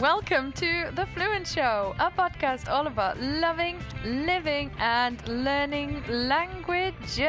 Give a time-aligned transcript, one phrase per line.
[0.00, 7.28] Welcome to The Fluent Show, a podcast all about loving, living, and learning languages.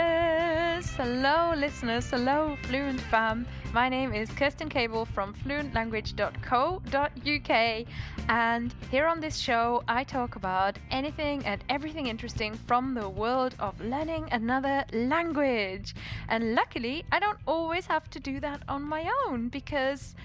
[0.96, 2.10] Hello, listeners.
[2.10, 3.46] Hello, Fluent fam.
[3.74, 7.86] My name is Kerstin Cable from fluentlanguage.co.uk,
[8.30, 13.54] and here on this show, I talk about anything and everything interesting from the world
[13.60, 15.94] of learning another language.
[16.30, 20.16] And luckily, I don't always have to do that on my own because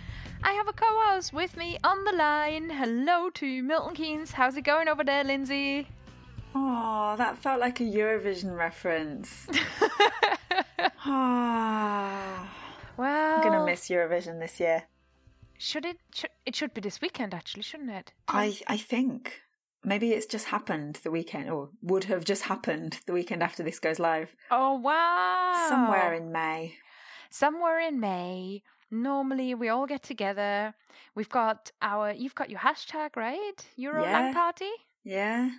[0.42, 2.70] I have a co host with me on the line.
[2.70, 4.32] Hello to Milton Keynes.
[4.32, 5.88] How's it going over there, Lindsay?
[6.54, 9.46] Oh, that felt like a Eurovision reference.
[11.08, 12.48] Ah,
[12.96, 14.82] Well, I'm gonna miss Eurovision this year.
[15.56, 15.98] Should it?
[16.12, 18.12] Should, it should be this weekend, actually, shouldn't it?
[18.26, 19.40] I I think
[19.84, 23.78] maybe it's just happened the weekend, or would have just happened the weekend after this
[23.78, 25.66] goes live, Oh wow!
[25.68, 26.74] somewhere in May.
[27.30, 28.62] somewhere in May.
[28.90, 30.74] Normally, we all get together.
[31.14, 32.12] We've got our.
[32.12, 33.66] You've got your hashtag, right?
[33.76, 34.12] Euro Yeah.
[34.20, 34.70] Lang Party.
[35.04, 35.50] Yeah,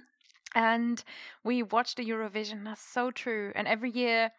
[0.56, 1.04] and
[1.44, 2.64] we watch the Eurovision.
[2.64, 3.52] That's so true.
[3.56, 4.32] And every year,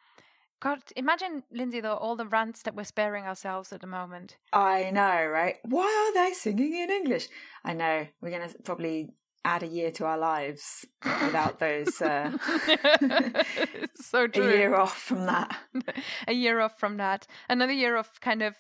[0.61, 4.37] God, imagine Lindsay though all the rants that we're sparing ourselves at the moment.
[4.53, 5.57] I know, right?
[5.65, 7.29] Why are they singing in English?
[7.65, 8.07] I know.
[8.21, 9.11] We're gonna probably
[9.45, 12.03] add a year to our lives without those.
[12.03, 12.33] Uh,
[13.95, 14.49] so true.
[14.49, 15.57] a year off from that.
[16.29, 17.27] a year off from that.
[17.49, 18.55] Another year of kind of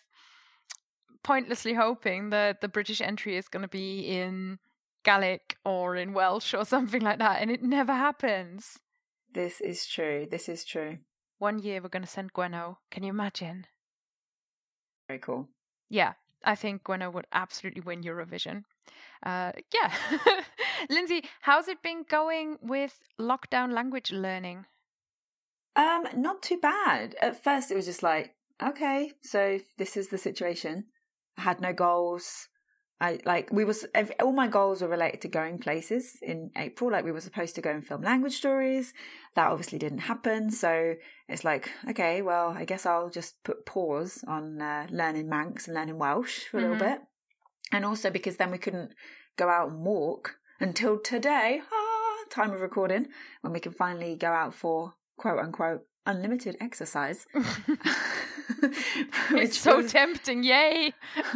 [1.29, 4.59] pointlessly hoping that the British entry is going to be in
[5.05, 8.79] Gaelic or in Welsh or something like that, and it never happens.
[9.35, 10.27] This is true.
[10.31, 10.97] This is true.
[11.39, 12.79] One year we're going to send Gwenno.
[12.91, 13.67] Can you imagine?
[15.07, 15.51] Very cool.
[15.91, 16.15] Yeah,
[16.47, 18.64] I think Gwenno would absolutely win Eurovision.
[19.23, 19.92] Uh, yeah.
[20.89, 24.64] Lindsay, how's it been going with lockdown language learning?
[25.77, 27.17] Um, not too bad.
[27.20, 30.86] At first, it was just like, okay, so this is the situation.
[31.39, 32.49] I had no goals.
[33.01, 33.87] I like we was
[34.21, 36.91] all my goals were related to going places in April.
[36.91, 38.93] Like we were supposed to go and film language stories.
[39.37, 40.51] That obviously didn't happen.
[40.51, 40.95] So
[41.29, 45.77] it's like, okay, well, I guess I'll just put pause on uh, learning Manx and
[45.77, 46.63] learning Welsh for a Mhm.
[46.71, 46.99] little bit.
[47.70, 48.91] And also because then we couldn't
[49.37, 53.07] go out and walk until today, ah, time of recording,
[53.43, 57.27] when we can finally go out for quote unquote unlimited exercise.
[59.31, 60.92] it's so was- tempting, yay!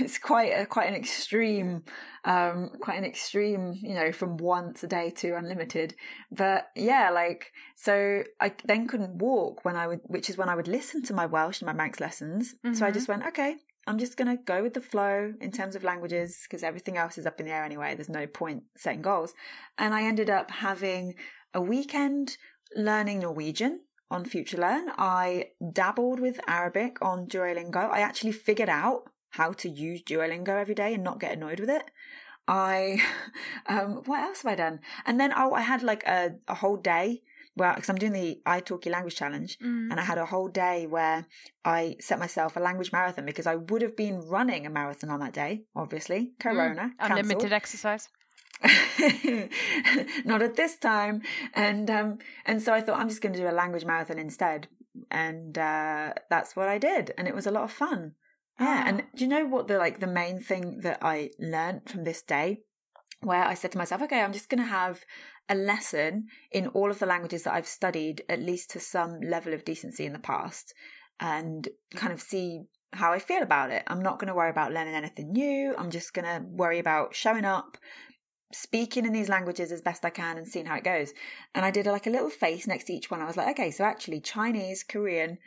[0.00, 1.84] it's quite a, quite an extreme,
[2.24, 5.94] um, quite an extreme, you know, from once a day to unlimited.
[6.30, 10.54] But yeah, like so, I then couldn't walk when I would, which is when I
[10.54, 12.54] would listen to my Welsh and my Manx lessons.
[12.74, 13.56] So I just went, okay,
[13.86, 17.26] I'm just gonna go with the flow in terms of languages because everything else is
[17.26, 17.94] up in the air anyway.
[17.94, 19.34] There's no point setting goals,
[19.76, 21.14] and I ended up having
[21.52, 22.36] a weekend
[22.76, 23.80] learning Norwegian
[24.12, 24.86] on FutureLearn.
[24.98, 27.90] I dabbled with Arabic on Duolingo.
[27.90, 31.70] I actually figured out how to use Duolingo every day and not get annoyed with
[31.70, 31.90] it.
[32.46, 33.00] I,
[33.66, 34.80] um, what else have I done?
[35.06, 37.22] And then oh, I had like a, a whole day
[37.54, 39.90] well, because I'm doing the iTalki language challenge, Mm.
[39.90, 41.26] and I had a whole day where
[41.64, 45.20] I set myself a language marathon because I would have been running a marathon on
[45.20, 46.32] that day, obviously.
[46.40, 46.92] Corona.
[46.98, 47.18] cancelled.
[47.18, 48.08] Unlimited exercise.
[50.24, 51.22] not at this time.
[51.54, 54.68] And um and so i thought i'm just going to do a language marathon instead.
[55.10, 57.12] And uh that's what i did.
[57.18, 58.12] And it was a lot of fun.
[58.60, 58.82] Yeah.
[58.84, 58.88] Ah.
[58.88, 62.22] and do you know what the like the main thing that i learned from this
[62.22, 62.60] day?
[63.20, 65.04] Where i said to myself okay i'm just going to have
[65.48, 69.52] a lesson in all of the languages that i've studied at least to some level
[69.54, 70.72] of decency in the past
[71.20, 73.82] and kind of see how i feel about it.
[73.86, 75.74] I'm not going to worry about learning anything new.
[75.76, 77.78] I'm just going to worry about showing up
[78.52, 81.12] speaking in these languages as best I can and seeing how it goes.
[81.54, 83.20] And I did like a little face next to each one.
[83.20, 85.38] I was like, okay, so actually Chinese, Korean,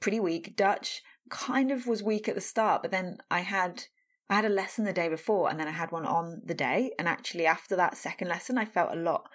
[0.00, 0.56] pretty weak.
[0.56, 3.84] Dutch kind of was weak at the start, but then I had
[4.30, 6.92] I had a lesson the day before and then I had one on the day.
[6.98, 9.28] And actually after that second lesson I felt a lot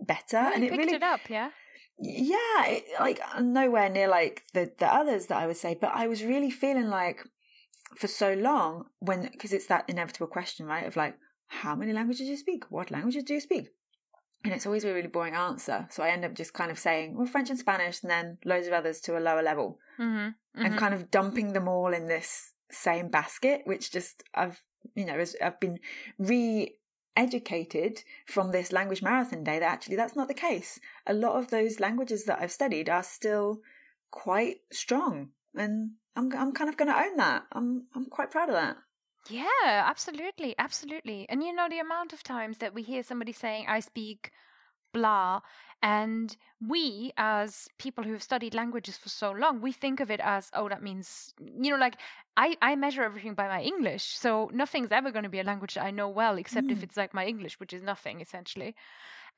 [0.00, 0.38] better.
[0.38, 1.50] Oh, and it picked really it up, yeah?
[1.98, 6.06] yeah, it, like nowhere near like the the others that I would say, but I
[6.06, 7.24] was really feeling like
[7.96, 10.86] for so long when because it's that inevitable question, right?
[10.86, 12.64] Of like, how many languages do you speak?
[12.70, 13.68] What languages do you speak?
[14.44, 15.86] And it's always a really boring answer.
[15.90, 18.66] So I end up just kind of saying, well, French and Spanish, and then loads
[18.66, 20.64] of others to a lower level, Mm-hmm.
[20.64, 24.60] and kind of dumping them all in this same basket, which just I've
[24.94, 25.78] you know I've been
[26.18, 26.74] re
[27.16, 30.80] educated from this language marathon day that actually that's not the case.
[31.06, 33.60] A lot of those languages that I've studied are still
[34.10, 37.44] quite strong, and I'm I'm kind of going to own that.
[37.52, 38.76] I'm I'm quite proud of that.
[39.28, 41.26] Yeah, absolutely, absolutely.
[41.28, 44.32] And you know the amount of times that we hear somebody saying, "I speak
[44.94, 45.40] blah.
[45.82, 46.36] And
[46.66, 50.50] we, as people who have studied languages for so long, we think of it as,
[50.54, 51.96] oh, that means, you know, like
[52.36, 54.04] I, I measure everything by my English.
[54.16, 56.72] So nothing's ever going to be a language that I know well, except mm.
[56.72, 58.74] if it's like my English, which is nothing essentially.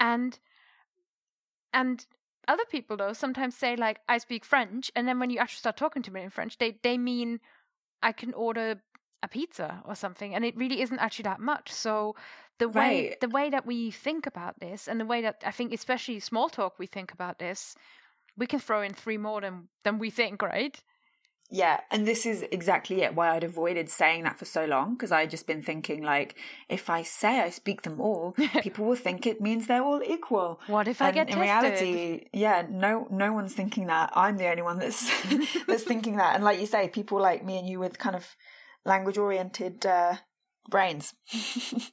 [0.01, 0.39] And,
[1.73, 2.07] and
[2.49, 5.77] other people though sometimes say like I speak French, and then when you actually start
[5.77, 7.41] talking to me in French, they they mean
[8.03, 8.83] I can order
[9.23, 11.73] a pizza or something, and it really isn't actually that much.
[11.73, 12.15] So
[12.59, 13.21] the way right.
[13.21, 16.49] the way that we think about this, and the way that I think especially small
[16.49, 17.75] talk we think about this,
[18.37, 20.81] we can throw in three more than than we think, right?
[21.49, 25.13] Yeah, and this is exactly it why I'd avoided saying that for so long because
[25.13, 26.35] I'd just been thinking like
[26.69, 28.33] if I say I speak them all,
[28.63, 30.61] people will think it means they're all equal.
[30.67, 31.81] What if I get in tested?
[31.81, 34.11] reality, yeah, no no one's thinking that.
[34.15, 35.09] I'm the only one that's
[35.69, 36.35] that's thinking that.
[36.35, 38.35] And like you say, people like me and you with kind of
[38.87, 40.17] language oriented uh,
[40.71, 41.15] brains.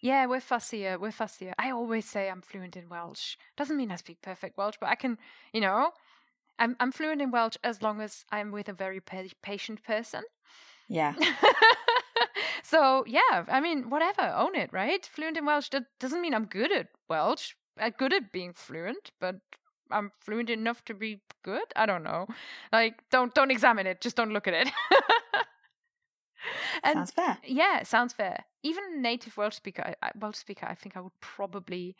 [0.00, 0.98] Yeah, we're fussier.
[0.98, 1.52] We're fussier.
[1.58, 3.36] I always say I'm fluent in Welsh.
[3.56, 5.18] Doesn't mean I speak perfect Welsh, but I can,
[5.52, 5.90] you know,
[6.58, 10.22] I'm I'm fluent in Welsh as long as I'm with a very patient person.
[10.88, 11.14] Yeah.
[12.62, 15.04] so yeah, I mean, whatever, own it, right?
[15.04, 17.54] Fluent in Welsh that doesn't mean I'm good at Welsh.
[17.78, 19.36] I'm good at being fluent, but
[19.90, 21.64] I'm fluent enough to be good.
[21.74, 22.26] I don't know.
[22.72, 24.00] Like, don't don't examine it.
[24.00, 24.70] Just don't look at it.
[26.84, 27.38] and sounds fair.
[27.44, 28.44] Yeah, sounds fair.
[28.62, 31.96] Even native Welsh speaker, Welsh speaker, I think I would probably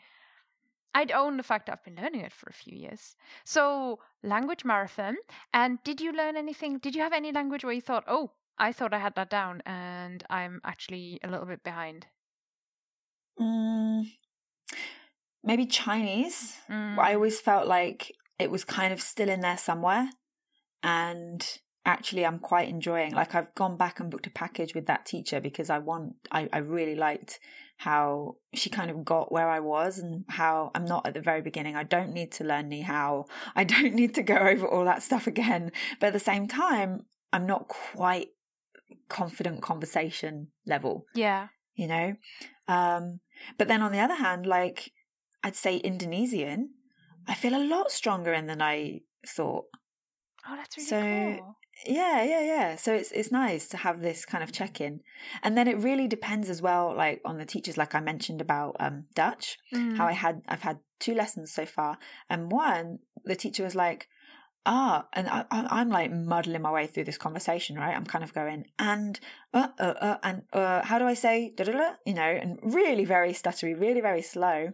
[0.93, 3.15] I'd own the fact that I've been learning it for a few years.
[3.45, 5.17] So, language marathon.
[5.53, 6.79] And did you learn anything?
[6.79, 9.61] Did you have any language where you thought, oh, I thought I had that down
[9.65, 12.07] and I'm actually a little bit behind?
[13.39, 14.11] Mm,
[15.43, 16.57] maybe Chinese.
[16.69, 16.97] Mm.
[16.97, 20.09] I always felt like it was kind of still in there somewhere.
[20.81, 21.45] And
[21.85, 23.13] actually I'm quite enjoying.
[23.13, 26.49] Like I've gone back and booked a package with that teacher because I want I,
[26.51, 27.39] I really liked
[27.77, 31.41] how she kind of got where I was and how I'm not at the very
[31.41, 31.77] beginning.
[31.77, 33.25] I don't need to learn Ni Hao.
[33.55, 35.71] I don't need to go over all that stuff again.
[35.99, 38.29] But at the same time, I'm not quite
[39.07, 41.05] confident conversation level.
[41.15, 41.47] Yeah.
[41.75, 42.15] You know?
[42.67, 43.21] Um,
[43.57, 44.91] but then on the other hand, like
[45.43, 46.71] I'd say Indonesian,
[47.27, 49.65] I feel a lot stronger in than I thought.
[50.47, 51.55] Oh, that's really so, cool.
[51.85, 52.75] Yeah, yeah, yeah.
[52.75, 55.01] So it's it's nice to have this kind of check in,
[55.43, 58.75] and then it really depends as well, like on the teachers, like I mentioned about
[58.79, 59.57] um, Dutch.
[59.73, 59.97] Mm.
[59.97, 61.97] How I had I've had two lessons so far,
[62.29, 64.07] and one the teacher was like,
[64.65, 67.95] ah, and I, am like muddling my way through this conversation, right?
[67.95, 69.19] I'm kind of going and
[69.53, 71.93] uh, uh, uh and uh, how do I say da-da-da?
[72.05, 74.71] you know, and really very stuttery, really very slow.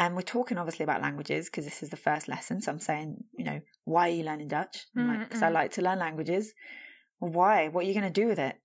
[0.00, 2.62] And we're talking obviously about languages because this is the first lesson.
[2.62, 4.86] So I'm saying, you know, why are you learning Dutch?
[4.94, 5.52] Because like, mm, I mm.
[5.52, 6.54] like to learn languages.
[7.20, 7.68] Well, why?
[7.68, 8.56] What are you going to do with it?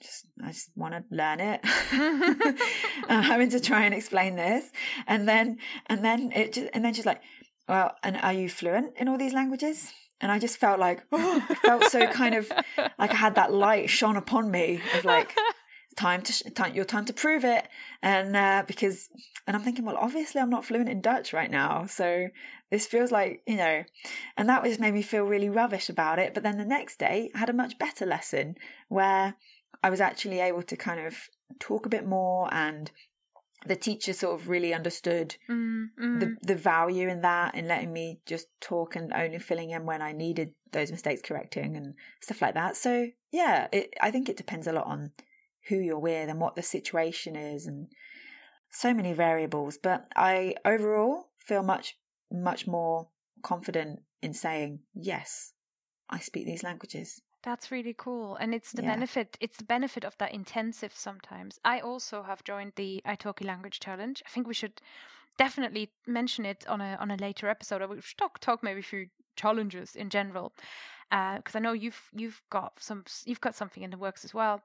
[0.00, 1.60] Just, I just want to learn it.
[3.08, 4.64] I'm having to try and explain this,
[5.06, 7.20] and then, and then it, just, and then she's like,
[7.68, 9.92] well, and are you fluent in all these languages?
[10.20, 12.50] And I just felt like, oh, I felt so kind of
[12.98, 15.36] like I had that light shone upon me of like,
[16.00, 17.68] time to time your time to prove it
[18.02, 19.10] and uh, because
[19.46, 22.26] and i'm thinking well obviously i'm not fluent in dutch right now so
[22.70, 23.84] this feels like you know
[24.38, 27.30] and that just made me feel really rubbish about it but then the next day
[27.34, 28.54] i had a much better lesson
[28.88, 29.34] where
[29.82, 31.14] i was actually able to kind of
[31.58, 32.90] talk a bit more and
[33.66, 36.20] the teacher sort of really understood mm, mm.
[36.20, 40.00] the the value in that in letting me just talk and only filling in when
[40.00, 41.92] I needed those mistakes correcting and
[42.22, 42.78] stuff like that.
[42.78, 45.10] So yeah, it, I think it depends a lot on
[45.70, 47.86] who you're with and what the situation is and
[48.70, 49.78] so many variables.
[49.78, 51.96] But I overall feel much,
[52.30, 53.08] much more
[53.42, 55.52] confident in saying, yes,
[56.10, 57.22] I speak these languages.
[57.42, 58.36] That's really cool.
[58.36, 58.94] And it's the yeah.
[58.94, 61.58] benefit it's the benefit of that intensive sometimes.
[61.64, 64.22] I also have joined the Italki language challenge.
[64.26, 64.82] I think we should
[65.38, 67.88] definitely mention it on a on a later episode.
[67.88, 70.52] We should talk talk maybe through challenges in general.
[71.08, 74.34] because uh, I know you've you've got some you've got something in the works as
[74.34, 74.60] well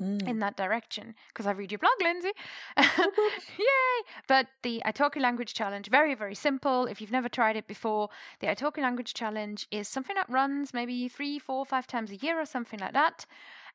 [0.00, 0.28] mm.
[0.28, 2.32] in that direction because I read your blog, Lindsay.
[2.76, 3.96] Yay!
[4.28, 6.86] But the Italki Language Challenge, very, very simple.
[6.86, 8.08] If you've never tried it before,
[8.40, 12.40] the Italki Language Challenge is something that runs maybe three, four, five times a year
[12.40, 13.26] or something like that.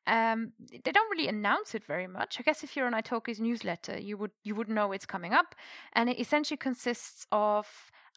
[0.06, 0.52] Um,
[0.84, 2.38] they don't really announce it very much.
[2.40, 5.54] I guess if you're on Italki's newsletter, you would you would know it's coming up,
[5.92, 7.66] and it essentially consists of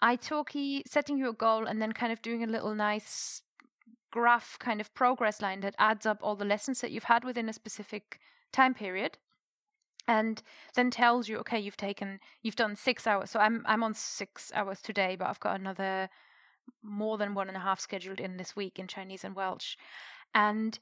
[0.01, 3.41] Italki setting you a goal and then kind of doing a little nice
[4.13, 7.50] graph kind of progress line that adds up all the lessons that you've had within
[7.50, 8.20] a specific
[8.51, 9.17] time period
[10.08, 10.43] and
[10.75, 13.32] then tells you okay you've taken you've done six hours.
[13.32, 16.10] So i'm i'm on six hours today but i've got another
[16.84, 19.77] more than one and a half scheduled in this week in chinese and welsh.
[20.36, 20.77] And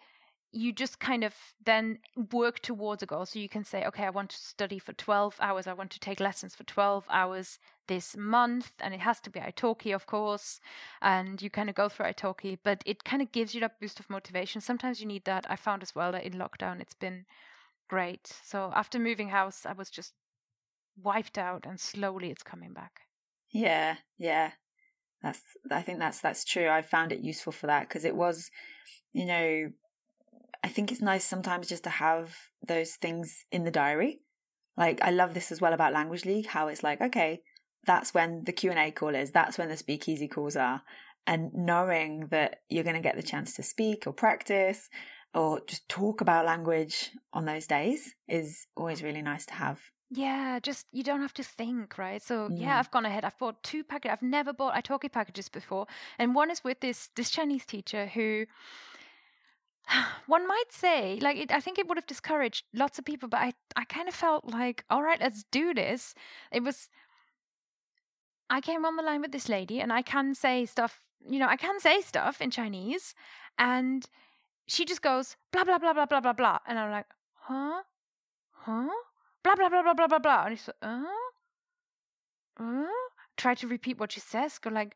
[0.52, 1.34] you just kind of
[1.66, 2.00] then
[2.32, 3.26] work towards a goal.
[3.26, 5.66] So you can say, okay, I want to study for 12 hours.
[5.66, 8.72] I want to take lessons for 12 hours this month.
[8.82, 10.60] And it has to be Italki, of course.
[11.02, 14.00] And you kind of go through Italki, but it kind of gives you that boost
[14.00, 14.60] of motivation.
[14.60, 15.46] Sometimes you need that.
[15.50, 17.26] I found as well that in lockdown, it's been
[17.90, 18.34] great.
[18.44, 20.14] So after moving house, I was just
[21.02, 23.02] wiped out and slowly it's coming back.
[23.52, 24.52] Yeah, yeah.
[25.22, 26.68] That's I think that's that's true.
[26.68, 28.50] I found it useful for that because it was,
[29.14, 29.72] you know,
[30.64, 34.20] I think it's nice sometimes just to have those things in the diary.
[34.78, 37.42] Like I love this as well about Language League, how it's like, okay,
[37.86, 40.82] that's when the Q&A call is, that's when the speakeasy calls are.
[41.28, 44.90] And knowing that you're going to get the chance to speak or practice
[45.34, 49.80] or just talk about language on those days is always really nice to have.
[50.10, 52.22] Yeah, just you don't have to think, right?
[52.22, 52.80] So yeah, Yeah.
[52.80, 53.24] I've gone ahead.
[53.24, 54.12] I've bought two packages.
[54.12, 55.88] I've never bought Italki packages before,
[56.20, 58.46] and one is with this this Chinese teacher who
[60.28, 63.40] one might say like it, I think it would have discouraged lots of people, but
[63.42, 66.16] I I kind of felt like all right, let's do this.
[66.52, 66.90] It was
[68.50, 71.02] I came on the line with this lady, and I can say stuff.
[71.26, 73.14] You know, I can say stuff in Chinese,
[73.58, 74.06] and
[74.68, 77.84] she just goes blah blah blah blah blah blah blah, and I'm like, huh,
[78.52, 78.90] huh
[79.44, 80.44] blah blah blah blah blah blah blah.
[80.46, 81.04] And he's like, uh,
[82.60, 82.86] uh?
[83.38, 84.60] Try to repeat what she says.
[84.60, 84.96] Go like,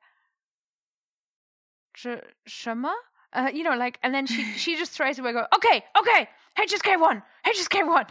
[1.96, 2.96] "Sh- shama?
[3.36, 5.34] Uh, you know, like, and then she she just throws away.
[5.34, 8.06] Go, okay, okay, HSK one, HSK one.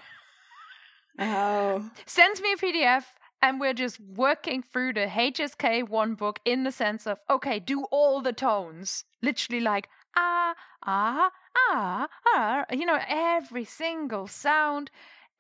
[1.19, 3.05] Oh, Sends me a PDF.
[3.43, 7.85] And we're just working through the HSK one book in the sense of, okay, do
[7.91, 9.05] all the tones.
[9.21, 10.55] Literally like, ah,
[10.87, 11.31] ah,
[11.71, 12.65] ah, ah.
[12.73, 14.91] You know, every single sound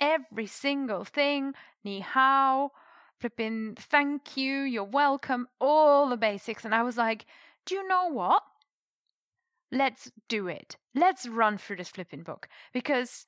[0.01, 1.55] every single thing.
[1.83, 2.73] Ni hao,
[3.19, 6.65] flipping thank you, you're welcome, all the basics.
[6.65, 7.27] And I was like,
[7.67, 8.43] do you know what?
[9.75, 10.77] Let's do it.
[10.95, 13.27] Let's run through this flipping book because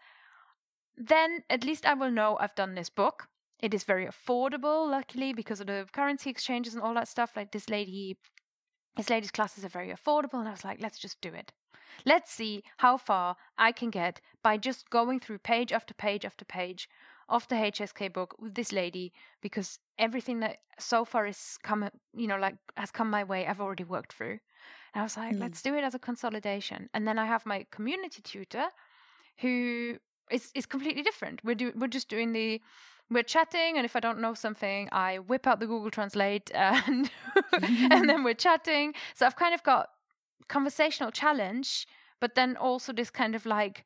[0.96, 3.26] then at least I will know I've done this book.
[3.58, 7.32] It is very affordable, luckily, because of the currency exchanges and all that stuff.
[7.34, 8.16] Like this lady,
[8.96, 10.38] this lady's classes are very affordable.
[10.38, 11.52] And I was like, let's just do it.
[12.04, 16.44] Let's see how far I can get by just going through page after page after
[16.44, 16.88] page
[17.28, 22.26] of the HSK book with this lady because everything that so far is come, you
[22.26, 24.38] know, like has come my way, I've already worked through.
[24.94, 25.40] And I was like, Mm.
[25.40, 26.88] let's do it as a consolidation.
[26.94, 28.66] And then I have my community tutor
[29.38, 29.96] who
[30.30, 31.40] is is completely different.
[31.44, 32.60] We're do, we're just doing the
[33.10, 37.10] we're chatting and if I don't know something, I whip out the Google Translate and
[37.62, 38.94] and then we're chatting.
[39.14, 39.88] So I've kind of got
[40.48, 41.86] conversational challenge,
[42.20, 43.84] but then also this kind of like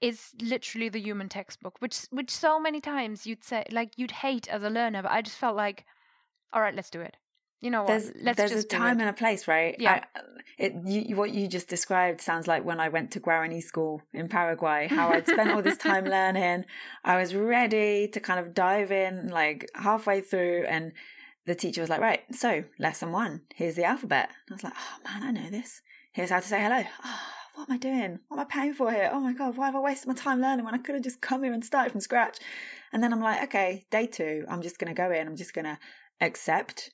[0.00, 4.48] is literally the human textbook, which which so many times you'd say like you'd hate
[4.48, 5.84] as a learner, but I just felt like,
[6.52, 7.16] all right, let's do it.
[7.62, 7.88] You know what?
[7.88, 9.74] there's let's there's a time and a place, right?
[9.78, 10.04] Yeah.
[10.14, 10.20] I,
[10.58, 14.02] it you, you- what you just described sounds like when I went to Guarani school
[14.12, 14.88] in Paraguay.
[14.88, 16.64] How I'd spent all this time learning.
[17.02, 20.92] I was ready to kind of dive in, like halfway through, and
[21.46, 23.40] the teacher was like, "Right, so lesson one.
[23.54, 25.80] Here's the alphabet." And I was like, "Oh man, I know this.
[26.12, 27.20] Here's how to say hello." Oh,
[27.56, 28.18] what am I doing?
[28.28, 29.10] What am I paying for here?
[29.12, 31.22] Oh my god, why have I wasted my time learning when I could have just
[31.22, 32.38] come here and started from scratch?
[32.92, 35.26] And then I'm like, okay, day two, I'm just going to go in.
[35.26, 35.78] I'm just going to
[36.20, 36.90] accept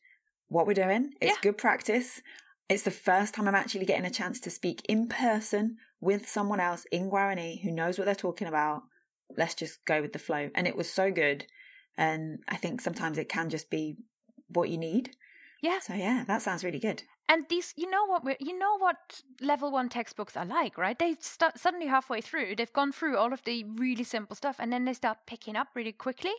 [0.49, 1.12] what we're doing.
[1.21, 1.40] It's Yeah.
[1.42, 2.23] good practice.
[2.69, 6.61] It's the first time I'm actually getting a chance to speak in person with someone
[6.61, 8.83] else in Guarani who knows what they're talking about.
[9.37, 10.50] Let's just go with the flow.
[10.54, 11.47] And it was so good.
[11.99, 13.97] And I think sometimes it can just be
[14.49, 15.16] what you need.
[15.61, 15.81] Yeah.
[15.81, 17.02] So yeah, that sounds really good.
[17.33, 20.99] And these, you know what, we're, you know what level one textbooks are like, right?
[20.99, 24.71] They start suddenly halfway through, they've gone through all of the really simple stuff, and
[24.73, 26.35] then they start picking up really quickly.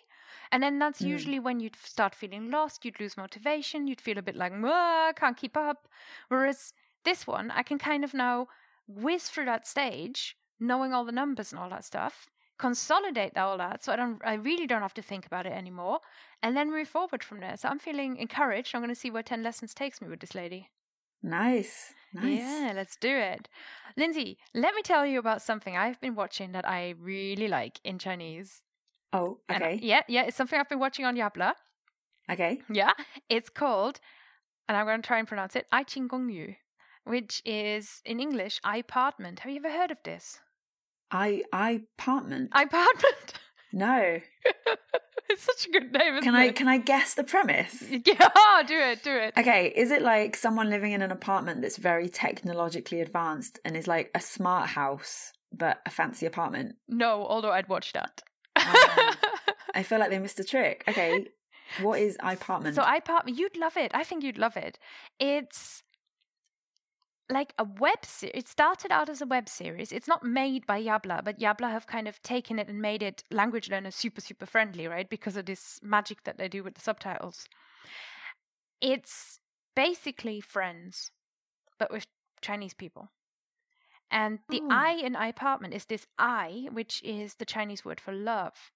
[0.51, 1.07] And then that's Mm.
[1.09, 5.09] usually when you'd start feeling lost, you'd lose motivation, you'd feel a bit like, "Mwah,
[5.09, 5.87] I can't keep up.
[6.27, 6.73] Whereas
[7.03, 8.47] this one, I can kind of now
[8.87, 13.83] whiz through that stage, knowing all the numbers and all that stuff, consolidate all that,
[13.83, 16.01] so I don't, I really don't have to think about it anymore,
[16.43, 17.57] and then move forward from there.
[17.57, 18.75] So I'm feeling encouraged.
[18.75, 20.69] I'm going to see where ten lessons takes me with this lady.
[21.23, 21.93] Nice.
[22.13, 22.39] Nice.
[22.41, 23.47] Yeah, let's do it.
[23.97, 27.97] Lindsay, let me tell you about something I've been watching that I really like in
[27.97, 28.61] Chinese.
[29.13, 29.79] Oh, I- okay.
[29.81, 31.53] yeah, yeah, it's something I've been watching on Yabla.
[32.29, 32.61] Okay.
[32.69, 32.91] Yeah,
[33.29, 33.99] it's called,
[34.67, 36.55] and I'm going to try and pronounce it, Qing Gong Yu,
[37.03, 39.39] which is in English, I apartment.
[39.39, 40.39] Have you ever heard of this?
[41.11, 42.49] I I apartment.
[42.53, 43.33] I apartment.
[43.73, 44.19] no.
[45.29, 46.55] it's such a good name, Can I it?
[46.55, 47.83] can I guess the premise?
[47.91, 49.33] Yeah, do it, do it.
[49.37, 53.87] Okay, is it like someone living in an apartment that's very technologically advanced and is
[53.87, 56.75] like a smart house but a fancy apartment?
[56.87, 58.21] No, although I'd watch that.
[58.57, 59.13] Oh.
[59.75, 60.83] I feel like they missed a trick.
[60.87, 61.27] Okay,
[61.81, 62.75] what is apartment?
[62.75, 63.91] So I part you'd love it.
[63.93, 64.79] I think you'd love it.
[65.19, 65.82] It's
[67.29, 68.33] like a web series.
[68.35, 69.91] It started out as a web series.
[69.91, 73.23] It's not made by Yabla, but Yabla have kind of taken it and made it
[73.31, 75.09] language learners super, super friendly, right?
[75.09, 77.47] Because of this magic that they do with the subtitles.
[78.81, 79.39] It's
[79.75, 81.11] basically Friends,
[81.79, 82.05] but with
[82.41, 83.09] Chinese people.
[84.11, 84.67] And the Ooh.
[84.69, 88.71] I in I apartment is this I, which is the Chinese word for love.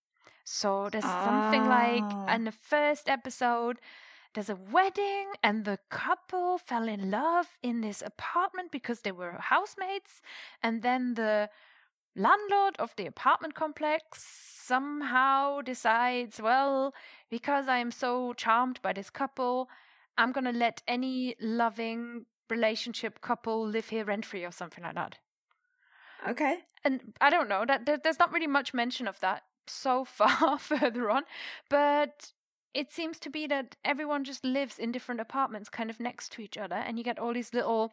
[0.45, 2.33] So there's something like Ah.
[2.33, 3.79] in the first episode,
[4.37, 9.31] there's a wedding and the couple fell in love in this apartment because they were
[9.39, 10.21] housemates.
[10.61, 11.49] And then the
[12.15, 16.93] landlord of the apartment complex somehow decides, well,
[17.31, 19.69] because I am so charmed by this couple,
[20.19, 24.93] I'm going to let any loving relationship couple live here rent free or something like
[24.93, 25.17] that.
[26.29, 26.59] Okay.
[26.83, 31.09] And I don't know that there's not really much mention of that so far further
[31.09, 31.23] on,
[31.71, 32.33] but
[32.77, 36.43] it seems to be that everyone just lives in different apartments kind of next to
[36.43, 37.91] each other and you get all these little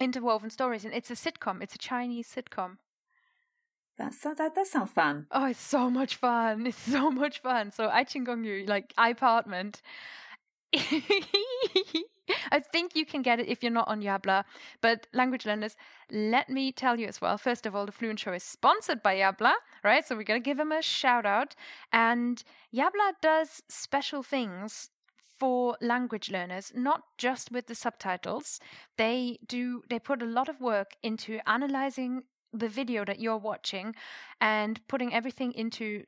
[0.00, 2.78] interwoven stories and it's a sitcom, it's a Chinese sitcom.
[3.96, 5.26] That's that that sounds fun.
[5.30, 6.66] Oh, it's so much fun.
[6.70, 7.70] It's so much fun.
[7.70, 9.80] So I Ching Gong like iPartment.
[12.52, 14.44] I think you can get it if you're not on Yabla.
[14.80, 15.76] But language learners,
[16.10, 17.38] let me tell you as well.
[17.38, 20.06] First of all, the Fluent Show is sponsored by Yabla, right?
[20.06, 21.54] So we're going to give them a shout out.
[21.92, 22.42] And
[22.74, 24.90] Yabla does special things
[25.38, 28.60] for language learners, not just with the subtitles.
[28.98, 33.94] They do, they put a lot of work into analyzing the video that you're watching
[34.40, 36.04] and putting everything into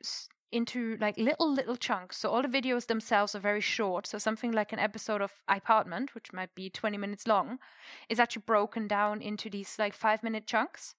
[0.52, 2.18] into like little little chunks.
[2.18, 4.06] So all the videos themselves are very short.
[4.06, 7.59] So something like an episode of apartment which might be 20 minutes long
[8.09, 10.94] is actually broken down into these like 5 minute chunks.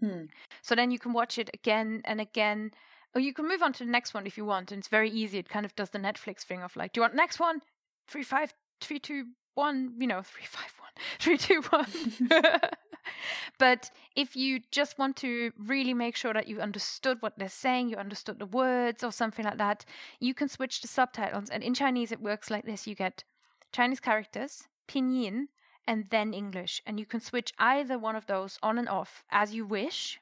[0.00, 0.24] Hmm.
[0.62, 2.72] so then you can watch it again and again.
[3.14, 5.10] Or you can move on to the next one if you want and it's very
[5.10, 5.38] easy.
[5.38, 7.60] It kind of does the netflix thing of like do you want next one?
[8.08, 11.86] Three five three two one you know three five one three two one
[13.58, 17.88] but if you just want to really make sure that you understood what they're saying
[17.88, 19.84] you understood the words or something like that
[20.20, 21.50] you can switch to subtitles.
[21.50, 22.86] And in chinese it works like this.
[22.86, 23.24] You get
[23.72, 25.46] chinese characters pinyin
[25.86, 26.82] and then english.
[26.86, 30.20] And you can switch either one of those on and off as you wish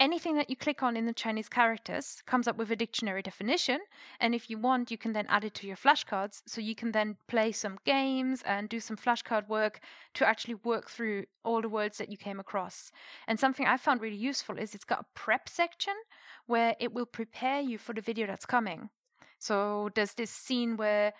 [0.00, 3.80] anything that you click on in the Chinese characters comes up with a dictionary definition.
[4.20, 6.42] And if you want, you can then add it to your flashcards.
[6.46, 9.80] So you can then play some games and do some flashcard work
[10.14, 12.90] to actually work through all the words that you came across.
[13.28, 15.94] And something I found really useful is it's got a prep section
[16.46, 18.90] where it will prepare you for the video that's coming.
[19.38, 21.12] So there's this scene where,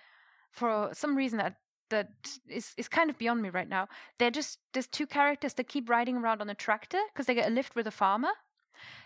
[0.51, 1.57] for some reason that
[1.91, 2.09] that
[2.49, 3.89] is, is kind of beyond me right now.
[4.19, 7.49] They're just there's two characters that keep riding around on a tractor because they get
[7.49, 8.31] a lift with a farmer.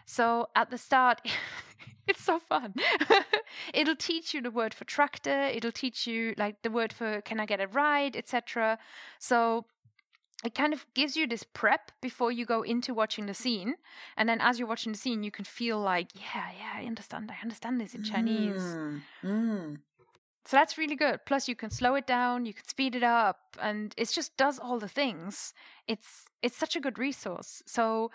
[0.07, 1.20] So at the start,
[2.07, 2.74] it's so fun.
[3.74, 5.42] it'll teach you the word for tractor.
[5.42, 8.78] It'll teach you like the word for can I get a ride, etc.
[9.18, 9.66] So
[10.44, 13.74] it kind of gives you this prep before you go into watching the scene,
[14.16, 17.31] and then as you're watching the scene, you can feel like, yeah, yeah, I understand.
[17.31, 18.62] I understand this in Chinese.
[18.62, 19.76] Mm, mm.
[20.44, 21.20] So that's really good.
[21.26, 24.59] Plus, you can slow it down, you can speed it up, and it just does
[24.59, 25.52] all the things.
[25.88, 27.62] It's it's such a good resource.
[27.66, 28.11] So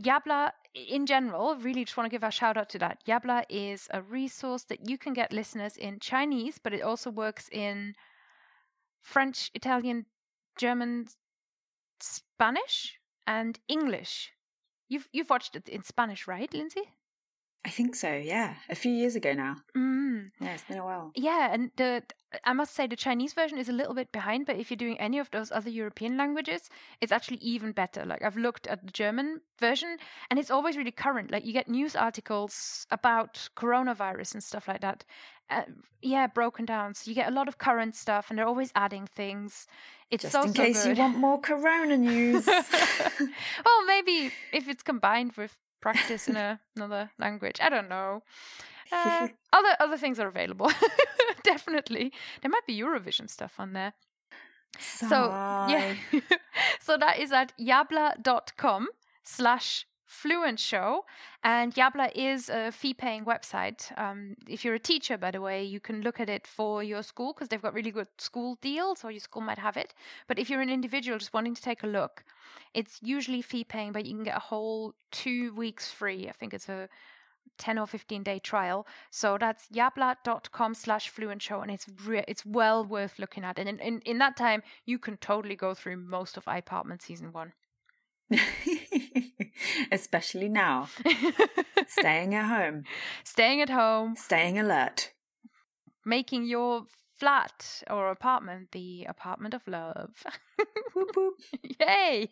[0.00, 3.04] Yabla in general, really just want to give a shout out to that.
[3.06, 7.48] Yabla is a resource that you can get listeners in Chinese, but it also works
[7.50, 7.94] in
[9.00, 10.06] French, Italian,
[10.56, 11.06] German,
[12.00, 14.32] Spanish, and English.
[14.88, 16.92] You've you've watched it in Spanish, right, Lindsay?
[17.64, 18.12] I think so.
[18.12, 19.56] Yeah, a few years ago now.
[19.76, 20.30] Mm.
[20.40, 21.12] Yeah, it's been a while.
[21.14, 22.02] Yeah, and the
[22.44, 24.98] I must say the Chinese version is a little bit behind, but if you're doing
[24.98, 26.70] any of those other European languages,
[27.00, 28.04] it's actually even better.
[28.04, 29.96] Like I've looked at the German version
[30.30, 31.30] and it's always really current.
[31.30, 35.04] Like you get news articles about coronavirus and stuff like that.
[35.50, 35.62] Uh,
[36.00, 36.94] yeah, broken down.
[36.94, 39.66] So you get a lot of current stuff and they're always adding things.
[40.10, 40.96] It's Just so in so case good.
[40.96, 42.46] you want more Corona news.
[42.46, 47.58] well, maybe if it's combined with practice in a, another language.
[47.60, 48.22] I don't know.
[48.94, 50.70] Uh, other other things are available.
[51.44, 53.94] Definitely, there might be Eurovision stuff on there.
[54.78, 55.94] So yeah,
[56.80, 58.88] so that is at yabla.com
[59.22, 61.04] slash fluent show
[61.42, 63.80] and yabla is a fee-paying website.
[63.98, 67.02] Um, if you're a teacher by the way you can look at it for your
[67.02, 69.94] school because they've got really good school deals or your school might have it.
[70.28, 72.24] But if you're an individual just wanting to take a look
[72.74, 76.28] it's usually fee-paying but you can get a whole two weeks free.
[76.28, 76.90] I think it's a
[77.56, 78.86] 10 or 15 day trial.
[79.10, 83.58] So that's yabla.com slash fluent show and it's re- it's well worth looking at.
[83.58, 87.32] And in, in, in that time you can totally go through most of iPartment season
[87.32, 87.54] one
[89.92, 90.88] Especially now.
[91.86, 92.84] staying at home,
[93.24, 95.12] staying at home staying alert.
[96.04, 96.86] making your
[97.18, 100.24] flat or apartment, the apartment of love.
[100.94, 101.34] Whoop, whoop.
[101.80, 102.28] Yay!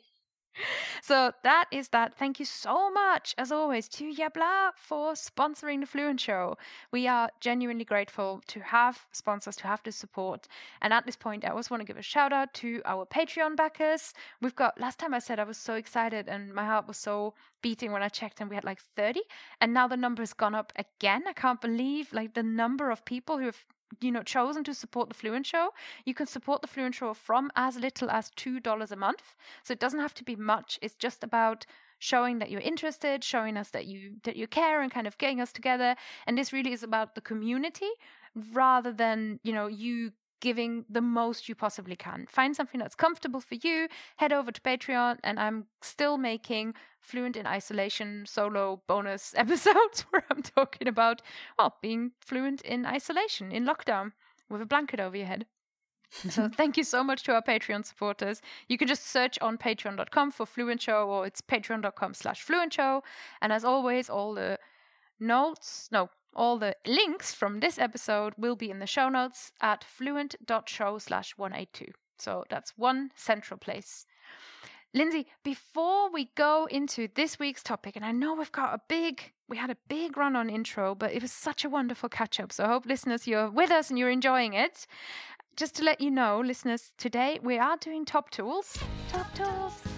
[1.02, 2.14] So that is that.
[2.14, 6.56] Thank you so much, as always, to Yabla for sponsoring the Fluent Show.
[6.92, 10.46] We are genuinely grateful to have sponsors, to have the support.
[10.82, 13.56] And at this point, I also want to give a shout out to our Patreon
[13.56, 14.12] backers.
[14.40, 17.34] We've got, last time I said I was so excited and my heart was so
[17.62, 19.20] beating when I checked and we had like 30.
[19.60, 21.24] And now the number has gone up again.
[21.26, 23.64] I can't believe like the number of people who have
[24.00, 25.70] you know chosen to support the fluent show
[26.04, 29.34] you can support the fluent show from as little as two dollars a month.
[29.64, 30.78] So it doesn't have to be much.
[30.82, 31.66] It's just about
[31.98, 35.40] showing that you're interested showing us that you that you care and kind of getting
[35.40, 35.96] us together.
[36.26, 37.90] And this really is about the community
[38.52, 42.26] rather than you know you giving the most you possibly can.
[42.28, 47.36] Find something that's comfortable for you, head over to Patreon, and I'm still making Fluent
[47.36, 51.22] in Isolation solo bonus episodes where I'm talking about,
[51.58, 54.12] well, being fluent in isolation, in lockdown,
[54.48, 55.46] with a blanket over your head.
[56.10, 58.42] so thank you so much to our Patreon supporters.
[58.68, 63.02] You can just search on patreon.com for Fluent Show or it's patreon.com slash Fluent Show.
[63.40, 64.58] And as always, all the
[65.20, 69.84] notes, no, all the links from this episode will be in the show notes at
[69.84, 71.92] fluent.show slash 182.
[72.18, 74.06] So that's one central place.
[74.92, 79.32] Lindsay, before we go into this week's topic, and I know we've got a big,
[79.48, 82.52] we had a big run on intro, but it was such a wonderful catch up.
[82.52, 84.86] So I hope listeners, you're with us and you're enjoying it.
[85.56, 88.78] Just to let you know, listeners, today we are doing top tools.
[89.12, 89.89] Top tools.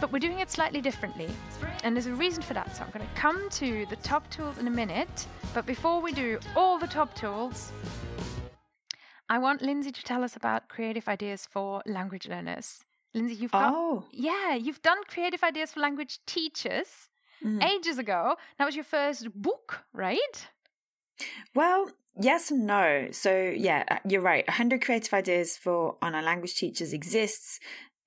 [0.00, 1.28] But we're doing it slightly differently.
[1.84, 2.76] And there's a reason for that.
[2.76, 5.26] So I'm going to come to the top tools in a minute.
[5.54, 7.72] But before we do all the top tools,
[9.28, 12.84] I want Lindsay to tell us about creative ideas for language learners.
[13.14, 17.08] Lindsay, you've got Oh, yeah, you've done creative ideas for language teachers
[17.44, 17.62] mm.
[17.62, 18.36] ages ago.
[18.58, 20.48] That was your first book, right?
[21.54, 23.08] well, yes and no.
[23.12, 24.46] So, yeah, uh, you're right.
[24.46, 27.58] 100 creative ideas for online language teachers exists.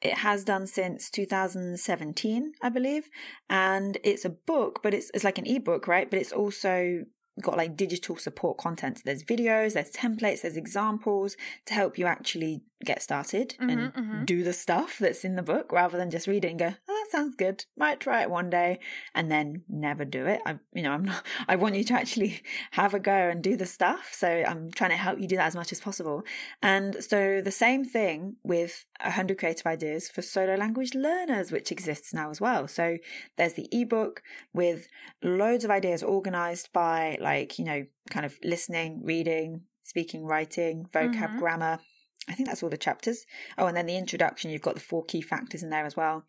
[0.02, 3.10] It has done since 2017, I believe.
[3.50, 6.10] And it's a book, but it's, it's like an ebook, right?
[6.10, 7.04] But it's also
[7.42, 9.02] got like digital support content.
[9.04, 11.36] There's videos, there's templates, there's examples
[11.66, 14.26] to help you actually get started and Mhm, mhm.
[14.26, 17.04] do the stuff that's in the book rather than just read it and go, oh,
[17.04, 17.66] that sounds good.
[17.76, 18.80] Might try it one day
[19.14, 20.42] and then never do it.
[20.46, 23.58] I, you know, I'm not, I want you to actually have a go and do
[23.58, 24.12] the stuff.
[24.14, 26.24] So I'm trying to help you do that as much as possible.
[26.62, 32.14] And so the same thing with 100 creative ideas for solo language learners, which exists
[32.14, 32.68] now as well.
[32.68, 32.98] So
[33.38, 34.22] there's the ebook
[34.54, 34.88] with
[35.22, 41.36] loads of ideas organized by like, you know, kind of listening, reading, speaking, writing, vocab,
[41.36, 41.38] Mhm.
[41.38, 41.80] grammar.
[42.28, 43.26] I think that's all the chapters.
[43.58, 46.26] Oh, and then the introduction, you've got the four key factors in there as well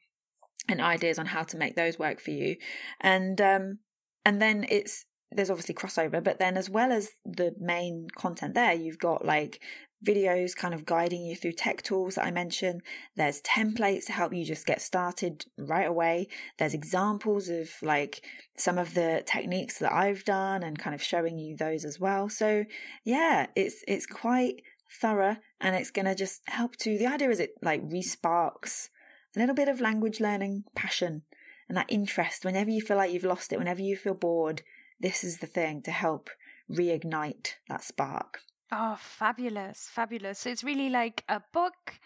[0.68, 2.56] and ideas on how to make those work for you.
[3.00, 3.78] And um
[4.24, 8.72] and then it's there's obviously crossover, but then as well as the main content there,
[8.72, 9.60] you've got like
[10.04, 12.80] videos kind of guiding you through tech tools that I mentioned.
[13.16, 16.28] There's templates to help you just get started right away.
[16.58, 18.24] There's examples of like
[18.56, 22.28] some of the techniques that I've done and kind of showing you those as well.
[22.28, 22.64] So
[23.04, 27.40] yeah, it's it's quite thorough and it's going to just help to the idea is
[27.40, 28.88] it like resparks
[29.36, 31.22] a little bit of language learning passion
[31.68, 34.62] and that interest whenever you feel like you've lost it whenever you feel bored
[34.98, 36.28] this is the thing to help
[36.70, 38.40] reignite that spark
[38.72, 40.40] Oh, fabulous, fabulous.
[40.40, 42.00] So it's really like a book.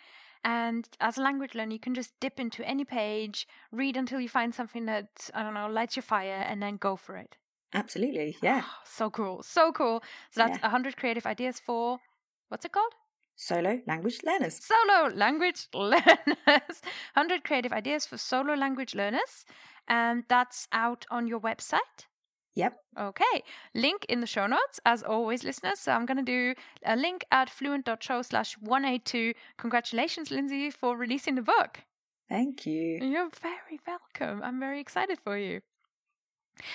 [0.45, 4.29] And as a language learner, you can just dip into any page, read until you
[4.29, 7.37] find something that, I don't know, lights your fire, and then go for it.
[7.73, 9.43] absolutely yeah Oh, so cool.
[9.43, 10.03] So cool.
[10.31, 10.63] So that's Yeah.
[10.63, 12.01] 100 creative ideas for,
[12.49, 12.93] what's it called?
[13.37, 16.07] solo language learners Solo language learners.
[17.15, 19.45] 100 creative ideas for solo language learners.
[19.89, 22.07] And that's out on your website.
[22.55, 23.43] yep Okay,
[23.75, 25.81] link in the show notes as always, listeners.
[25.81, 26.55] So I'm going to do
[26.87, 29.35] a link at fluent.show slash 182.
[29.59, 31.81] Congratulations, Lindsay, for releasing the book.
[32.29, 34.43] thank you You're very welcome.
[34.45, 35.61] I'm very excited for you.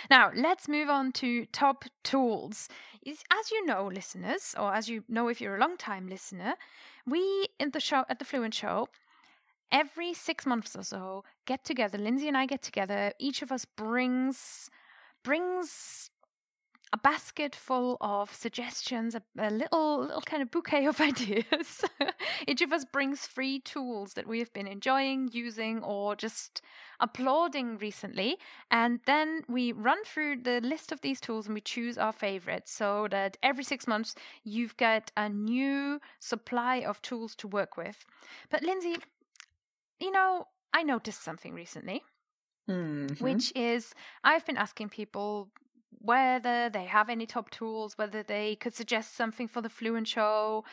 [0.10, 2.68] Now, let's move on to top tools.
[3.08, 6.56] As you know, listeners, or as you know if you're a long time listener,
[7.06, 8.90] we in the show at the Fluent Show
[9.72, 11.98] every six months or so get together.
[11.98, 13.14] Lindsay and I get together.
[13.20, 14.70] Each of us brings
[15.24, 16.10] brings
[16.92, 21.84] a basket full of suggestions, a, a little little kind of bouquet of ideas.
[22.48, 26.62] Each of us brings free tools that we have been enjoying using or just
[27.00, 28.38] applauding recently,
[28.72, 32.72] and then we run through the list of these tools and we choose our favorites
[32.72, 38.04] so that every 6 months you've got a new supply of tools to work with.
[38.50, 38.96] But Lindsay,
[40.00, 42.04] you know, I noticed something recently
[42.68, 43.20] Mhm.
[43.22, 45.50] which is I've been asking people
[45.98, 50.64] whether they have any top tools, whether they could suggest something for the Fluent Show,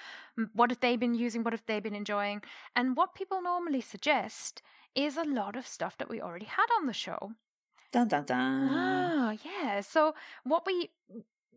[0.53, 2.43] what have they been using, what have they been enjoying.
[2.75, 4.63] And what people normally suggest
[4.95, 7.33] is a lot of stuff that we already had on the show.
[7.93, 8.69] Dun dun dun.
[8.71, 9.81] Ah, yeah.
[9.81, 10.91] So what we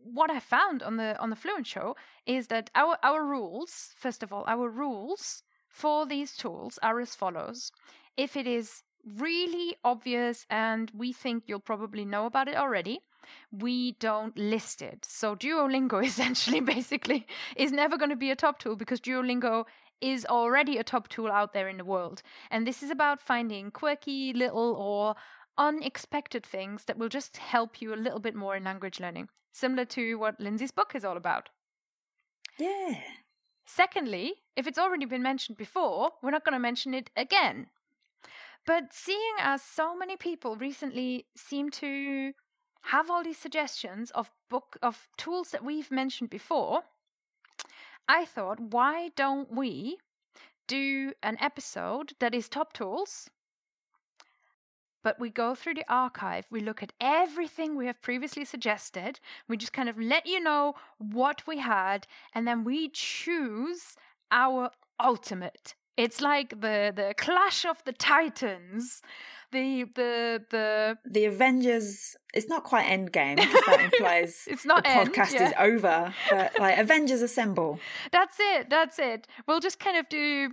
[0.02, 1.96] what I found on the on the Fluent Show
[2.26, 7.14] is that our our rules, first of all, our rules for these tools are as
[7.14, 7.72] follows.
[8.16, 13.00] If it is really obvious and we think you'll probably know about it already,
[13.52, 15.04] we don't list it.
[15.04, 19.64] So Duolingo essentially basically is never going to be a top tool because Duolingo
[20.00, 22.22] is already a top tool out there in the world.
[22.50, 25.14] And this is about finding quirky little or
[25.58, 29.84] unexpected things that will just help you a little bit more in language learning, similar
[29.84, 31.50] to what Lindsay's book is all about.
[32.58, 32.94] Yeah.
[33.66, 37.66] Secondly, if it's already been mentioned before, we're not going to mention it again.
[38.66, 42.32] But seeing as so many people recently seem to
[42.82, 46.82] have all these suggestions of book of tools that we've mentioned before,
[48.08, 49.98] I thought, why don't we
[50.66, 53.30] do an episode that is top tools?
[55.02, 59.56] But we go through the archive, we look at everything we have previously suggested, we
[59.56, 63.96] just kind of let you know what we had, and then we choose
[64.30, 64.70] our
[65.02, 65.74] ultimate.
[65.96, 69.02] It's like the the clash of the titans
[69.52, 72.16] the the the the Avengers.
[72.34, 75.48] It's not quite Endgame because that implies it's not the end, podcast yeah.
[75.48, 76.14] is over.
[76.30, 77.80] But like Avengers Assemble.
[78.12, 78.70] That's it.
[78.70, 79.26] That's it.
[79.46, 80.50] We'll just kind of do.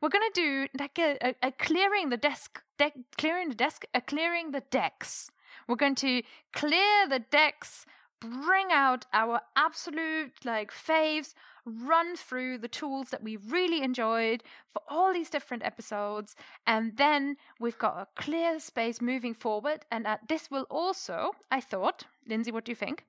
[0.00, 4.00] We're gonna do like a, a, a clearing the desk, deck, clearing the desk, a
[4.00, 5.30] clearing the decks.
[5.68, 7.86] We're going to clear the decks,
[8.20, 14.82] bring out our absolute like faves, run through the tools that we really enjoyed for
[14.88, 16.34] all these different episodes,
[16.66, 19.84] and then we've got a clear space moving forward.
[19.90, 23.06] And uh, this will also, I thought, Lindsay, what do you think?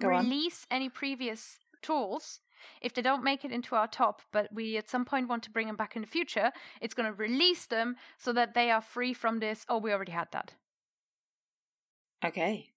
[0.00, 0.24] Go on.
[0.24, 2.40] Release any previous tools.
[2.80, 5.50] If they don't make it into our top, but we at some point want to
[5.50, 8.80] bring them back in the future, it's going to release them so that they are
[8.80, 9.66] free from this.
[9.68, 10.54] Oh, we already had that.
[12.24, 12.70] Okay.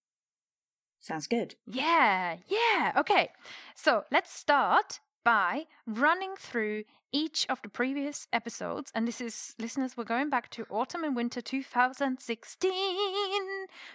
[0.99, 1.55] Sounds good.
[1.65, 2.93] Yeah, yeah.
[2.97, 3.29] Okay.
[3.75, 8.91] So let's start by running through each of the previous episodes.
[8.93, 12.71] And this is, listeners, we're going back to autumn and winter 2016.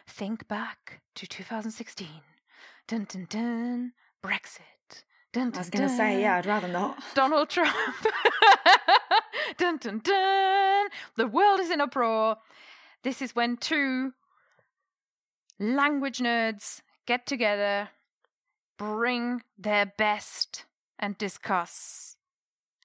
[0.06, 2.08] Think back to 2016.
[2.88, 3.92] Dun dun dun.
[4.24, 4.60] Brexit.
[5.32, 7.02] Dun, dun, I was going to say, yeah, I'd rather not.
[7.14, 7.74] Donald Trump.
[9.56, 10.88] dun dun dun.
[11.16, 12.36] The world is in uproar.
[13.02, 14.12] This is when two
[15.58, 17.90] language nerds get together,
[18.78, 20.64] bring their best,
[20.98, 22.16] and discuss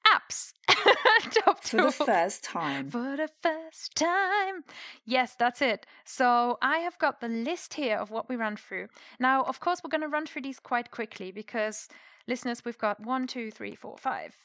[0.08, 0.54] apps.
[1.62, 2.90] For the first time.
[2.90, 4.64] For the first time.
[5.06, 5.86] Yes, that's it.
[6.06, 8.88] So I have got the list here of what we ran through.
[9.20, 11.90] Now, of course, we're going to run through these quite quickly because,
[12.28, 14.36] listeners, we've got one, two, three, four, five.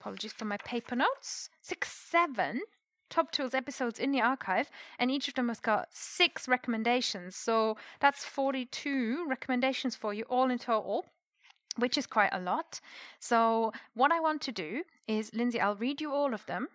[0.00, 1.50] Apologies for my paper notes.
[1.60, 2.62] Six, seven
[3.10, 7.36] Top Tools episodes in the archive, and each of them has got six recommendations.
[7.36, 11.04] So that's 42 recommendations for you all in total
[11.76, 12.80] which is quite a lot.
[13.20, 16.68] So, what I want to do is, Lindsay, I'll read you all of them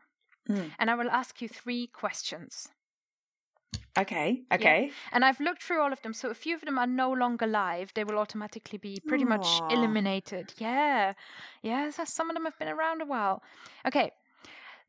[0.50, 0.72] Mm.
[0.78, 2.70] and I will ask you three questions.
[3.98, 4.44] Okay.
[4.52, 4.92] Okay.
[5.12, 6.14] And I've looked through all of them.
[6.14, 7.94] So, a few of them are no longer live.
[7.94, 10.54] They will automatically be pretty much eliminated.
[10.58, 11.14] Yeah.
[11.62, 11.90] Yeah.
[11.90, 13.42] so some of them have been around a while.
[13.88, 14.12] Okay.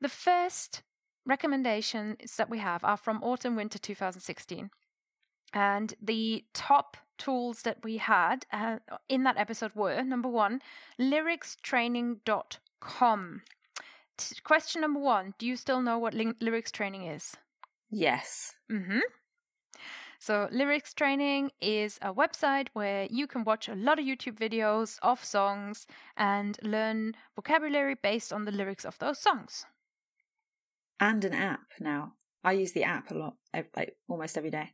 [0.01, 0.83] The first
[1.27, 4.71] recommendations that we have are from autumn winter 2016.
[5.53, 10.61] And the top tools that we had uh, in that episode were number one,
[11.01, 13.43] lyricstraining.com.
[14.19, 17.37] T- question number one Do you still know what lin- lyrics training is?
[17.91, 18.55] Yes.
[18.71, 19.01] Mm-hmm.
[20.19, 24.99] So, Lyrics Training is a website where you can watch a lot of YouTube videos
[25.03, 25.87] of songs
[26.17, 29.67] and learn vocabulary based on the lyrics of those songs.
[31.01, 32.13] And an app now.
[32.43, 33.35] I use the app a lot,
[33.77, 34.71] like almost every day.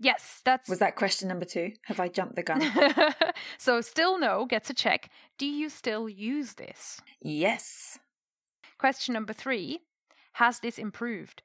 [0.00, 0.68] Yes, that's.
[0.68, 1.72] Was that question number two?
[1.84, 2.62] Have I jumped the gun?
[3.58, 5.10] so, still no gets a check.
[5.38, 7.00] Do you still use this?
[7.20, 7.98] yes.
[8.76, 9.80] Question number three
[10.34, 11.42] Has this improved?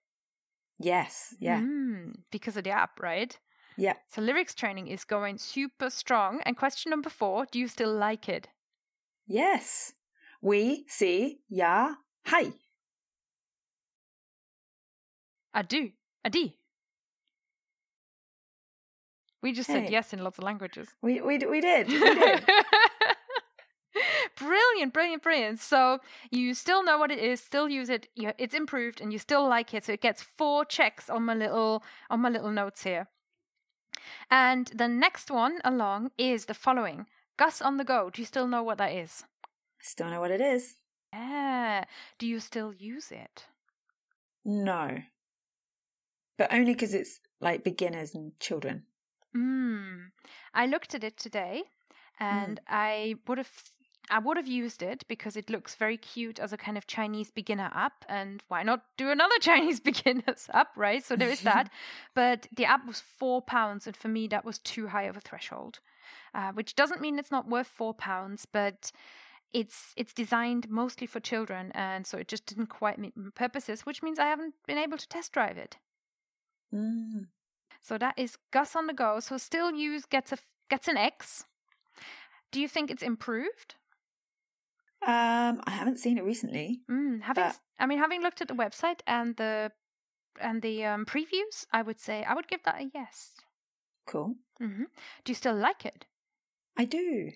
[0.79, 1.35] Yes.
[1.39, 1.59] Yeah.
[1.61, 3.37] Mm, because of the app, right?
[3.77, 3.93] Yeah.
[4.07, 6.41] So, lyrics training is going super strong.
[6.45, 8.47] And question number four Do you still like it?
[9.27, 9.93] Yes.
[10.41, 11.95] We see ya
[12.25, 12.53] hi.
[15.53, 15.91] I do.
[16.23, 16.51] I do.
[19.41, 20.89] We just said yes in lots of languages.
[21.01, 21.87] We we we did.
[21.87, 22.43] We did.
[24.37, 25.59] brilliant, brilliant, brilliant.
[25.59, 28.09] So you still know what it is, still use it.
[28.15, 29.85] You, it's improved, and you still like it.
[29.85, 33.07] So it gets four checks on my little on my little notes here.
[34.29, 37.05] And the next one along is the following
[37.37, 38.09] Gus on the go.
[38.09, 39.23] Do you still know what that is?
[39.81, 40.75] Still know what it is?
[41.13, 41.85] Yeah.
[42.17, 43.45] Do you still use it?
[44.43, 44.99] No.
[46.39, 48.83] But only because it's like beginners and children.
[49.35, 50.11] Mm.
[50.53, 51.63] I looked at it today
[52.17, 53.51] and I would have
[54.09, 57.29] I would have used it because it looks very cute as a kind of Chinese
[57.29, 61.03] beginner app and why not do another Chinese beginners app, right?
[61.03, 61.69] So there is that.
[62.15, 65.21] but the app was 4 pounds and for me that was too high of a
[65.21, 65.79] threshold.
[66.33, 68.93] Uh, which doesn't mean it's not worth 4 pounds, but
[69.51, 73.81] it's it's designed mostly for children and so it just didn't quite meet my purposes,
[73.81, 75.75] which means I haven't been able to test drive it.
[76.73, 77.27] Mm.
[77.81, 79.19] So that is Gus on the go.
[79.19, 80.37] So still use gets a
[80.69, 81.45] gets an X.
[82.51, 83.75] Do you think it's improved?
[85.01, 86.81] Um, I haven't seen it recently.
[86.91, 89.71] Mm, having, But- I mean, having looked at the website and the
[90.41, 93.35] and the um, previews, I would say I would give that a yes.
[94.05, 94.35] Cool.
[94.57, 94.83] hmm
[95.23, 96.05] Do you still like it?
[96.77, 97.31] I do.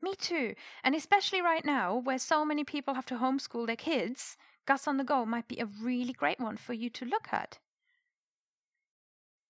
[0.00, 0.54] Me too.
[0.84, 4.96] And especially right now, where so many people have to homeschool their kids, Gus on
[4.96, 7.58] the Go might be a really great one for you to look at.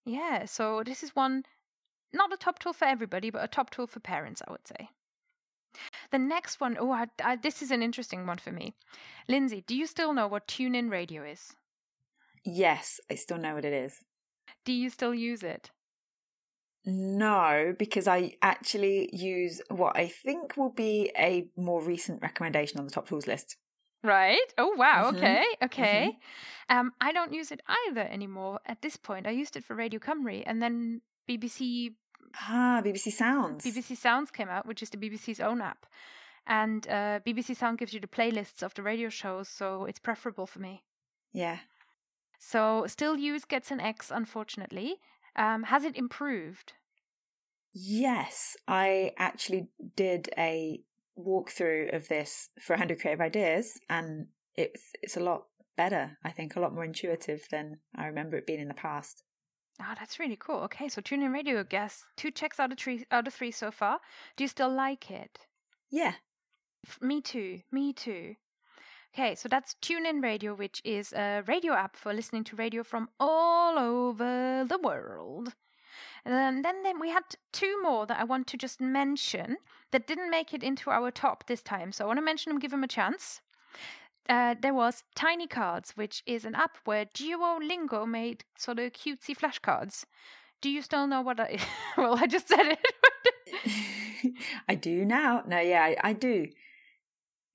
[0.09, 1.45] Yeah, so this is one,
[2.15, 4.89] not a top tool for everybody, but a top tool for parents, I would say.
[6.11, 8.75] The next one, oh, I, I, this is an interesting one for me.
[9.29, 11.53] Lindsay, do you still know what TuneIn Radio is?
[12.43, 14.03] Yes, I still know what it is.
[14.65, 15.71] Do you still use it?
[16.87, 22.87] No, because I actually use what I think will be a more recent recommendation on
[22.87, 23.59] the top tools list.
[24.03, 24.53] Right.
[24.57, 25.11] Oh wow.
[25.11, 25.17] Mhm.
[25.19, 25.45] Okay.
[25.63, 26.19] Okay.
[26.69, 28.61] Um, I don't use it either anymore.
[28.67, 31.95] At this point, I used it for Radio Cymru, and then BBC
[32.35, 33.65] Ah, BBC Sounds.
[33.65, 35.87] BBC Sounds came out, which is the BBC's own app,
[36.47, 40.47] and uh, BBC Sound gives you the playlists of the radio shows, so it's preferable
[40.47, 40.85] for me.
[41.33, 41.59] Yeah.
[42.39, 44.97] So still use gets an X, unfortunately.
[45.35, 46.75] Um, has it improved?
[47.73, 50.81] Yes, I actually did a
[51.19, 55.45] walkthrough of this for 100 Creative Ideas, and it's it's a lot
[55.77, 56.19] better.
[56.25, 59.23] I think a lot more intuitive than I remember it being in the past.
[59.81, 60.61] Oh, that's really cool.
[60.63, 63.71] Okay, so TuneIn Radio, I guess two checks out of three out of three so
[63.71, 64.01] far.
[64.37, 65.39] Do you still like it?
[65.91, 66.15] Yeah.
[67.01, 67.61] Me too.
[67.71, 68.35] Me too.
[69.15, 73.09] Okay, so that's TuneIn Radio, which is a radio app for listening to radio from
[73.19, 75.55] all over the world.
[76.25, 79.57] And then, then we had two more that I want to just mention
[79.93, 81.93] that didn't make it into our top this time.
[81.93, 83.41] So I want to mention them, give them a chance.
[84.29, 90.05] Uh, there was Tinycards, which is an app where Duolingo made sort of cutesy flashcards.
[90.61, 91.63] Do you still know what that is?
[91.97, 94.35] well, I just said it.
[94.69, 95.43] I do now.
[95.47, 96.49] No, yeah, I, I do.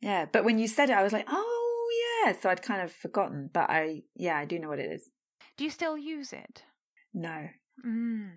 [0.02, 2.34] Yeah, but when you said it, I was like, oh yeah.
[2.42, 5.10] So I'd kind of forgotten, but I yeah, I do know what it is.
[5.58, 6.64] Do you still use it?
[7.14, 7.50] No.
[7.86, 8.32] Mm.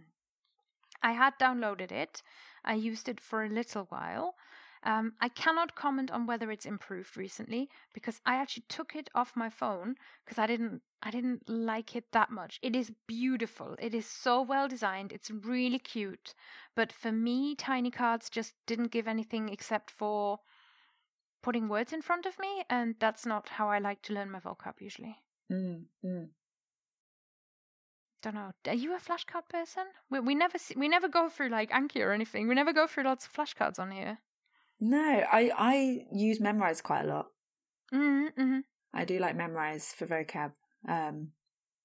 [1.03, 2.23] I had downloaded it.
[2.65, 4.35] I used it for a little while.
[4.83, 9.35] Um, I cannot comment on whether it's improved recently because I actually took it off
[9.35, 12.59] my phone because I didn't I didn't like it that much.
[12.63, 13.75] It is beautiful.
[13.79, 15.13] It is so well designed.
[15.13, 16.35] It's really cute.
[16.75, 20.39] But for me, Tinycards just didn't give anything except for
[21.43, 24.41] putting words in front of me, and that's not how I like to learn my
[24.41, 25.17] vocab usually.
[25.51, 26.29] Mm, mm.
[28.27, 28.51] Don't know.
[28.67, 29.85] Are you a flashcard person?
[30.11, 32.49] We, we never see, we never go through like Anki or anything.
[32.49, 34.19] We never go through lots of flashcards on here.
[34.81, 37.27] No, I I use memrise quite a lot.
[37.95, 38.59] Mm-hmm.
[38.93, 40.51] I do like memrise for vocab.
[40.89, 41.29] Um,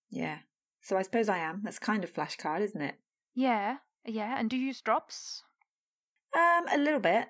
[0.10, 0.40] yeah.
[0.82, 1.62] So I suppose I am.
[1.64, 2.96] That's kind of flashcard, isn't it?
[3.36, 4.40] Yeah, yeah.
[4.40, 5.44] And do you use drops?
[6.36, 7.28] Um, a little bit,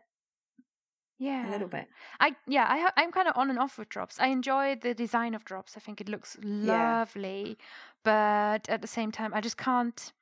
[1.22, 1.88] Yeah, a little bit.
[2.20, 4.20] I yeah, I ha- I'm kind of on and off with drops.
[4.20, 5.78] I enjoy the design of drops.
[5.78, 7.58] I think it looks lovely,
[8.04, 10.14] but at the same time, I just can't.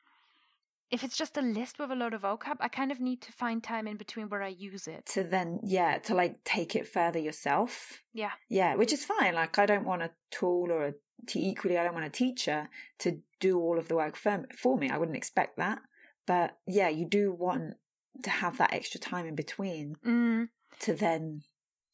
[0.91, 3.31] If it's just a list with a load of vocab, I kind of need to
[3.31, 5.05] find time in between where I use it.
[5.13, 8.01] To then, yeah, to like take it further yourself.
[8.13, 8.31] Yeah.
[8.49, 9.35] Yeah, which is fine.
[9.35, 10.93] Like I don't want a tool or a
[11.27, 12.67] t- equally, I don't want a teacher
[12.99, 14.89] to do all of the work for, for me.
[14.89, 15.79] I wouldn't expect that.
[16.27, 17.75] But yeah, you do want
[18.23, 20.49] to have that extra time in between Mm,
[20.81, 21.43] to then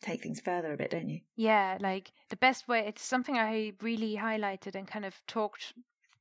[0.02, 1.22] take things further a bit, don't you?
[1.36, 2.86] yeah, like the best way.
[2.88, 5.74] It's something I really highlighted and kind of talked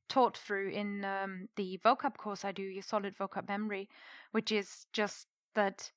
[0.07, 3.89] taught through in um, the vocab course I do, your solid vocab memory,
[4.31, 5.91] which is just that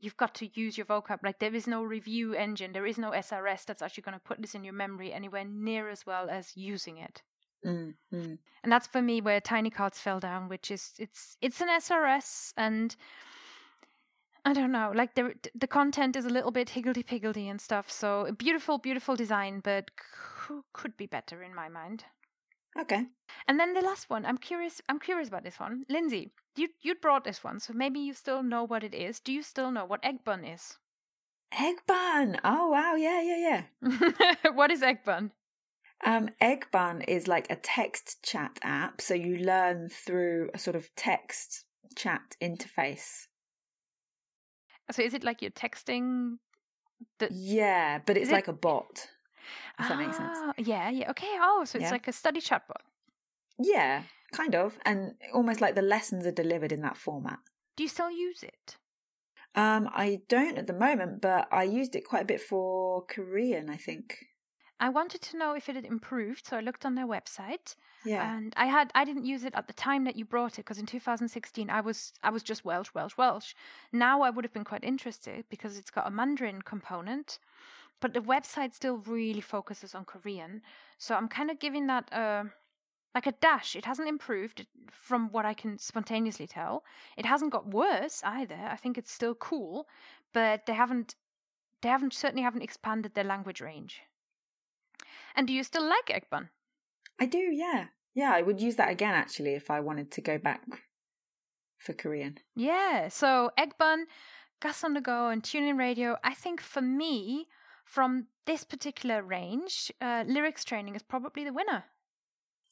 [0.00, 1.20] you've got to use your vocab.
[1.22, 4.40] Like there is no review engine, there is no SRS that's actually going to put
[4.40, 7.22] this in your memory anywhere near as well as using it.
[7.64, 8.38] Mm, mm.
[8.62, 12.94] And that's for me where Tinycards fell down, which is it's it's an SRS and
[14.48, 17.90] I don't know, like the the content is a little bit higgledy piggledy and stuff.
[17.90, 22.04] So beautiful, beautiful design, but c- could be better in my mind.
[22.80, 23.04] Okay.
[23.46, 24.80] And then the last one, I'm curious.
[24.88, 26.32] I'm curious about this one, Lindsay.
[26.56, 29.20] You you brought this one, so maybe you still know what it is.
[29.20, 30.78] Do you still know what Eggbun is?
[31.52, 32.40] Egg bun.
[32.42, 34.50] Oh wow, yeah, yeah, yeah.
[34.54, 35.30] what is Eggbun?
[36.02, 40.88] Um, Eggbun is like a text chat app, so you learn through a sort of
[40.96, 43.27] text chat interface.
[44.90, 46.38] So is it like you're texting?
[47.18, 47.28] The...
[47.30, 49.08] Yeah, but it's like a bot.
[49.78, 50.36] If ah, that makes sense.
[50.40, 51.10] Ah, yeah, yeah.
[51.10, 51.36] Okay.
[51.40, 51.90] Oh, so it's yeah.
[51.90, 52.82] like a study chatbot.
[53.58, 57.38] Yeah, kind of, and almost like the lessons are delivered in that format.
[57.76, 58.76] Do you still use it?
[59.54, 63.68] Um, I don't at the moment, but I used it quite a bit for Korean,
[63.68, 64.26] I think.
[64.80, 67.74] I wanted to know if it had improved, so I looked on their website.
[68.04, 68.36] Yeah.
[68.36, 70.78] And I had I didn't use it at the time that you brought it because
[70.78, 73.54] in 2016 I was I was just Welsh, Welsh, Welsh.
[73.92, 77.38] Now I would have been quite interested because it's got a Mandarin component,
[78.00, 80.62] but the website still really focuses on Korean.
[80.96, 82.46] So I'm kind of giving that a
[83.14, 83.74] like a dash.
[83.74, 86.84] It hasn't improved from what I can spontaneously tell.
[87.16, 88.68] It hasn't got worse either.
[88.70, 89.88] I think it's still cool,
[90.32, 91.16] but they haven't
[91.82, 94.02] they haven't certainly haven't expanded their language range.
[95.38, 96.48] And do you still like Eggbun?
[97.20, 97.86] I do, yeah.
[98.12, 100.62] Yeah, I would use that again actually if I wanted to go back
[101.78, 102.38] for Korean.
[102.56, 104.06] Yeah, so Eggbun,
[104.60, 106.16] Gus on the go, and TuneIn Radio.
[106.24, 107.46] I think for me,
[107.84, 111.84] from this particular range, uh, lyrics training is probably the winner.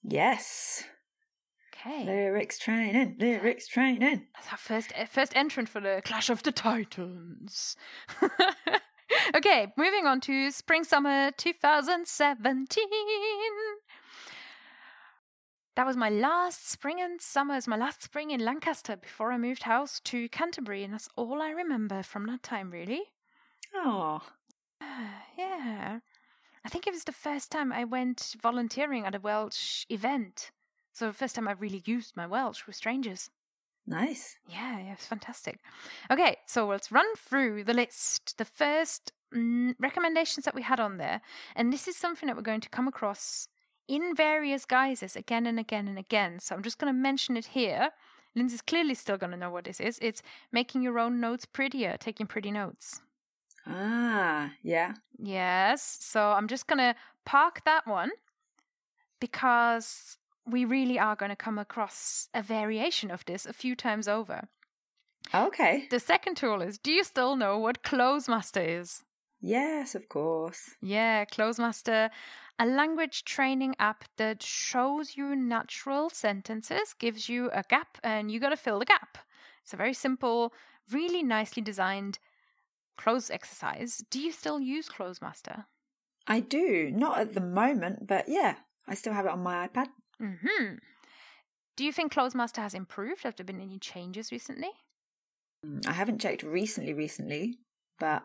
[0.03, 0.83] Yes.
[1.73, 2.05] Okay.
[2.05, 4.27] Lyrics training, lyrics training.
[4.35, 7.77] That's our first uh, first entrant for the Clash of the Titans.
[9.37, 12.85] okay, moving on to spring summer 2017.
[15.77, 19.65] That was my last spring and summers, my last spring in Lancaster before I moved
[19.65, 23.03] house to Canterbury, and that's all I remember from that time, really.
[23.75, 24.23] Oh.
[25.39, 26.01] yeah.
[26.65, 30.51] I think it was the first time I went volunteering at a Welsh event.
[30.95, 33.29] So, the first time I really used my Welsh with strangers.
[33.87, 34.37] Nice.
[34.49, 35.61] Yeah, yeah, it's fantastic.
[36.11, 38.37] Okay, so let's run through the list.
[38.37, 41.21] The first mm, recommendations that we had on there,
[41.55, 43.49] and this is something that we're going to come across
[43.89, 46.41] in various guises again and again and again.
[46.41, 47.91] So I'm just going to mention it here.
[48.35, 49.99] Lindsay's clearly still going to know what this is.
[50.03, 50.23] It's
[50.53, 53.01] making your own notes prettier, taking pretty notes.
[53.67, 54.95] Ah, yeah.
[55.19, 55.99] Yes.
[56.01, 58.11] So I'm just going to park that one
[59.21, 64.09] because we really are going to come across a variation of this a few times
[64.09, 64.49] over.
[65.35, 65.87] Okay.
[65.91, 69.03] The second tool is do you still know what Clozemaster is?
[69.41, 70.75] Yes, of course.
[70.81, 72.11] Yeah, Clozemaster,
[72.59, 78.41] a language training app that shows you natural sentences, gives you a gap, and you
[78.41, 79.19] got to fill the gap.
[79.63, 80.53] It's a very simple,
[80.91, 82.19] really nicely designed
[82.97, 84.03] cloze exercise.
[84.11, 85.67] Do you still use Clozemaster?
[86.27, 88.57] I do, not at the moment, but yeah,
[88.89, 89.89] I still have it on my iPad.
[90.21, 90.77] Hmm.
[91.77, 93.25] Do you think Clozemaster has improved?
[93.25, 94.71] Have there been any changes recently?
[95.65, 97.59] Mm, I haven't checked recently, recently,
[97.99, 98.25] but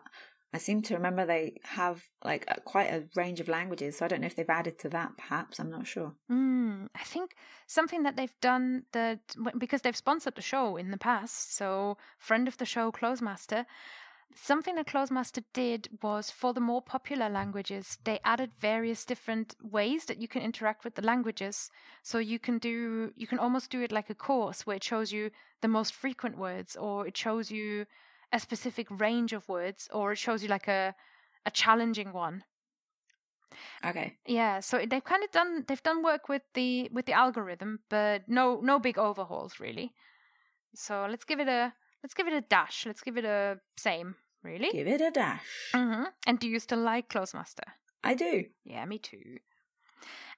[0.54, 4.08] I seem to remember they have like a, quite a range of languages, so I
[4.08, 5.16] don't know if they've added to that.
[5.16, 6.14] Perhaps I'm not sure.
[6.30, 7.34] Mm, I think
[7.66, 9.20] something that they've done that
[9.58, 11.56] because they've sponsored the show in the past.
[11.56, 13.64] So friend of the show, Clozemaster,
[14.34, 20.04] Something that Clozemaster did was for the more popular languages, they added various different ways
[20.06, 21.70] that you can interact with the languages.
[22.02, 25.12] So you can do, you can almost do it like a course where it shows
[25.12, 25.30] you
[25.60, 27.86] the most frequent words, or it shows you
[28.32, 30.94] a specific range of words, or it shows you like a,
[31.46, 32.44] a challenging one.
[33.84, 34.18] Okay.
[34.26, 38.28] Yeah, so they've kind of done they've done work with the with the algorithm, but
[38.28, 39.94] no no big overhauls really.
[40.74, 42.86] So let's give it a let's give it a dash.
[42.86, 44.16] Let's give it a same.
[44.42, 44.70] Really?
[44.72, 45.70] Give it a dash.
[45.74, 46.04] Mm-hmm.
[46.26, 47.68] And do you still like Clozemaster?
[48.02, 48.44] I do.
[48.64, 49.38] Yeah, me too.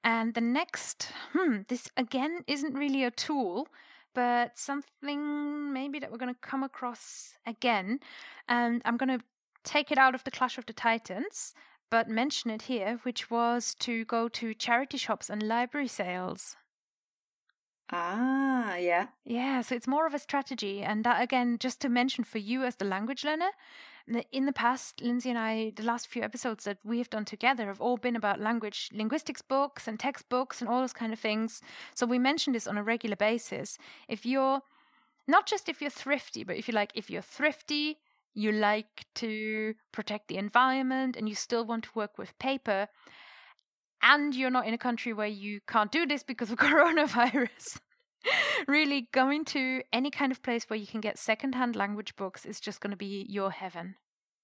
[0.03, 3.69] And the next, hmm, this again isn't really a tool,
[4.15, 8.01] but something maybe that we're going to come across again.
[8.47, 9.25] And I'm going to
[9.65, 11.55] take it out of the Clash of the Titans,
[11.91, 16.57] but mention it here, which was to go to charity shops and library sales.
[17.97, 19.07] Ah, yeah.
[19.25, 20.83] Yeah, so it's more of a strategy.
[20.83, 23.51] And that, again, just to mention for you as the language learner,
[24.33, 27.67] in the past, Lindsay and I, the last few episodes that we have done together
[27.67, 31.63] have all been about language linguistics books and textbooks and all those kind of things.
[31.95, 33.79] So we mention this on a regular basis.
[34.09, 34.61] If you're
[35.27, 37.99] not just if you're thrifty, but if you like, if you're thrifty,
[38.35, 42.89] you like to protect the environment, and you still want to work with paper,
[44.03, 47.79] and you're not in a country where you can't do this because of coronavirus.
[48.69, 52.61] really, going to any kind of place where you can get secondhand language books is
[52.61, 53.97] just going to be your heaven.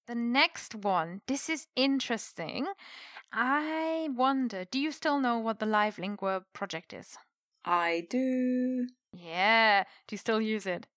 [0.07, 2.67] The next one, this is interesting.
[3.31, 7.17] I wonder, do you still know what the Live Lingua project is?
[7.63, 8.87] I do.
[9.13, 9.83] Yeah.
[10.07, 10.87] Do you still use it?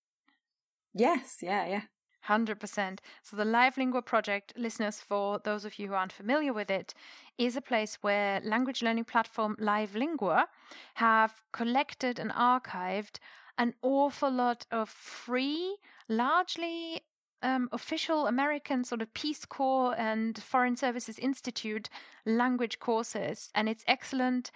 [0.93, 1.81] Yes, yeah, yeah.
[2.27, 2.99] 100%.
[3.23, 6.93] So, the Live Lingua project, listeners, for those of you who aren't familiar with it,
[7.37, 10.47] is a place where language learning platform Live Lingua
[10.95, 13.19] have collected and archived
[13.57, 15.77] an awful lot of free,
[16.09, 17.01] largely
[17.41, 21.89] um, official American sort of Peace Corps and Foreign Services Institute
[22.25, 23.51] language courses.
[23.53, 24.51] And it's excellent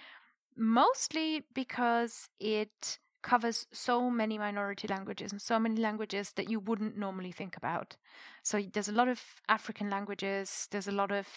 [0.58, 6.98] mostly because it covers so many minority languages and so many languages that you wouldn't
[6.98, 7.98] normally think about.
[8.44, 11.28] So there's a lot of African languages, there's a lot of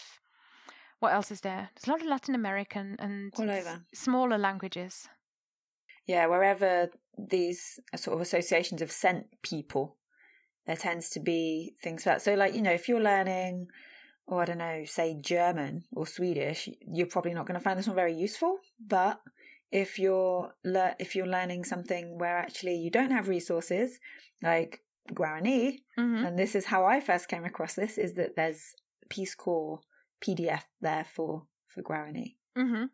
[1.03, 1.69] what else is there?
[1.75, 3.81] There's a lot of Latin American and All over.
[3.93, 5.09] smaller languages.
[6.07, 9.97] Yeah, wherever these uh, sort of associations have sent people,
[10.65, 12.23] there tends to be things like that.
[12.23, 13.67] So, like, you know, if you're learning,
[14.29, 17.89] or I don't know, say German or Swedish, you're probably not going to find this
[17.89, 18.59] one very useful.
[18.81, 19.21] But
[19.73, 23.99] if you're le- if you're learning something where actually you don't have resources,
[24.43, 28.75] like Guarani, hmm and this is how I first came across this, is that there's
[29.09, 29.81] Peace Corps
[30.21, 32.37] PDF there for for Guarani.
[32.55, 32.85] hmm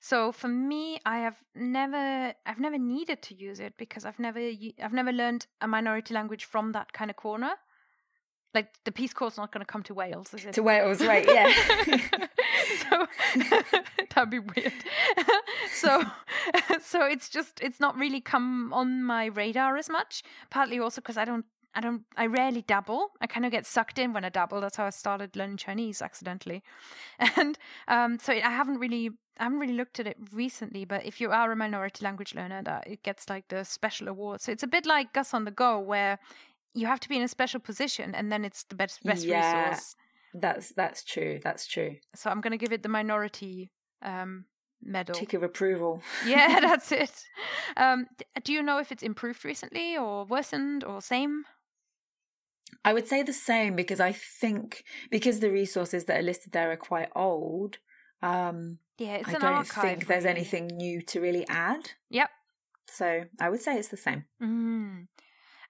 [0.00, 4.40] So for me, I have never, I've never needed to use it because I've never,
[4.82, 7.54] I've never learned a minority language from that kind of corner.
[8.54, 10.52] Like the Peace Corps not going to come to Wales, is it?
[10.54, 11.26] To Wales, right?
[11.26, 11.52] Yeah.
[12.90, 13.06] so
[14.14, 14.72] that'd be weird.
[15.72, 16.02] so,
[16.80, 20.22] so it's just, it's not really come on my radar as much.
[20.50, 21.44] Partly also because I don't.
[21.74, 22.02] I don't.
[22.18, 23.12] I rarely dabble.
[23.22, 24.60] I kind of get sucked in when I dabble.
[24.60, 26.62] That's how I started learning Chinese accidentally,
[27.34, 27.56] and
[27.88, 31.30] um, so I haven't really I haven't really looked at it recently, but if you
[31.30, 34.40] are a minority language learner, that it gets like the special award.
[34.40, 36.18] So it's a bit like Gus on the Go, where
[36.74, 39.68] you have to be in a special position, and then it's the best best Yeah.
[39.70, 39.94] resource.
[40.34, 41.40] that's that's true.
[41.42, 41.96] That's true.
[42.14, 43.70] So I'm going to give it the minority
[44.02, 44.46] um,
[44.82, 45.14] medal.
[45.14, 46.02] Tick of approval.
[46.26, 47.24] yeah, that's it.
[47.76, 48.06] Um,
[48.44, 51.44] do you know if it's improved recently, or worsened, or same?
[52.84, 56.70] I would say the same because I think because the resources that are listed there
[56.70, 57.78] are quite old.
[58.22, 59.82] Um, Yeah, it's I an don't archive.
[59.84, 60.36] think there's really.
[60.36, 61.90] anything new to really add.
[62.10, 62.30] Yep.
[62.88, 64.24] So I would say it's the same.
[64.42, 65.06] Mm.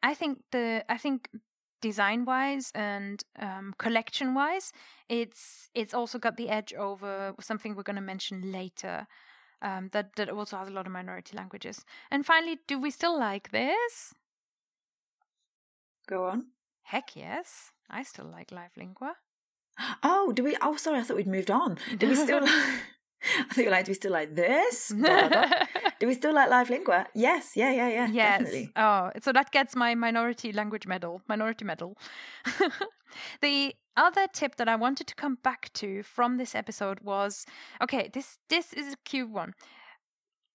[0.03, 1.29] I think the I think
[1.81, 4.73] design wise and um, collection wise,
[5.09, 9.07] it's it's also got the edge over something we're going to mention later.
[9.61, 11.85] Um, that that also has a lot of minority languages.
[12.11, 14.13] And finally, do we still like this?
[16.09, 16.47] Go on.
[16.83, 19.15] Heck yes, I still like Live Lingua.
[20.03, 20.57] Oh, do we?
[20.61, 21.79] Oh, sorry, I thought we'd moved on.
[21.99, 22.47] Do we still?
[23.51, 23.85] I think like.
[23.85, 24.89] Do we still like this?
[24.89, 25.67] Da, da, da.
[25.99, 27.07] do we still like live lingua?
[27.15, 27.53] Yes.
[27.57, 27.73] Yeah.
[27.73, 27.89] Yeah.
[27.89, 28.09] Yeah.
[28.13, 28.39] yes.
[28.39, 28.73] Definitely.
[28.77, 31.23] Oh, so that gets my minority language medal.
[31.29, 31.97] Minority medal.
[33.43, 37.47] the other tip that I wanted to come back to from this episode was
[37.83, 38.11] okay.
[38.13, 39.55] This this is a cute one.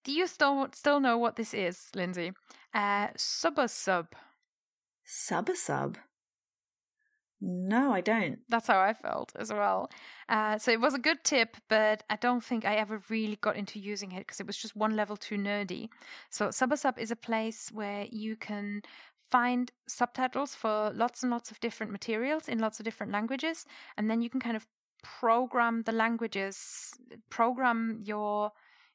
[0.04, 2.32] Do you still still know what this is, Lindsay?
[2.74, 4.08] Uh, sub a sub.
[5.04, 5.98] Sub a sub.
[7.40, 8.40] No, I don't.
[8.50, 9.92] That's how I felt as well.
[10.28, 13.56] Uh, so it was a good tip, but I don't think I ever really got
[13.56, 15.90] into using it because it was just one level too nerdy.
[16.32, 18.82] So Subasub is a place where you can
[19.30, 23.66] find subtitles for lots and lots of different materials in lots of different languages,
[23.98, 24.66] and then you can kind of
[25.04, 26.92] program the languages,
[27.30, 28.52] program your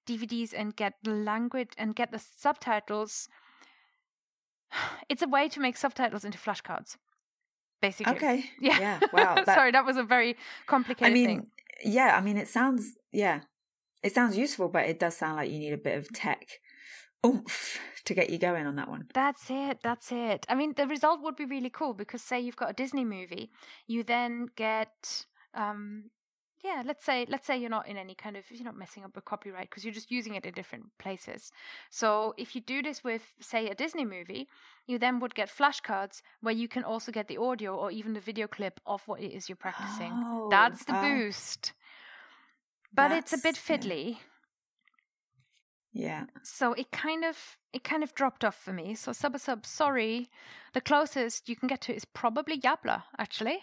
[0.07, 3.29] DVDs, and get the language and get the subtitles.
[5.09, 6.97] It's a way to make subtitles into flashcards,
[7.83, 8.15] basically.
[8.15, 8.45] Okay.
[8.61, 8.79] Yeah.
[8.81, 9.01] Yeah.
[9.13, 9.35] Wow.
[9.35, 11.47] That, Sorry, that was a very complicated I mean, thing.
[11.85, 12.17] yeah.
[12.17, 12.95] I mean, it sounds.
[13.13, 13.41] Yeah.
[14.03, 16.47] It sounds useful, but it does sound like you need a bit of tech
[17.25, 19.07] oomph to get you going on that one.
[19.15, 19.79] That's it.
[19.83, 20.47] That's it.
[20.49, 23.51] I mean, the result would be really cool because, say, you've got a Disney movie,
[23.87, 25.25] you then get,
[25.55, 26.11] um,
[26.65, 29.15] yeah, let's say, let's say you're not in any kind of, you're not messing up
[29.17, 31.51] with copyright because you're just using it in different places.
[31.91, 34.49] So if you do this with, say, a Disney movie,
[34.87, 38.21] you then would get flashcards where you can also get the audio or even the
[38.21, 40.13] video clip of what it is you're practicing.
[40.15, 41.03] Oh, That's the wow.
[41.03, 41.73] boost.
[42.95, 43.77] But it's a bit That's- yeah.
[43.77, 44.17] fiddly.
[45.95, 46.25] Yeah.
[46.43, 48.95] so it kind of it kind of dropped off for me.
[48.95, 50.31] So sub sub, sorry.
[50.73, 53.59] The closest you can get to is probably Yabla, actually,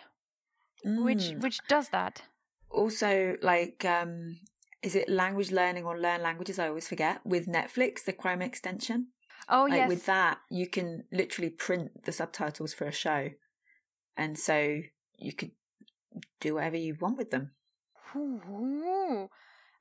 [0.83, 1.41] which Mm.
[1.41, 2.21] which does that.
[2.69, 4.37] Also like um
[4.81, 9.07] is it language learning or learn languages i always forget with netflix the chrome extension
[9.51, 13.29] Oh like yes, with that you can literally print the subtitles for a show
[14.15, 14.81] and so
[15.17, 15.51] you could
[16.39, 17.51] do whatever you want with them
[18.15, 19.29] Ooh.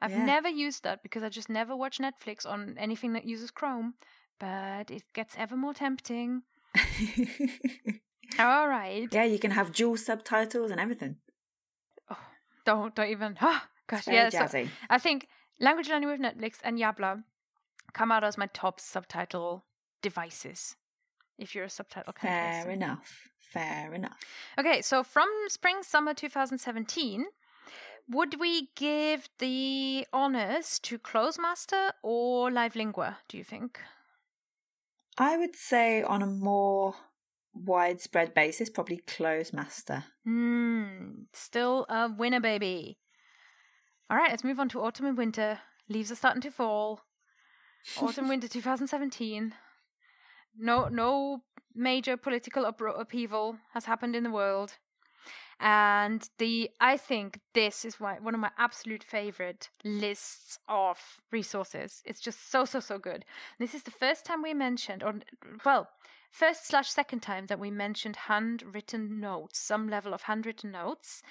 [0.01, 0.25] I've Yeah.
[0.27, 3.95] never used that because I just never watch Netflix on anything that uses Chrome.
[4.39, 6.43] But it gets ever more tempting.
[8.39, 9.09] All right.
[9.13, 11.17] yeah you can have dual subtitles and everything
[12.69, 14.47] Don't don't even Oh, Gosh, very yeah.
[14.47, 14.67] So.
[14.91, 15.27] I think
[15.59, 17.25] language learning with Netflix and Yabla
[17.95, 19.65] come out as my top subtitle
[20.03, 20.77] devices.
[21.39, 23.31] If you're a subtitle kind of Fair enough.
[23.39, 24.19] Fair enough.
[24.59, 27.25] Okay, so from spring summer 2017,
[28.11, 33.81] would we give the honors to Clozemaster or Live Lingua, do you think?
[35.17, 36.95] I would say on a more
[37.55, 40.05] widespread basis, probably Clozemaster.
[40.25, 42.99] Hmm, still a winner, baby.
[44.11, 45.61] All right, let's move on to autumn and winter.
[45.89, 47.03] Leaves are starting to fall.
[48.01, 49.55] Autumn, winter 2017.
[50.59, 51.43] No, no
[51.75, 54.79] major political upro- upheaval has happened in the world,
[55.61, 60.99] and the I think this is why one of my absolute favorite lists of
[61.31, 62.03] resources.
[62.05, 63.25] It's just so so so good.
[63.59, 65.15] This is the first time we mentioned, or
[65.65, 65.89] well,
[66.31, 71.23] first slash second time that we mentioned handwritten notes, some level of handwritten notes.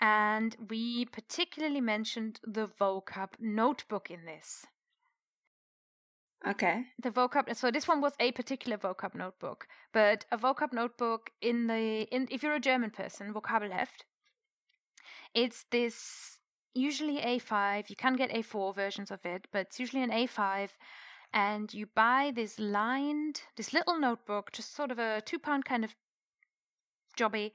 [0.00, 4.66] And we particularly mentioned the vocab notebook in this.
[6.46, 6.84] Okay.
[7.02, 11.66] The vocab so this one was a particular vocab notebook, but a vocab notebook in
[11.66, 14.04] the in if you're a German person, Vokabelheft,
[15.34, 16.38] it's this
[16.74, 17.90] usually A5.
[17.90, 20.70] You can get A4 versions of it, but it's usually an A5
[21.36, 25.84] and you buy this lined this little notebook, just sort of a 2 pound kind
[25.84, 25.94] of
[27.16, 27.52] jobby.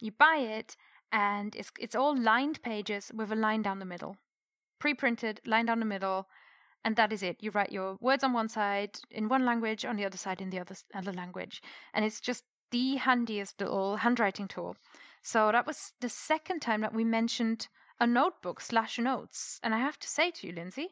[0.00, 0.76] You buy it
[1.10, 4.16] and it's it's all lined pages with a line down the middle.
[4.78, 6.28] Pre-printed, line down the middle
[6.84, 7.42] and that is it.
[7.42, 10.50] You write your words on one side in one language, on the other side in
[10.50, 11.60] the other other language,
[11.92, 14.76] and it's just the handiest little handwriting tool.
[15.22, 17.66] So that was the second time that we mentioned
[17.98, 20.88] a notebook slash notes, and I have to say to you, Lindsay,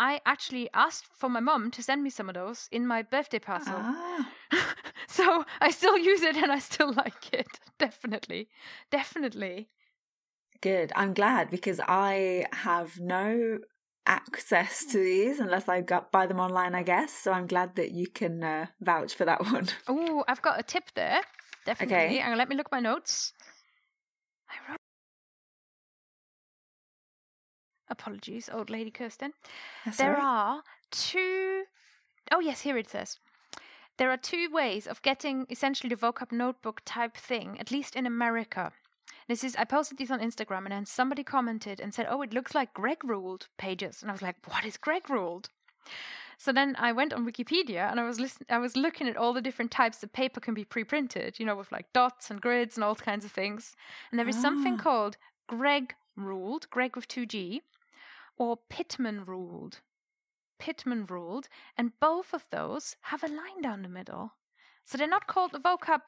[0.00, 3.38] I actually asked for my mum to send me some of those in my birthday
[3.38, 3.74] parcel.
[3.76, 4.32] Ah.
[5.08, 7.60] so I still use it and I still like it.
[7.78, 8.48] Definitely,
[8.90, 9.68] definitely.
[10.62, 10.90] Good.
[10.96, 13.58] I'm glad because I have no
[14.06, 17.12] access to these unless I got buy them online, I guess.
[17.12, 19.68] So I'm glad that you can uh, vouch for that one.
[19.86, 21.20] Oh, I've got a tip there.
[21.66, 21.96] Definitely.
[21.96, 22.18] Okay.
[22.20, 23.34] And let me look at my notes.
[24.48, 24.79] I wrote.
[27.90, 29.32] Apologies, old lady Kerstin.
[29.84, 30.22] That's there right.
[30.22, 31.64] are two
[32.32, 33.18] oh yes, here it says.
[33.98, 38.06] There are two ways of getting essentially the vocab notebook type thing, at least in
[38.06, 38.72] America.
[39.28, 42.32] This is I posted these on Instagram and then somebody commented and said, "Oh, it
[42.32, 45.50] looks like Gregg ruled pages." And I was like, "What is Gregg ruled?"
[46.38, 49.32] So then I went on Wikipedia and I was listen- I was looking at all
[49.34, 52.76] the different types of paper can be pre-printed, you know, with like dots and grids
[52.76, 53.76] and all kinds of things.
[54.10, 54.82] And there is something Ah.
[54.82, 55.16] called
[55.48, 57.62] Gregg ruled, Gregg with two G,
[58.40, 59.80] or Pitman ruled.
[60.58, 64.32] Pitman ruled, and both of those have a line down the middle.
[64.86, 66.00] So they're not called vocab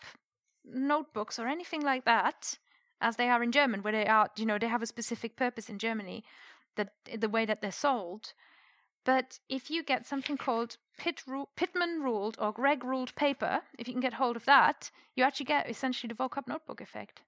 [0.64, 2.59] notebooks or anything like that,
[3.03, 5.68] as they are in German, where they are, you know, they have a specific purpose
[5.68, 6.24] in Germany,
[6.76, 8.33] that the way that they're sold.
[9.05, 13.89] But if you get something called Pitt ru- Pitman ruled or Gregg ruled paper, if
[13.89, 17.20] you can get hold of that, you actually get essentially the vocab notebook effect.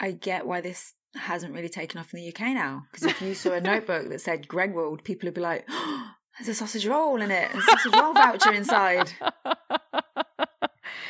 [0.00, 2.84] I get why this hasn't really taken off in the UK now.
[2.90, 6.10] Because if you saw a notebook that said Greg rolled, people would be like, oh,
[6.38, 7.50] "There's a sausage roll in it.
[7.54, 9.12] A sausage roll voucher inside."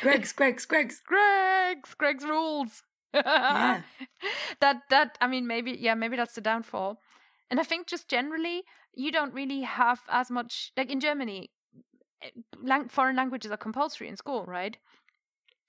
[0.01, 1.01] Greg's, Greg's, Greg's.
[1.05, 2.83] Greg's Greg's rules.
[3.13, 3.81] Yeah.
[4.59, 6.99] That that I mean maybe yeah maybe that's the downfall.
[7.49, 8.63] And I think just generally
[8.95, 11.51] you don't really have as much like in Germany
[12.23, 12.29] eh,
[12.61, 14.77] lang- foreign languages are compulsory in school, right?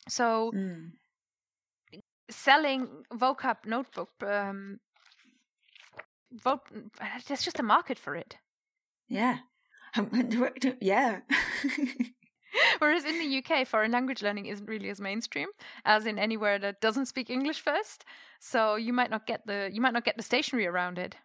[0.08, 0.92] So Mm.
[2.30, 4.78] Selling vocab notebook um
[6.42, 6.60] vo-
[7.26, 8.36] there's just a market for it.
[9.08, 9.38] Yeah.
[10.80, 11.20] yeah.
[12.78, 15.48] Whereas in the UK, foreign language learning isn't really as mainstream
[15.84, 18.04] as in anywhere that doesn't speak English first.
[18.40, 21.16] So you might not get the you might not get the stationery around it.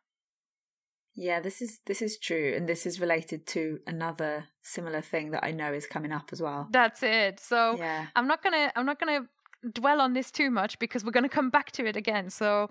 [1.16, 5.44] Yeah, this is this is true, and this is related to another similar thing that
[5.44, 6.68] I know is coming up as well.
[6.72, 7.40] That's it.
[7.40, 9.28] So Yeah, I'm not gonna I'm not gonna
[9.74, 12.30] dwell on this too much because we're gonna come back to it again.
[12.30, 12.70] So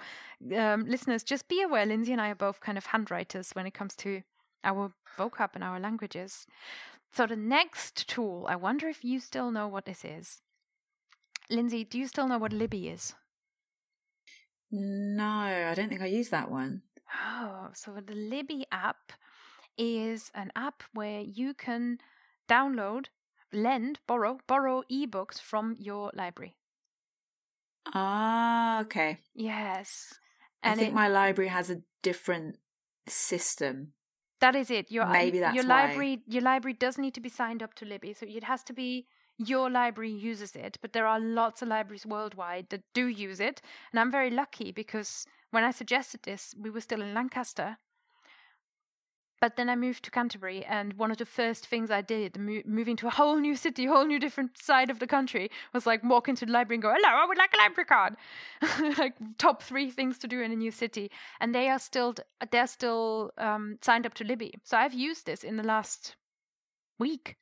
[0.57, 1.87] um, listeners, just be aware.
[1.87, 4.23] Lindsay and I are both kind of handwriters when it comes to
[4.65, 6.47] our vocab and our languages.
[7.13, 10.41] So the next tool, I wonder if you still know what this is.
[11.51, 13.15] Lindsay, do you still know what Libby is?
[14.71, 16.83] no, I don't think I use that one.
[17.25, 19.13] Oh, so the Libby app
[19.79, 21.99] is an app where you can
[22.49, 23.07] download,
[23.51, 26.58] lend, borrow, borrow ebooks from your library.
[27.95, 29.19] Ah, okay.
[29.35, 30.15] Yes.
[30.63, 32.57] I think it- my library has a different
[33.07, 33.95] system.
[34.41, 34.89] that is it.
[34.93, 35.87] Your Maybe that's your why.
[35.87, 38.73] library your library does need to be signed up to Libby, so it has to
[38.73, 43.41] be your library uses it, but there are lots of libraries worldwide that do use
[43.41, 43.61] it,
[43.91, 47.79] and I'm very lucky because when I suggested this, we were still in Lancaster.
[49.41, 52.63] But then I moved to Canterbury, and one of the first things I did, mo-
[52.65, 55.87] moving to a whole new city, a whole new different side of the country, was
[55.87, 58.17] like walk into the library and go, "Hello, I would like a library card."
[58.99, 61.11] like top three things to do in a new city,
[61.41, 62.15] and they are still
[62.51, 64.55] they're still um, signed up to Libby.
[64.65, 66.17] So I've used this in the last
[66.99, 67.37] week.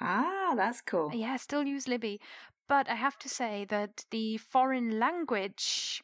[0.00, 1.10] Ah, that's cool.
[1.12, 2.20] Yeah, I still use Libby,
[2.68, 6.02] but I have to say that the foreign language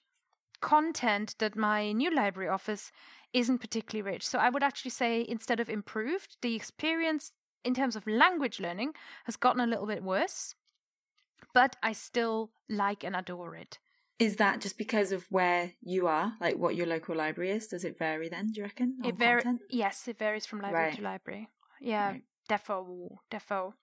[0.60, 2.92] content that my new library offers
[3.32, 4.26] isn't particularly rich.
[4.26, 7.32] So I would actually say instead of improved, the experience
[7.64, 8.92] in terms of language learning
[9.24, 10.54] has gotten a little bit worse,
[11.54, 13.78] but I still like and adore it.
[14.18, 17.66] Is that just because of where you are, like what your local library is?
[17.66, 18.52] Does it vary then?
[18.52, 18.98] Do you reckon?
[19.04, 19.44] It varies.
[19.68, 20.96] Yes, it varies from library right.
[20.96, 21.48] to library.
[21.80, 22.22] Yeah, Right.
[22.48, 23.74] defo, defo.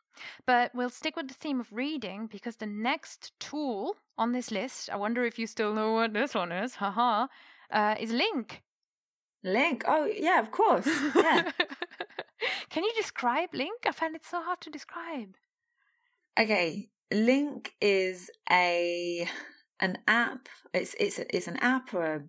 [0.45, 4.89] But we'll stick with the theme of reading because the next tool on this list,
[4.89, 7.28] I wonder if you still know what this one is, haha,
[7.72, 8.60] uh, is LingQ.
[9.46, 9.84] LingQ.
[9.88, 10.88] Oh, yeah, of course.
[11.16, 11.52] Yeah.
[12.70, 13.88] Can you describe LingQ?
[13.88, 15.36] I find it so hard to describe.
[16.40, 16.90] okay.
[17.12, 19.28] LingQ is a
[19.80, 20.48] an app.
[20.74, 22.22] It's it's it's an app or a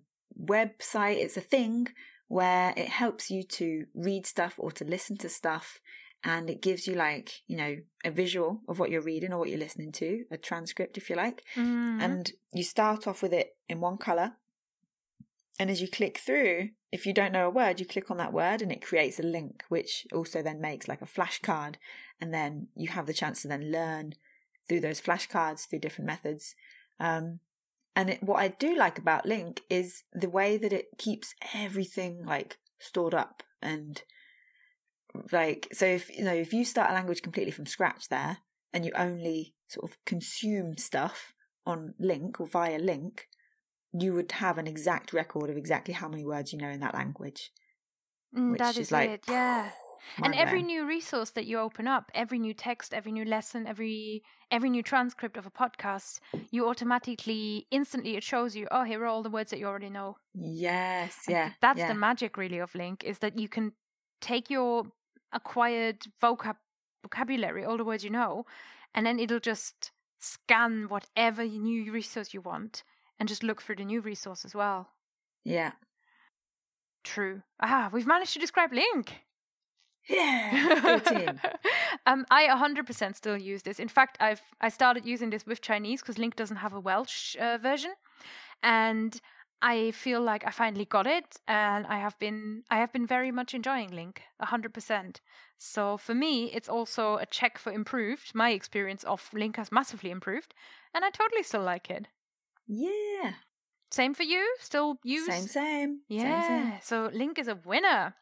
[0.43, 1.17] website.
[1.17, 1.87] It's a thing
[2.27, 5.79] where it helps you to read stuff or to listen to stuff,
[6.23, 9.49] and it gives you like you know a visual of what you're reading or what
[9.49, 11.43] you're listening to, a transcript if you like.
[11.55, 12.01] Mhm.
[12.01, 14.33] and you start off with it in one color
[15.59, 18.33] and as you click through if you don't know a word you click on that
[18.33, 21.75] word and it creates a link which also then makes like a flashcard.
[22.19, 24.13] And then you have the chance to then learn
[24.67, 26.55] through those flashcards through different methods.
[26.99, 27.39] Um,
[27.95, 32.25] and it, what i do like about LingQ is the way that it keeps everything
[32.25, 34.03] like stored up and
[35.31, 38.37] like so if you know if you start a language completely from scratch there
[38.73, 41.33] and you only sort of consume stuff
[41.65, 43.19] on LingQ or via LingQ
[43.93, 46.93] you would have an exact record of exactly how many words you know in that
[46.93, 47.51] language
[48.35, 49.71] Mm, which that is is like it, yeah.
[50.23, 54.23] and every new resource that you open up every new text every new lesson every
[54.49, 59.07] every new transcript of a podcast you automatically instantly it shows you oh here are
[59.07, 61.89] all the words that you already know yes And yeah that's yeah.
[61.89, 63.73] the magic really of LingQ is that you can
[64.21, 64.85] take your
[65.33, 66.55] acquired vocab
[67.03, 68.45] vocabulary all the words you know
[68.93, 72.83] and then it'll just scan whatever new resource you want
[73.21, 74.89] and just look for the new resource as well
[75.45, 75.73] yeah
[77.03, 79.09] true ah we've managed to describe LingQ
[80.09, 80.97] yeah
[82.07, 83.79] um, I 100% still use this.
[83.79, 87.35] In fact, I've I started using this with Chinese because LingQ doesn't have a Welsh
[87.39, 87.93] uh, version,
[88.63, 89.21] and
[89.61, 93.31] I feel like I finally got it, and I have been I have been very
[93.31, 95.17] much enjoying LingQ 100%.
[95.59, 98.33] So for me, it's also a check for improved.
[98.33, 100.55] My experience of LingQ has massively improved,
[100.93, 102.07] and I totally still like it.
[102.71, 103.33] Yeah
[103.91, 104.55] Same for you?
[104.59, 105.27] Still use?
[105.27, 106.41] same same Yeah.
[106.41, 106.79] same, same.
[106.81, 108.15] So LingQ is a winner.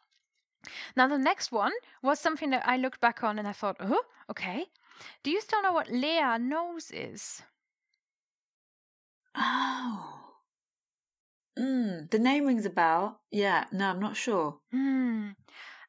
[0.94, 1.72] Now the next one
[2.02, 4.66] was something that I looked back on and I thought, oh, okay.
[5.22, 7.42] Do you still know what Leah knows is?
[9.34, 10.36] oh
[11.58, 15.30] mm, the name rings a bell yeah no i'm not sure Hmm.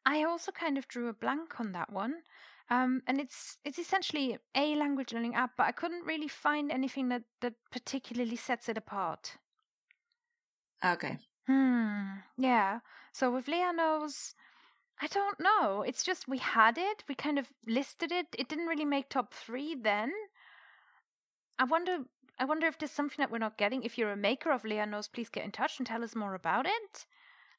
[0.05, 2.23] I also kind of drew a blank on that one.
[2.71, 7.09] Um, and it's it's essentially a language learning app, but I couldn't really find anything
[7.09, 9.37] that, that particularly sets it apart.
[10.83, 11.17] okay
[11.47, 12.19] Hmm.
[12.37, 12.79] Yeah.
[13.11, 14.35] So with Leah knows,
[15.01, 15.81] I don't know.
[15.81, 17.03] It's just we had it.
[17.09, 18.27] We kind of listed it.
[18.37, 20.13] It didn't really make top three then.
[21.59, 22.05] I wonder.
[22.39, 23.83] I wonder if there's something that we're not getting.
[23.83, 26.33] If you're a maker of Leah knows, please get in touch and tell us more
[26.35, 27.05] about it.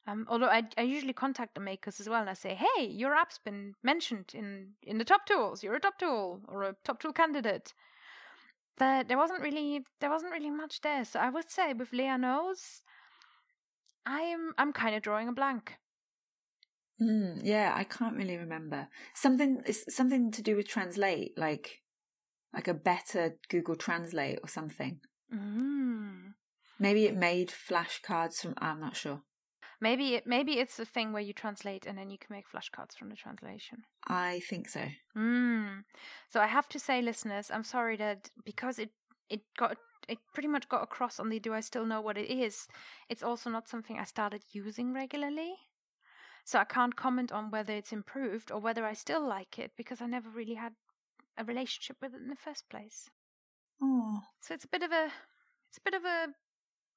[0.05, 3.15] Um, although I, I usually contact the makers as well and I say, hey, your
[3.15, 5.63] app's been mentioned in, in the top tools.
[5.63, 7.73] You're a top tool or a top tool candidate.
[8.77, 11.05] But there wasn't really there wasn't really much there.
[11.05, 12.83] So I would say with Leah knows,
[14.05, 15.77] I'm I'm kind of drawing a blank.
[17.01, 18.87] Mm, yeah, I can't really remember.
[19.13, 21.83] Something it's something to do with translate, like
[22.53, 24.99] like a better Google Translate or something.
[25.33, 26.33] Mm.
[26.79, 28.53] Maybe it made flashcards from.
[28.57, 29.21] I'm not sure.
[29.83, 32.95] Maybe it maybe it's a thing where you translate and then you can make flashcards
[32.97, 33.79] from the translation.
[34.07, 34.85] I think so.
[35.17, 35.83] Mm.
[36.29, 38.91] So I have to say, listeners, I'm sorry that because it
[39.29, 39.75] it got
[40.07, 42.67] it pretty much got across on the do I still know what it is.
[43.09, 45.53] It's also not something I started using regularly.
[46.45, 50.01] So I can't comment on whether it's improved or whether I still like it because
[50.01, 50.75] I never really had
[51.37, 53.09] a relationship with it in the first place.
[53.81, 55.11] Oh, So it's a bit of a
[55.67, 56.27] it's a bit of a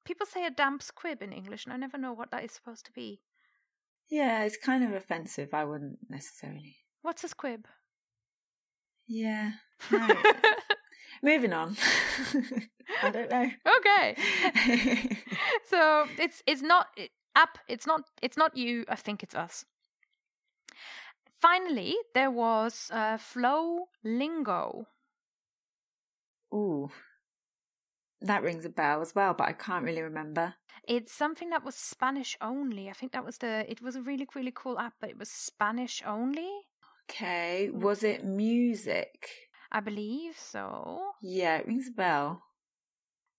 [0.07, 2.87] people say a damp squib in English and I never know what that is supposed
[2.87, 3.21] to be.
[4.09, 5.53] yeah, it's kind of offensive.
[5.53, 6.77] I wouldn't necessarily.
[7.03, 7.67] What's a squib?
[9.09, 9.53] Yeah,
[9.91, 10.09] no,
[11.23, 11.77] Moving on.
[13.03, 13.51] I don't know.
[13.79, 14.17] Okay.
[15.71, 17.59] so it's it's not it, app.
[17.69, 18.85] It's not it's not you.
[18.89, 19.65] I think it's us.
[21.41, 24.87] Finally, there was uh, Flow Lingo.
[26.53, 26.91] Ooh,
[28.21, 30.55] that rings a bell as well, but I can't really remember.
[30.89, 32.89] It's something that was Spanish only.
[32.89, 33.71] I think that was the.
[33.71, 36.69] It was a really really cool app, but it was Spanish only.
[37.09, 39.49] Okay, was it music?
[39.71, 41.15] I believe so.
[41.21, 42.43] Yeah, it rings a bell.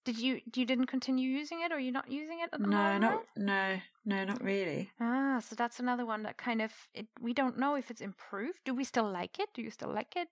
[0.06, 2.68] Did you you didn't continue using it, or you're not using it at the No,
[2.68, 3.00] moment?
[3.00, 4.92] not no, no, not really.
[5.00, 8.64] Ah, so that's another one that kind of it, we don't know if it's improved.
[8.64, 9.52] Do we still like it?
[9.56, 10.30] Do you still like it?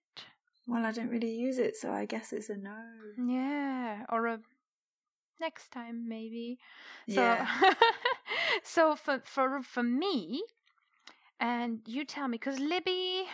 [0.67, 2.75] Well, I don't really use it, so I guess it's a no.
[3.17, 4.39] Yeah, or a
[5.39, 6.57] next time maybe.
[7.07, 7.47] Yeah.
[7.61, 7.71] So,
[8.63, 10.43] so for for for me,
[11.39, 13.25] and you tell me because Libby,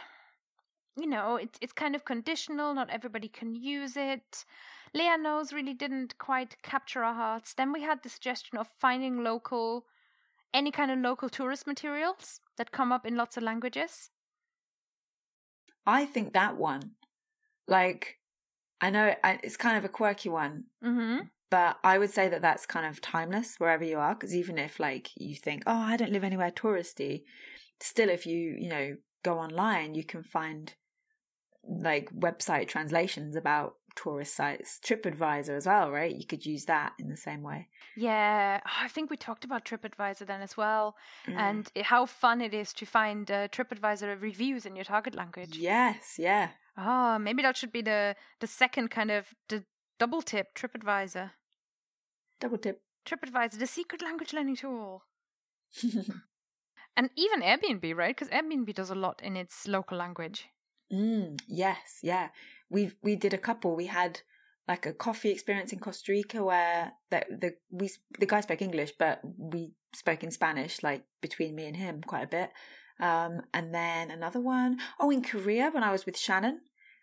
[0.97, 2.73] you know, it's it's kind of conditional.
[2.73, 4.45] Not everybody can use it.
[4.93, 7.53] Leah knows really didn't quite capture our hearts.
[7.53, 9.85] Then we had the suggestion of finding local,
[10.53, 14.09] any kind of local tourist materials that come up in lots of languages.
[15.85, 16.91] I think that one,
[17.71, 18.19] like,
[18.81, 21.19] I know it's kind of a quirky one, Mm-hmm.
[21.49, 24.13] but I would say that that's kind of timeless wherever you are.
[24.15, 27.23] Because even if, like, you think, oh, I don't live anywhere touristy,
[27.79, 30.73] still, if you, you know, go online, you can find
[31.63, 36.15] like website translations about tourist sites, TripAdvisor as well, right?
[36.15, 37.67] You could use that in the same way.
[37.95, 40.95] Yeah, I think we talked about TripAdvisor then as well,
[41.27, 41.35] Mm.
[41.37, 45.55] and how fun it is to find uh, TripAdvisor reviews in your target language.
[45.57, 46.49] yes, yeah.
[46.77, 49.63] Oh, maybe that should be the the second kind of the
[49.99, 51.31] double tip TripAdvisor.
[52.39, 52.81] Double tip.
[53.05, 55.03] TripAdvisor, the secret language learning tool.
[56.97, 58.15] And even Airbnb, right?
[58.15, 60.47] Because Airbnb does a lot in its local language.
[60.91, 62.29] Mm, yes, yeah.
[62.69, 63.75] We we did a couple.
[63.75, 64.21] We had
[64.67, 68.93] like a coffee experience in Costa Rica where the the we the guy spoke English,
[68.99, 72.51] but we spoke in Spanish, like between me and him, quite a bit.
[73.01, 76.61] Um, and then another one, oh, in Korea when I was with Shannon,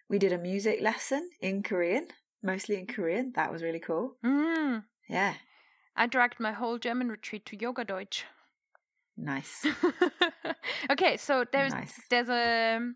[0.09, 2.07] we did a music lesson in Korean,
[2.43, 3.33] mostly in Korean.
[3.35, 4.17] That was really cool.
[4.25, 4.85] Mm.
[5.09, 5.35] Yeah,
[5.97, 8.25] I dragged my whole German retreat to Yoga Deutsch.
[9.17, 9.67] nice,
[10.91, 12.01] okay, so there's nice.
[12.09, 12.93] there's a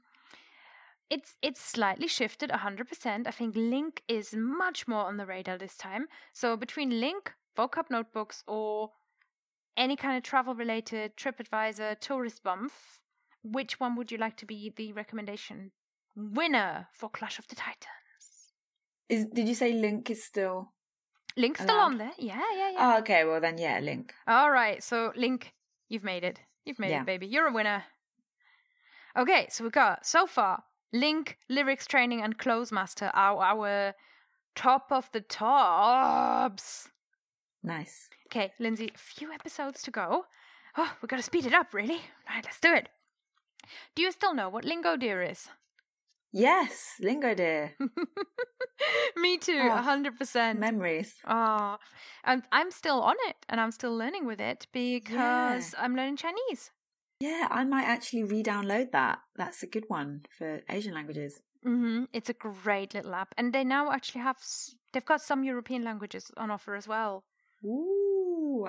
[1.11, 3.27] it's it's slightly shifted 100%.
[3.27, 6.07] I think LingQ is much more on the radar this time.
[6.33, 8.91] So between LingQ, vocab notebooks or
[9.77, 12.73] any kind of travel related TripAdvisor, Tourist Bump,
[13.43, 15.73] which one would you like to be the recommendation
[16.15, 18.53] winner for Clash of the Titans?
[19.09, 20.73] Is did you say LingQ is still?
[21.39, 22.13] LingQ's still on there.
[22.19, 22.95] Yeah, yeah, yeah.
[22.95, 23.25] Oh, okay.
[23.25, 24.11] Well then, yeah, LingQ.
[24.27, 25.45] All right, so LingQ,
[25.89, 26.41] you've made it.
[26.65, 27.01] You've made Yeah.
[27.01, 27.27] it, baby.
[27.27, 27.85] You're a winner.
[29.17, 30.65] Okay, so we got so far
[30.95, 33.95] LingQ, lyrics training, and Clozemaster are our
[34.55, 36.89] top of the tops.
[37.63, 38.09] Nice.
[38.33, 40.25] Okay, Lindsay, a few episodes to go.
[40.79, 42.01] Oh, we gotta speed it up, really.
[42.27, 42.89] Right, let's do it.
[43.95, 45.51] Do you still know what Lingodeer is?
[46.33, 47.73] Yes, Lingodeer.
[49.17, 50.59] Me too, Oh, a hundred percent.
[50.59, 51.15] Memories.
[51.27, 51.77] Oh,
[52.25, 56.71] and I'm still on it, and I'm still learning with it because I'm learning Chinese.
[57.21, 59.19] Yeah, I might actually re-download that.
[59.37, 61.43] That's a good one for Asian languages.
[61.63, 64.39] hmm It's a great little app, and they now actually have,
[64.95, 67.25] they've got some European languages on offer as well.
[67.65, 68.02] Ooh,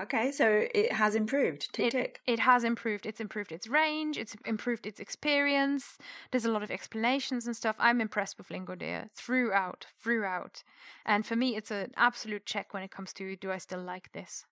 [0.02, 0.32] okay.
[0.32, 1.72] So it has improved.
[1.74, 2.22] Tick It, tick.
[2.28, 3.06] it has improved.
[3.06, 4.18] It's improved its range.
[4.18, 5.98] It's improved its experience.
[6.32, 7.76] There's a lot of explanations and stuff.
[7.80, 10.64] I'm impressed with Lingodeer throughout, throughout.
[11.06, 14.12] And for me, it's an absolute check when it comes to do I still like
[14.14, 14.46] this.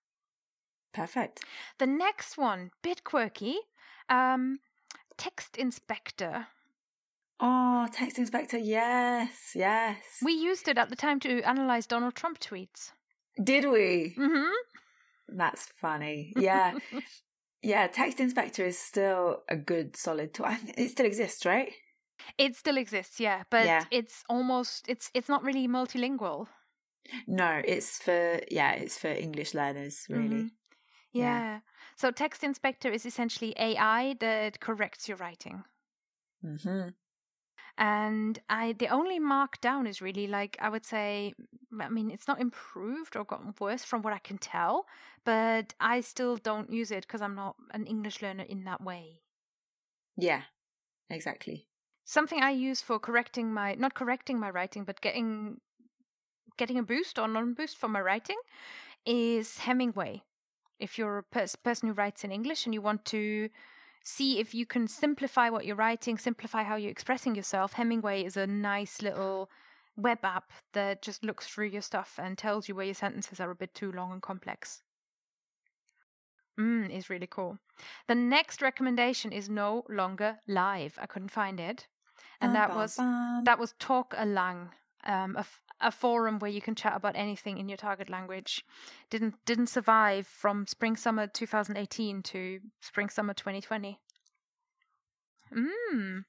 [0.92, 1.44] Perfect.
[1.78, 3.56] The next one, bit quirky,
[4.10, 4.58] um,
[5.16, 6.48] text inspector.
[7.40, 8.58] Oh, text inspector.
[8.58, 9.96] Yes, yes.
[10.22, 12.92] We used it at the time to analyze Donald Trump tweets.
[13.42, 14.12] did we?
[14.16, 14.50] hmm
[15.36, 16.32] That's funny.
[16.36, 16.74] Yeah,
[17.62, 17.86] yeah.
[17.88, 20.46] Text inspector is still a good, solid tool.
[20.76, 21.72] It still exists, right?
[22.36, 23.84] It still exists, yeah, but Yeah.
[23.90, 26.48] it's almost it's it's not really multilingual.
[27.26, 30.46] No, it's for yeah, it's for English learners, really.
[30.46, 30.50] Mhm.
[31.14, 31.42] Yeah.
[31.42, 31.60] Yeah.
[31.96, 35.64] So text inspector is essentially AI that corrects your writing.
[36.44, 36.88] Mm-hmm.
[37.78, 41.34] And I the only markdown is really like I would say
[41.80, 44.86] I mean it's not improved or gotten worse from what I can tell,
[45.24, 49.22] but I still don't use it because I'm not an English learner in that way.
[50.16, 50.42] Yeah,
[51.08, 51.66] exactly.
[52.04, 55.60] Something I use for correcting my not correcting my writing but getting
[56.56, 58.38] getting a boost or non boost for my writing
[59.06, 60.22] is Hemingway.
[60.78, 63.48] If you're a pers- person who writes in English and you want to
[64.02, 68.36] see if you can simplify what you're writing, simplify how you're expressing yourself, Hemingway is
[68.36, 69.50] a nice little
[69.96, 73.50] web app that just looks through your stuff and tells you where your sentences are
[73.50, 74.82] a bit too long and complex.
[76.58, 77.58] Mm, is really cool.
[78.08, 80.98] The next recommendation is no longer live.
[81.00, 81.86] I couldn't find it,
[82.40, 82.96] and that was
[83.44, 84.68] that was Talk Alang,
[85.04, 88.64] um, a, f- a forum where you can chat about anything in your target language.
[89.10, 93.98] Didn't didn't survive from spring summer 2018 to spring summer 2020.
[95.54, 96.24] Mm.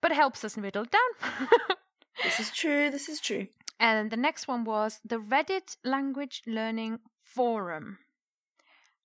[0.00, 1.48] But it helps us whittle it down.
[2.22, 2.90] this is true.
[2.90, 3.48] This is true.
[3.80, 7.98] And the next one was the Reddit Language Learning Forum.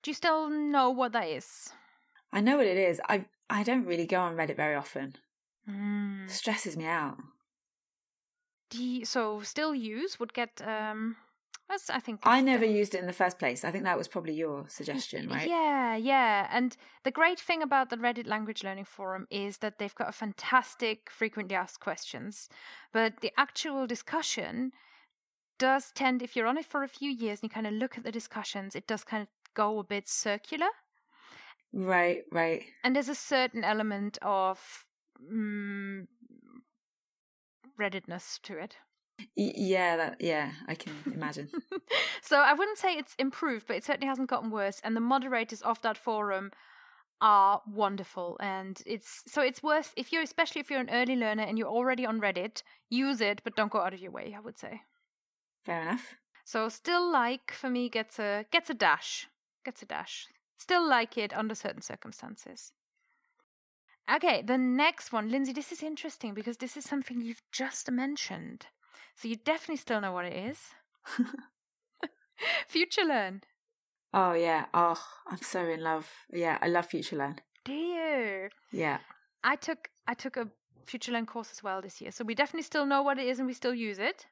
[0.01, 1.69] Do you still know what that is?
[2.31, 2.99] I know what it is.
[3.07, 5.15] I I don't really go on Reddit very often.
[5.69, 6.29] Mm.
[6.29, 7.17] Stresses me out.
[9.03, 11.17] So still use would get um
[11.69, 13.63] that's I think I never the- used it in the first place.
[13.63, 15.47] I think that was probably your suggestion, right?
[15.47, 16.47] Yeah, yeah.
[16.51, 20.11] And the great thing about the Reddit Language Learning Forum is that they've got a
[20.13, 22.49] fantastic frequently asked questions.
[22.91, 24.71] But the actual discussion
[25.57, 27.97] does tend, if you're on it for a few years and you kind of look
[27.97, 30.69] at the discussions, it does kind of go a bit circular.
[31.73, 32.63] Right, right.
[32.83, 34.85] And there's a certain element of
[35.31, 36.05] mm,
[37.79, 38.77] Redditness to it.
[39.35, 41.49] Yeah, that yeah, I can imagine.
[42.21, 44.81] so I wouldn't say it's improved, but it certainly hasn't gotten worse.
[44.83, 46.51] And the moderators of that forum
[47.21, 51.43] are wonderful, and it's so it's worth if you're especially if you're an early learner
[51.43, 54.33] and you're already on Reddit, use it, but don't go out of your way.
[54.35, 54.81] I would say.
[55.63, 56.15] Fair enough.
[56.43, 59.27] So still like for me gets a gets a dash,
[59.63, 60.27] gets a dash.
[60.57, 62.73] Still like it under certain circumstances.
[64.11, 65.53] Okay, the next one, Lindsay.
[65.53, 68.67] This is interesting because this is something you've just mentioned.
[69.15, 70.71] So you definitely still know what it is.
[72.67, 73.41] Future Learn.
[74.13, 74.65] Oh yeah.
[74.73, 76.09] Oh, I'm so in love.
[76.31, 77.39] Yeah, I love FutureLearn.
[77.65, 78.49] Do you?
[78.71, 78.99] Yeah.
[79.43, 80.49] I took I took a
[80.85, 83.39] Future Learn course as well this year, so we definitely still know what it is
[83.39, 84.27] and we still use it.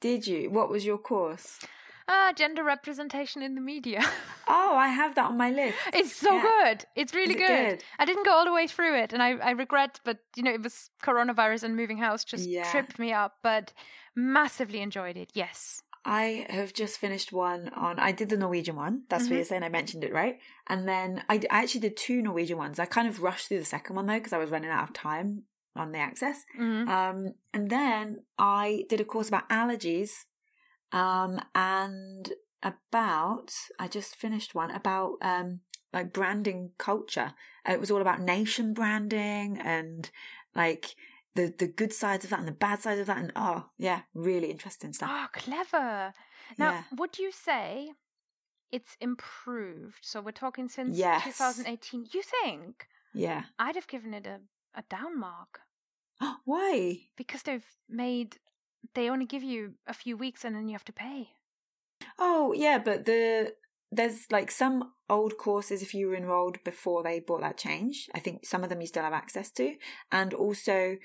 [0.00, 0.50] Did you?
[0.50, 1.60] What was your course?
[2.06, 4.00] Ah, gender representation in the media.
[4.46, 5.78] Oh, I have that on my list.
[5.94, 6.42] it's so Yeah.
[6.42, 6.84] good.
[6.94, 7.68] It's really it good.
[7.78, 7.84] good?
[7.98, 10.52] I didn't go all the way through it, and I, I regret, but you know,
[10.52, 12.70] it was coronavirus and moving house just Yeah.
[12.70, 13.38] tripped me up.
[13.42, 13.72] But
[14.14, 15.30] massively enjoyed it.
[15.32, 15.82] Yes.
[16.04, 17.98] I have just finished one on.
[17.98, 19.04] I did the Norwegian one.
[19.08, 19.62] That's what you're saying.
[19.62, 20.38] I mentioned it right.
[20.66, 22.78] And then I actually did two Norwegian ones.
[22.78, 24.92] I kind of rushed through the second one though because I was running out of
[24.92, 25.44] time
[25.74, 26.44] on the access.
[26.58, 26.86] Mhm.
[26.86, 30.26] Um, and then I did a course about allergies,
[30.94, 32.32] um, and
[32.62, 35.60] about I just finished one about um
[35.92, 37.34] like branding culture.
[37.68, 40.10] It was all about nation branding and
[40.54, 40.94] like
[41.34, 43.18] the the good sides of that and the bad sides of that.
[43.18, 45.10] And oh yeah, really interesting stuff.
[45.12, 46.14] Oh, clever.
[46.58, 46.82] Now, Yeah.
[46.96, 47.92] would you say
[48.72, 49.98] it's improved?
[50.02, 51.24] So we're talking since Yes.
[51.24, 52.06] 2018.
[52.12, 52.86] You think?
[53.12, 53.44] Yeah.
[53.58, 54.40] I'd have given it a,
[54.74, 55.60] a down mark
[56.44, 57.08] Why?
[57.16, 58.38] because they've made
[58.94, 61.30] they only give you a few weeks and then you have to pay.
[62.18, 63.54] Oh yeah, but the
[63.90, 68.08] there's like some old courses if you were enrolled before they brought that change.
[68.14, 69.74] I think some of them you still have access to,
[70.10, 70.96] and also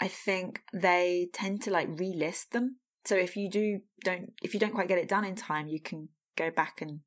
[0.00, 2.76] I think they tend to like relist them.
[3.04, 5.80] So if you do don't if you don't quite get it done in time, you
[5.80, 7.00] can go back and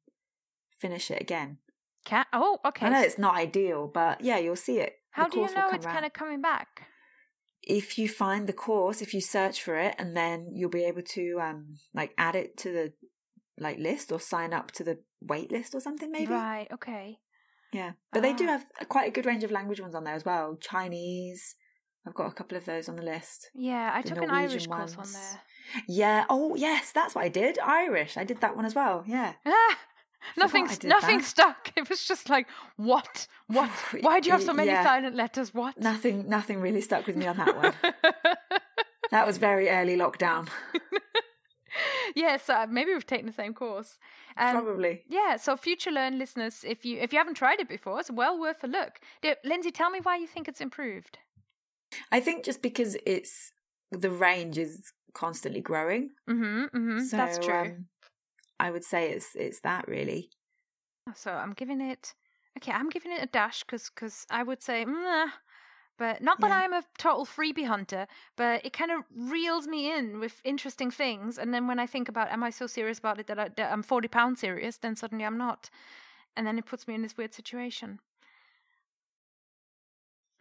[0.80, 1.58] finish it again.
[2.06, 2.86] Can oh okay.
[2.86, 4.94] I know it's not ideal, but yeah, you'll see it.
[5.12, 6.88] How do you know it's kind of coming back?
[7.66, 11.02] If you find the course, if you search for it, and then you'll be able
[11.02, 12.94] to um like add it to the
[13.60, 16.32] like list or sign up to the wait list or something maybe.
[16.34, 16.68] Right.
[16.72, 17.20] Okay.
[17.74, 18.52] Yeah, but they do Ah.
[18.60, 20.56] have quite a good range of language ones on there as well.
[20.62, 21.56] Chinese.
[22.08, 23.50] I've got a couple of those on the list.
[23.56, 25.42] Yeah, I The took an Norwegian Irish course on there.
[25.88, 26.26] Yeah.
[26.30, 27.58] Oh, yes, that's what I did.
[27.58, 28.16] Irish.
[28.16, 29.04] I did that one as well.
[29.08, 29.34] Yeah.
[29.44, 29.80] Ah,
[30.38, 31.26] nothing, nothing that.
[31.26, 31.72] stuck.
[31.76, 32.48] It was just like,
[32.78, 33.70] what, what?
[34.02, 34.84] Why do you have so many Yeah.
[34.84, 35.54] silent letters?
[35.54, 35.80] What?
[35.80, 36.30] Nothing.
[36.30, 37.74] Nothing really stuck with me on that one.
[39.12, 40.48] that was very early lockdown.
[42.16, 43.98] yes, uh, maybe we've taken the same course.
[44.38, 45.04] Um, Probably.
[45.08, 48.40] Yeah, so future learn listeners, if you if you haven't tried it before, it's well
[48.40, 49.00] worth a look.
[49.44, 51.20] Lindsay, tell me why you think it's improved.
[52.12, 53.52] I think just because it's
[53.92, 56.12] the range is constantly growing.
[56.30, 57.00] Mm-hmm, mm-hmm.
[57.02, 57.56] So That's true.
[57.56, 57.86] Um,
[58.60, 60.30] I would say it's it's that really.
[61.14, 62.14] So I'm giving it.
[62.58, 64.86] Okay, I'm giving it a dash because because I would say,
[65.98, 66.62] but not that Yeah.
[66.64, 71.38] I'm a total freebie hunter, but it kind of reels me in with interesting things.
[71.38, 73.72] And then when I think about, am I so serious about it that, I, that
[73.72, 74.78] I'm forty pounds serious?
[74.78, 75.70] Then suddenly I'm not,
[76.36, 78.00] and then it puts me in this weird situation.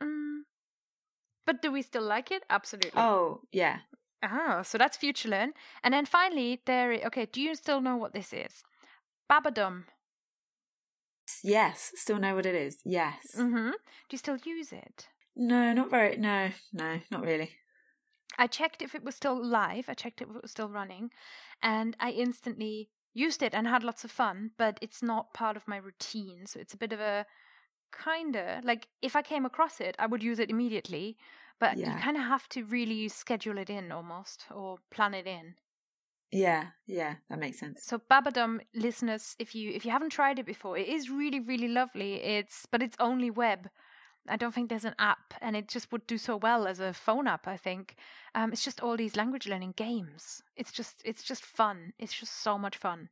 [0.02, 0.42] Mm.
[1.46, 2.44] But do we still like it?
[2.48, 3.00] Absolutely.
[3.00, 3.78] Oh yeah.
[4.24, 5.52] Ah, so that's future learn.
[5.82, 6.92] And then finally, there.
[6.92, 8.62] Okay, do you still know what this is?
[9.30, 9.84] Babadum.
[11.42, 11.92] Yes.
[11.94, 12.78] Still know what it is.
[12.84, 13.34] Yes.
[13.36, 13.70] Mm-hmm.
[13.70, 15.08] Do you still use it?
[15.36, 16.16] No, not very.
[16.16, 17.50] No, no, not really.
[18.38, 19.88] I checked if it was still live.
[19.88, 21.10] I checked if it was still running,
[21.62, 24.52] and I instantly used it and had lots of fun.
[24.56, 27.26] But it's not part of my routine, so it's a bit of a
[28.04, 31.16] kinda like if I came across it, I would use it immediately.
[31.58, 35.56] But you kind of have to really schedule it in almost or plan it in.
[36.30, 37.86] Yeah, yeah, that makes sense.
[37.86, 41.68] So Babadum listeners, if you if you haven't tried it before, it is really really
[41.68, 42.14] lovely.
[42.22, 43.70] It's but it's only web.
[44.28, 46.94] I don't think there's an app, and it just would do so well as a
[46.94, 47.46] phone app.
[47.46, 47.96] I think
[48.34, 50.42] um, it's just all these language learning games.
[50.56, 51.92] It's just it's just fun.
[51.98, 53.10] It's just so much fun.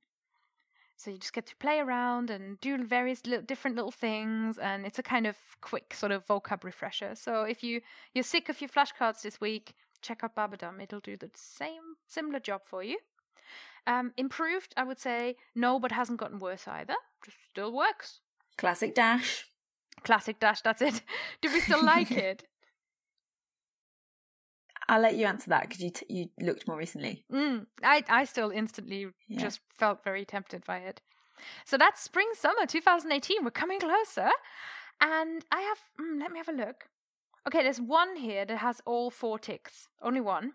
[1.03, 4.87] So you just get to play around and do various little, different little things, and
[4.87, 7.17] it's a kind of quick sort of vocab refresher.
[7.17, 7.81] So if you
[8.15, 10.81] you're sick of your flashcards this week, check out Babadum.
[10.81, 12.99] It'll do the same similar job for you.
[13.85, 16.95] Um, improved, I would say no, but hasn't gotten worse either.
[17.25, 18.21] Just still works.
[18.57, 19.47] Classic Dash.
[20.05, 20.61] Classic Dash.
[20.61, 21.03] That's it.
[21.43, 22.45] Do we still like it?
[24.93, 27.25] I'll let you answer that because you t- you looked more recently.
[27.33, 29.41] Mm, I I still instantly Yeah.
[29.41, 31.01] just felt very tempted by it.
[31.65, 33.43] So that's spring summer 2018.
[33.43, 34.31] We're coming closer,
[35.01, 35.79] and I have.
[35.99, 36.89] Mm, let me have a look.
[37.47, 39.89] Okay, there's one here that has all four ticks.
[40.03, 40.53] Only one,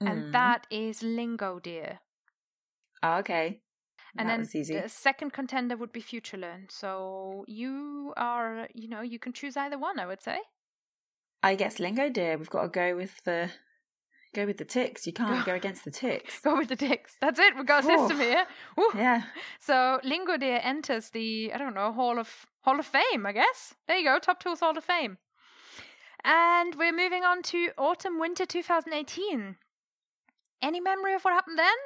[0.00, 0.32] and Mm.
[0.32, 1.98] that is Lingodeer.
[3.02, 3.62] Oh, okay.
[4.18, 6.68] And that then the second contender would be Future Learn.
[6.68, 9.98] So you are, you know, you can choose either one.
[9.98, 10.40] I would say.
[11.46, 12.36] I guess Lingodeer.
[12.40, 13.50] We've got to go with the
[14.34, 15.06] go with the ticks.
[15.06, 16.40] You can't Go- go against the ticks.
[16.40, 17.14] Go with the ticks.
[17.20, 17.54] That's it.
[17.54, 18.46] We've got a system here.
[18.76, 18.90] Woo.
[18.96, 19.22] Yeah.
[19.60, 23.74] So Lingodeer enters the I don't know Hall of Hall of Fame, I guess.
[23.86, 25.18] There you go, Top Tools Hall of Fame.
[26.24, 29.54] And we're moving on to autumn winter 2018.
[30.60, 31.76] Any memory of what happened then?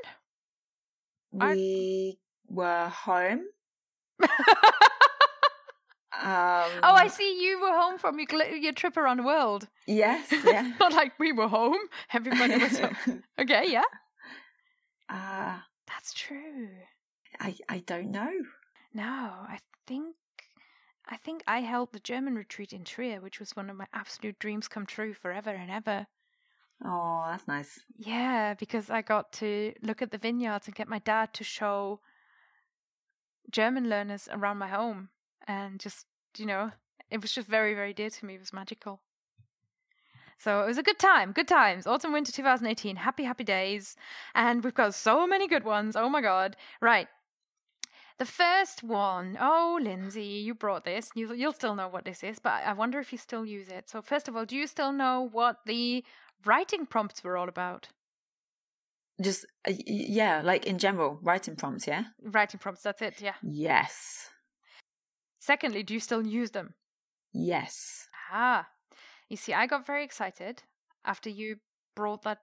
[1.32, 3.42] We were home.
[6.20, 7.42] Um, oh, I see.
[7.42, 9.68] You were home from your your trip around the world.
[9.86, 10.32] Yes.
[10.44, 10.72] Yeah.
[10.78, 11.78] Not like we were home.
[12.12, 13.22] Everybody was home.
[13.38, 13.88] Okay, yeah,
[15.08, 16.68] uh, that's true.
[17.38, 18.30] I I don't know.
[18.92, 20.14] No, I think
[21.08, 24.38] I think I held the German retreat in Trier, which was one of my absolute
[24.38, 26.06] dreams come true forever and ever.
[26.84, 27.80] Oh, that's nice.
[27.96, 32.00] Yeah, because I got to look at the vineyards and get my dad to show
[33.50, 35.10] German learners around my home.
[35.46, 36.06] And just,
[36.36, 36.72] you know,
[37.10, 38.34] it was just very, very dear to me.
[38.34, 39.00] It was magical.
[40.38, 41.86] So it was a good time, good times.
[41.86, 42.96] Autumn, winter 2018.
[42.96, 43.94] Happy, happy days.
[44.34, 45.96] And we've got so many good ones.
[45.96, 46.56] Oh my God.
[46.80, 47.08] Right.
[48.16, 51.10] The first one, oh, Lindsay, you brought this.
[51.14, 53.88] You, you'll still know what this is, but I wonder if you still use it.
[53.88, 56.04] So, first of all, do you still know what the
[56.44, 57.88] writing prompts were all about?
[59.22, 61.86] Just uh, yeah, like in general, writing prompts.
[61.86, 62.04] Yeah.
[62.22, 63.34] Writing prompts, that's it, yeah.
[63.42, 64.28] Yes.
[65.50, 66.74] Secondly, do you still use them?
[67.32, 68.06] Yes.
[68.30, 68.68] Ah,
[69.28, 70.62] you see, I got very excited
[71.04, 71.56] after you
[71.96, 72.38] brought that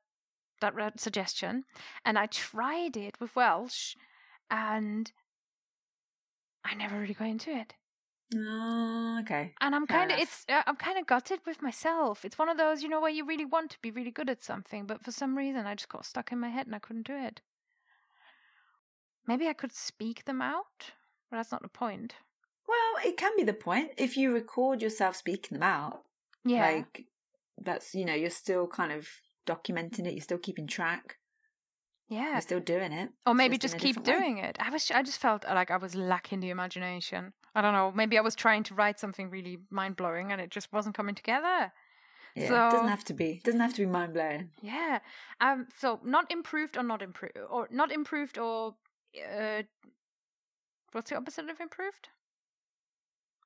[0.60, 1.64] that suggestion,
[2.03, 3.95] and I tried it with Welsh,
[4.51, 5.10] and
[6.66, 7.76] I never really got into it.
[8.36, 9.53] Oh, okay.
[9.62, 12.26] And I'm kind of it's uh, I'm kind of gutted with myself.
[12.26, 14.43] It's one of those, you know, where you really want to be really good at
[14.43, 17.08] something, but for some reason I just got stuck in my head and I couldn't
[17.08, 17.39] do it.
[19.26, 20.91] Maybe I could speak them out,
[21.32, 22.16] but that's not the point.
[23.06, 26.04] It can be the point if you record yourself speaking them out.
[26.45, 26.70] Yeah.
[26.70, 27.06] Like
[27.62, 29.08] that's you know you're still kind of
[29.45, 30.14] documenting it.
[30.14, 31.18] You're still keeping track.
[32.10, 32.34] yeah.
[32.34, 33.10] You're still doing it.
[33.26, 34.26] Or maybe just just keep different way.
[34.34, 34.58] doing it.
[34.60, 37.34] I was I just felt like I was lacking the imagination.
[37.56, 37.91] I don't know.
[37.95, 41.16] Maybe I was trying to write something really mind blowing and it just wasn't coming
[41.16, 41.71] together.
[42.36, 43.30] Yeah, it doesn't have to be.
[43.32, 44.51] It doesn't have to be mind blowing.
[44.62, 45.00] Yeah.
[45.42, 45.67] Um.
[45.80, 48.76] So not improved or not improved or not improved or
[49.36, 49.63] uh,
[50.92, 52.09] what's the opposite of improved?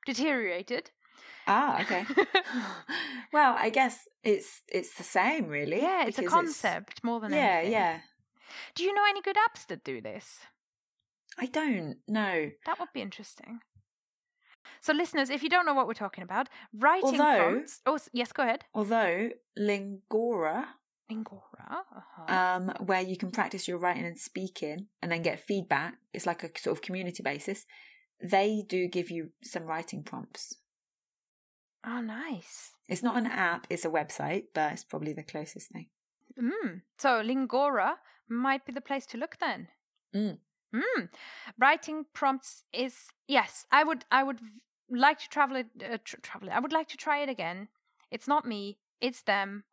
[0.06, 0.92] Deteriorated.
[1.48, 2.06] Ah, okay.
[3.34, 5.82] well, I guess it's it's the same, really.
[5.82, 7.72] Yeah, it's a concept more than yeah, anything.
[7.74, 8.00] yeah.
[8.76, 10.40] Do you know any good apps that do this?
[11.40, 12.52] I don't know.
[12.66, 13.62] That would be interesting.
[14.82, 17.82] So, listeners, if you don't know what we're talking about, writing Although- prompts.
[17.86, 18.66] Oh, yes, go ahead.
[18.74, 20.66] Although Lingora,
[21.12, 21.42] Lingora.
[21.70, 22.34] Uh-huh.
[22.36, 26.44] um, where you can practice your writing and speaking and then get feedback, it's like
[26.44, 27.66] a sort of community basis.
[28.24, 30.56] They do give you some writing prompts.
[31.86, 32.72] oh, nice.
[32.88, 35.88] It's not an app; it's a website, but it's probably the closest thing.
[36.40, 36.82] Mm.
[36.98, 37.96] So, Lingora
[38.30, 39.68] might be the place to look then.
[40.16, 40.38] Mm.
[40.74, 41.10] Mm.
[41.58, 43.66] Writing prompts is yes.
[43.72, 44.06] I would.
[44.12, 44.40] I would
[44.90, 45.68] like to travel it.
[45.84, 46.52] Uh, tr- travel it.
[46.52, 47.68] I would like to try it again.
[48.12, 48.78] It's not me.
[49.00, 49.64] It's them.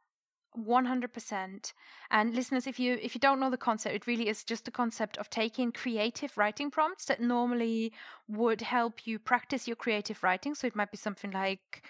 [0.57, 1.73] 100%
[2.11, 4.71] and listeners if you if you don't know the concept it really is just the
[4.71, 7.93] concept of taking creative writing prompts that normally
[8.29, 10.55] would help you practice your creative writing.
[10.55, 11.83] So it might be something like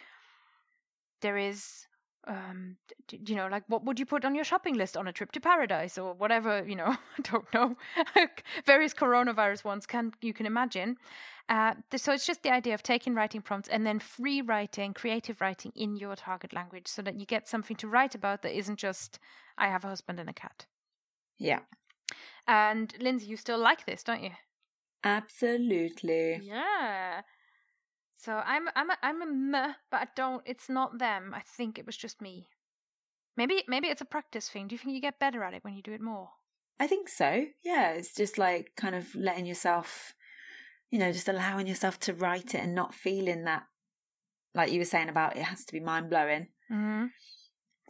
[1.21, 1.87] there is
[2.29, 2.77] um,
[3.09, 5.33] d- you know, like what would you put on your shopping list on a trip
[5.33, 6.87] to paradise or whatever, you know,
[7.19, 7.75] I don't know,
[8.67, 10.97] various coronavirus ones can you can imagine.
[11.49, 14.93] Uh, th- so it's just the idea of taking writing prompts and then free writing,
[14.93, 18.57] creative writing in your target language so that you get something to write about that
[18.57, 19.19] isn't just,
[19.57, 20.67] I have a husband and a cat.
[21.39, 21.61] Yeah.
[22.47, 24.33] And Lindsay, you still like this, don't you?
[25.05, 26.41] Absolutely.
[26.43, 27.23] Yeah.
[28.19, 30.43] So I'm I'm a, I'm a meh, but I don't.
[30.45, 31.33] It's not them.
[31.35, 32.49] I think it was just me.
[33.37, 34.67] Maybe maybe it's a practice thing.
[34.67, 36.31] Do you think you get better at it when you do it more?
[36.81, 37.47] I think so.
[37.65, 40.15] Yeah, it's just like kind of letting yourself,
[40.91, 43.65] you know, just allowing yourself to write it and not feeling that,
[44.53, 46.49] like you were saying about it has to be mind blowing.
[46.71, 47.07] Mm-hmm.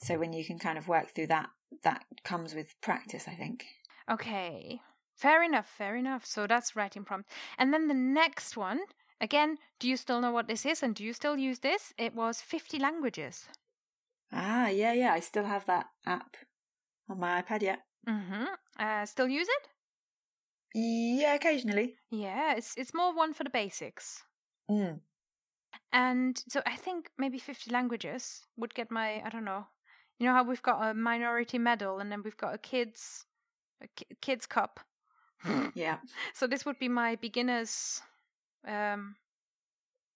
[0.00, 1.48] So when you can kind of work through that,
[1.84, 3.64] that comes with practice, I think.
[4.10, 4.80] Okay.
[5.16, 5.68] Fair enough.
[5.68, 6.26] Fair enough.
[6.26, 8.80] So that's writing prompt, and then the next one.
[9.20, 11.92] Again, do you still know what this is and do you still use this?
[11.98, 13.48] It was 50 languages.
[14.32, 15.12] Ah, yeah, yeah.
[15.12, 16.36] I still have that app
[17.08, 17.62] on my iPad.
[17.62, 17.76] Yeah.
[18.08, 18.44] Mm-hmm.
[18.78, 19.68] Uh, still use it?
[20.74, 21.96] Yeah, occasionally.
[22.10, 24.22] Yeah, it's it's more one for the basics.
[24.70, 25.00] Mm.
[25.92, 29.66] And so I think maybe 50 languages would get my, I don't know.
[30.18, 33.24] You know how we've got a minority medal and then we've got a kids
[33.82, 33.88] a
[34.20, 34.80] kids cup.
[35.74, 35.98] Yeah.
[36.34, 38.02] So this would be my beginners
[38.66, 39.16] um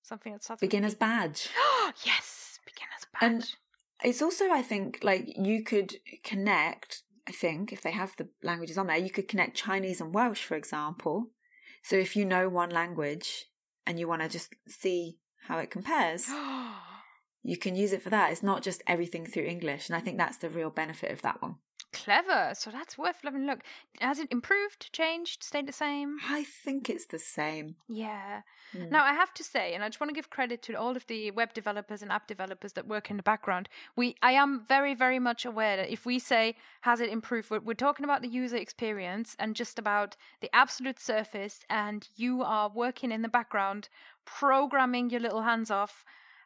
[0.03, 1.49] something that starts Beginner's badge.
[2.05, 3.23] yes, beginners badge.
[3.23, 3.51] And-
[4.05, 7.03] It's also, I think, like you could connect.
[7.29, 10.43] I think if they have the languages on there, you could connect Chinese and Welsh,
[10.43, 11.31] for example.
[11.85, 13.47] So if you know one language
[13.87, 16.29] and you want to just see how it compares,
[17.45, 18.33] you can use it for that.
[18.33, 21.41] It's not just everything through English, and I think that's the real benefit of that
[21.41, 21.57] one.
[21.93, 22.53] Clever.
[22.55, 23.61] So that's worth having a look.
[24.01, 26.17] Has it improved, changed, stayed the same?
[26.29, 27.77] I think it's the same.
[27.89, 28.43] Yeah.
[28.75, 28.91] Mm.
[28.91, 31.07] Now, I have to say, and I just want to give credit to all of
[31.07, 33.69] the web developers and app developers that work in the background.
[33.95, 37.61] We, I am very, very much aware that if we say has it improved, we're,
[37.61, 42.71] we're talking about the user experience and just about the absolute surface, and you are
[42.75, 43.89] working in the background,
[44.25, 46.05] programming your little hands off,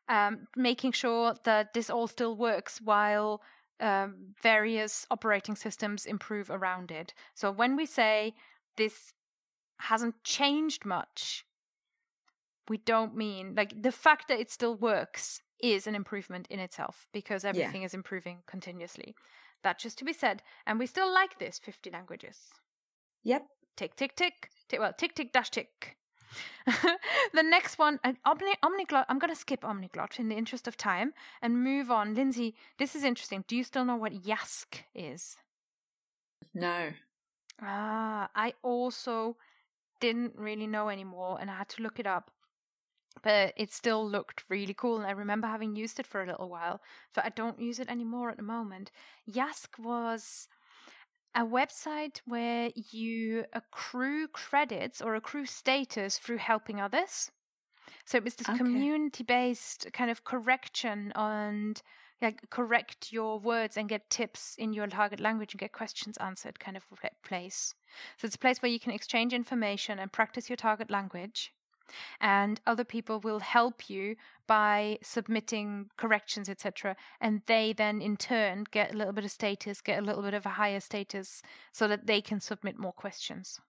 [0.08, 3.42] um, making sure that this all still works while
[3.80, 7.14] um, various operating systems improve around it.
[7.34, 8.34] So when we say
[8.76, 9.12] this
[9.80, 11.44] hasn't changed much,
[12.68, 17.06] we don't mean like the fact that it still works is an improvement in itself
[17.12, 19.14] because everything is improving continuously.
[19.62, 22.38] That just to be said, and we still like this 50 languages.
[23.24, 23.46] Yep.
[23.76, 24.50] Tick, tick, tick.
[24.68, 25.96] tick well, tick, tick, dash, tick.
[27.32, 29.04] the next one, an omni, omniglot.
[29.08, 32.14] I'm going to skip omniglot in the interest of time and move on.
[32.14, 33.44] Lindsay, this is interesting.
[33.46, 35.36] Do you still know what Yask is?
[36.54, 36.92] No.
[37.62, 39.36] Ah, I also
[40.00, 42.30] didn't really know anymore and I had to look it up.
[43.22, 46.50] But it still looked really cool and I remember having used it for a little
[46.50, 46.82] while,
[47.14, 48.90] but I don't use it anymore at the moment.
[49.30, 50.48] Yask was
[51.36, 57.30] a website where you accrue credits or accrue status through helping others.
[58.06, 58.50] So it was this Okay.
[58.50, 61.82] community based kind of correction and
[62.22, 66.60] like correct your words and get tips in your target language and get questions answered
[66.60, 66.86] kind of
[67.24, 67.74] place.
[68.18, 71.55] So it's a place where you can exchange information and practice your target language.
[72.20, 76.96] And other people will help you by submitting corrections, etc.
[77.20, 80.34] And they then, in turn, get a little bit of status, get a little bit
[80.34, 81.42] of a higher status,
[81.72, 83.60] so that they can submit more questions.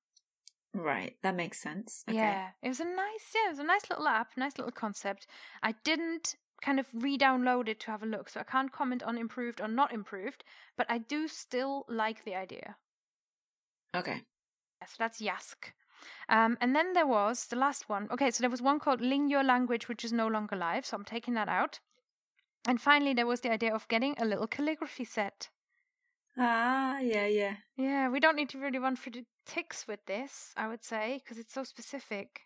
[0.73, 1.15] Right.
[1.23, 2.03] That makes sense.
[2.07, 2.18] Okay.
[2.18, 5.26] Yeah, it was a nice, yeah, it was a nice little app, nice little concept.
[5.64, 9.18] I didn't kind of re-download it to have a look, so I can't comment on
[9.18, 10.44] improved or not improved,
[10.77, 12.76] but I do still like the idea.
[13.95, 14.23] Okay.
[14.85, 15.72] So that's Yask.
[16.30, 18.07] Um, and then there was the last one.
[18.11, 20.98] Okay, so there was one called Ling Your Language, which is no longer live, so
[20.98, 21.80] I'm taking that out.
[22.68, 25.49] And finally, there was the idea of getting a little calligraphy set.
[26.38, 27.56] Ah, yeah, yeah.
[27.76, 31.19] Yeah, we don't need to really run through the ticks with this, I would say,
[31.24, 32.41] because it's so specific.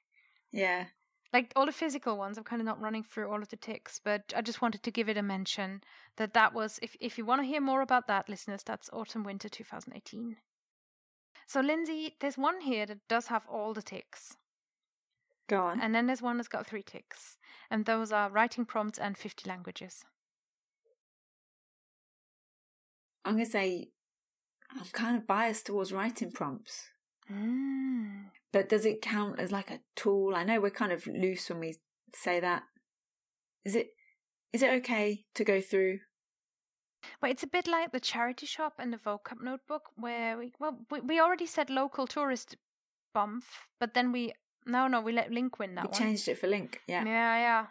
[0.51, 0.85] Yeah.
[1.33, 3.99] like all the physical ones i'm kind of not running through all of the ticks
[4.03, 5.81] but i just wanted to give it a mention
[6.17, 9.23] that that was if, if you want to hear more about that listeners that's autumn
[9.23, 10.37] winter 2018
[11.47, 14.37] so lindsay there's one here that does have all the ticks
[15.47, 15.81] Go on.
[15.81, 17.37] and then there's one that's got three ticks
[17.69, 20.03] and those are writing prompts and 50 languages
[23.23, 23.89] I'm going to say
[24.71, 26.87] I'm kind of biased towards writing prompts.
[27.31, 28.23] mm.
[28.51, 30.33] But does it count as like a tool?
[30.35, 31.75] I know we're kind of loose when we
[32.15, 32.63] say that.
[33.63, 33.89] Is it
[34.53, 35.99] is it okay to go through?
[37.21, 40.77] Well, it's a bit like the charity shop and the vocab notebook, where we well
[40.89, 42.55] we, we already said local tourist
[43.13, 43.43] bump,
[43.79, 44.33] but then we
[44.65, 45.99] no no we let Link win that we one.
[45.99, 46.81] changed it for link.
[46.87, 47.03] Yeah.
[47.05, 47.65] Yeah, yeah.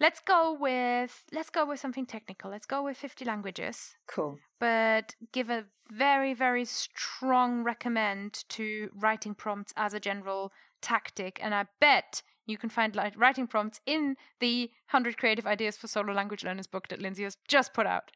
[0.00, 2.50] let's go with let's go with something technical.
[2.50, 4.38] Let's go with 50 languages, Cool.
[4.60, 10.52] but give a very very strong recommend to writing prompts as a general
[10.82, 11.38] tactic.
[11.42, 16.12] And I bet you can find writing prompts in the 100 Creative Ideas for Solo
[16.14, 18.10] Language Learners book that Lindsay has just put out.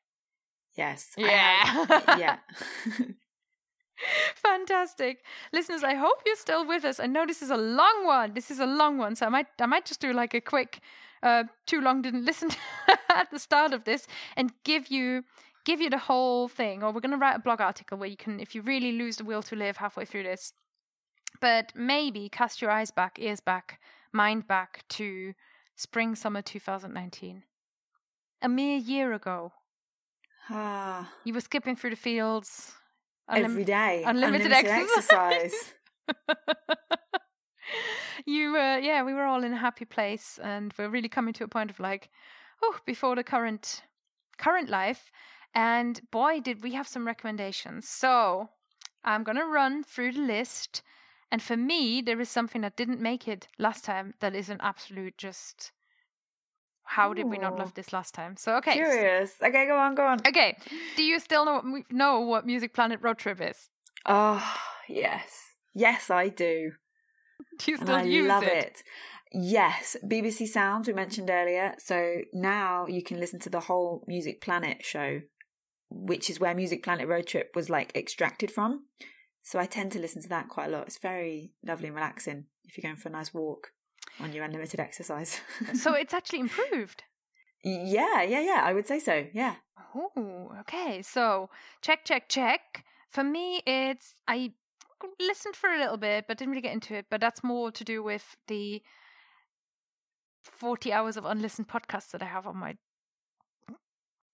[0.77, 1.13] Yes.
[1.17, 1.87] Yeah.
[2.19, 2.37] yeah.
[4.35, 5.23] Fantastic.
[5.53, 6.99] Listeners, I hope you're still with us.
[6.99, 8.35] I know this is a long one.
[8.35, 10.81] This is a long one, so I might I might just do like a quick
[11.23, 12.51] uh too long didn't listen
[13.09, 15.25] at the start of this and give you
[15.65, 16.83] give you the whole thing.
[16.83, 19.17] Or we're going to write a blog article where you can if you really lose
[19.17, 20.53] the will to live halfway through this.
[21.41, 23.81] But maybe cast your eyes back, ears back,
[24.13, 25.35] mind back to
[25.77, 27.45] spring summer 2019.
[28.43, 29.53] A mere year ago.
[30.51, 32.73] Ah, You were skipping through the fields.
[33.29, 34.03] every day.
[34.05, 35.75] unlimited exercise.
[38.27, 41.45] you were, yeah we were all in a happy place and we're really coming to
[41.45, 42.11] a point of like
[42.63, 43.83] oh before the current
[44.39, 45.11] current life
[45.55, 48.51] and boy did we have some recommendations so
[49.05, 50.83] i'm going to run through the list
[51.31, 54.59] and for me there is something that didn't make it last time that is an
[54.61, 55.73] absolute just
[56.85, 59.33] how did we not love this last time so okay Curious.
[59.43, 60.19] Okay, go on, go on.
[60.27, 60.57] okay
[60.97, 63.69] do you still know what, know what music planet road trip is
[64.05, 64.43] Oh,
[64.89, 65.55] yes.
[65.75, 66.73] Yes, I do.
[67.59, 68.65] do you And still I use love it?
[68.65, 68.83] it.
[69.33, 71.75] Yes, BBC Sounds we mentioned earlier.
[71.79, 75.21] So now you can listen to the whole Music Planet show,
[75.89, 78.87] which is where Music Planet Road Trip was like extracted from.
[79.43, 80.87] So I tend to listen to that quite a lot.
[80.89, 83.69] It's very lovely and relaxing if you're going for a nice walk
[84.21, 85.41] on your unlimited exercise.
[85.75, 87.05] so it's actually improved
[87.63, 88.63] yeah, yeah, yeah.
[88.65, 89.27] I would say so.
[89.33, 89.57] Yeah.
[89.95, 91.03] Oh, okay.
[91.03, 92.85] So check, check, check.
[93.09, 94.53] For me, it's I
[95.21, 97.07] listened for a little bit, but didn't really get into it.
[97.11, 98.83] But that's more to do with the
[100.43, 102.77] forty hours of unlistened podcasts that I have on my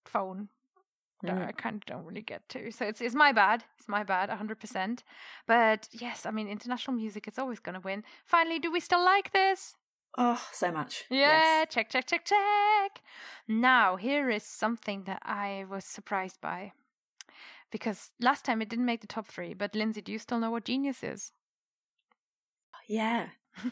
[0.07, 0.49] phone
[1.25, 1.49] Mm.
[1.49, 2.71] I kind of don't really get to.
[2.71, 3.65] So it's it's my bad.
[3.79, 5.03] It's my bad, hundred percent.
[5.47, 7.27] But yes, I mean international music.
[7.27, 8.05] It's always going to win.
[8.25, 9.75] Finally, do we still like this?
[10.17, 11.05] Oh, so much.
[11.11, 11.69] Yeah, Yes.
[11.71, 13.03] check, check, check, check.
[13.47, 16.73] Now, here is something that I was surprised by.
[17.71, 20.51] Because last time it didn't make the top three, but Lindsay, do you still know
[20.51, 21.33] what genius is?
[22.87, 23.29] Yeah.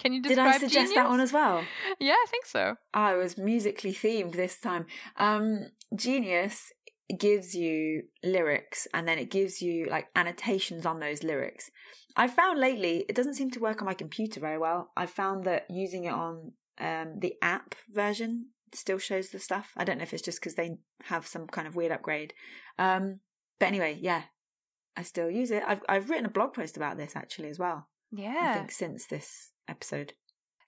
[0.00, 1.64] Can you Did I suggest that one as well?
[2.00, 2.76] Yeah, I think so.
[2.92, 4.86] I was musically themed this time.
[5.16, 6.72] Um, Genius
[7.18, 11.70] gives you lyrics and then it gives you like annotations on those lyrics.
[12.16, 14.90] I found lately it doesn't seem to work on my computer very well.
[14.96, 19.72] I found that using it on um, the app version still shows the stuff.
[19.76, 22.34] I don't know if it's just because they have some kind of weird upgrade.
[22.78, 23.20] Um,
[23.58, 24.22] but anyway, yeah,
[24.96, 25.62] I still use it.
[25.66, 27.88] I've I've written a blog post about this actually as well.
[28.10, 30.14] Yeah, I think since this episode.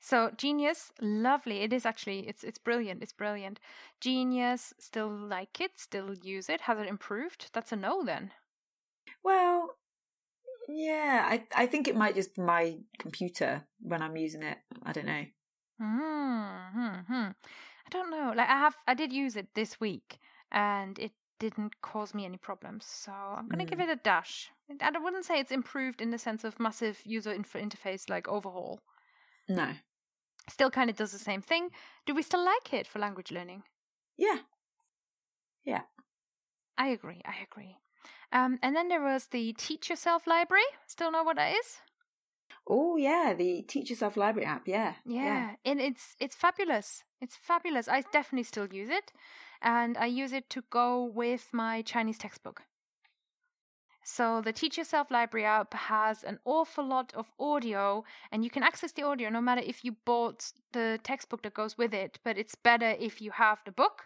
[0.01, 1.63] So genius, lovely.
[1.63, 3.03] It is actually it's it's brilliant.
[3.03, 3.61] It's brilliant.
[4.01, 6.61] Genius, still like it, still use it.
[6.63, 7.51] Has it improved?
[7.53, 8.31] That's a no then.
[9.25, 9.77] Well,
[10.69, 14.59] yeah, I I think it might just be my computer when I'm using it.
[14.85, 15.25] I don't know.
[15.81, 17.31] Hmm, hmm, hmm.
[17.87, 18.33] I don't know.
[18.35, 20.19] Like I have, I did use it this week,
[20.51, 22.87] and it didn't cause me any problems.
[22.87, 23.85] So I'm gonna give Mm.
[23.85, 24.51] it a dash.
[24.69, 28.27] And I wouldn't say it's improved in the sense of massive user inf- interface like
[28.29, 28.81] overhaul.
[29.49, 29.75] No.
[30.49, 31.71] Still, kind of does the same thing.
[32.07, 33.65] Do we still like it for language learning?
[34.17, 34.39] Yeah.
[35.65, 35.83] Yeah.
[36.79, 37.21] I agree.
[37.25, 37.77] I agree.
[38.33, 40.65] Um, and then there was the Teach Yourself library.
[40.87, 41.79] Still know what that is?
[42.69, 44.67] Oh yeah, the Teach Yourself Library app.
[44.67, 44.95] Yeah.
[45.05, 47.05] Yeah, and it's it's fabulous.
[47.21, 47.89] It's fabulous.
[47.89, 49.13] I definitely still use it,
[49.67, 52.63] and I use it to go with my Chinese textbook.
[54.05, 58.63] So the Teach Yourself Library app has an awful lot of audio, and you can
[58.63, 62.21] access the audio no matter if you bought the textbook that goes with it.
[62.23, 64.05] But it's better if you have the book,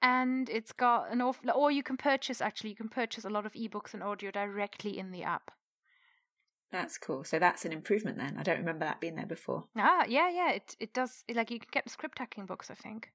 [0.00, 1.50] and it's got an awful.
[1.50, 4.98] Or you can purchase actually, you can purchase a lot of ebooks and audio directly
[4.98, 5.50] in the app.
[6.72, 7.24] That's cool.
[7.24, 8.36] So that's an improvement then.
[8.38, 9.64] I don't remember that being there before.
[9.76, 10.52] Ah, yeah, yeah.
[10.52, 11.24] It it does.
[11.28, 13.10] It, like you can get the script hacking books, I think.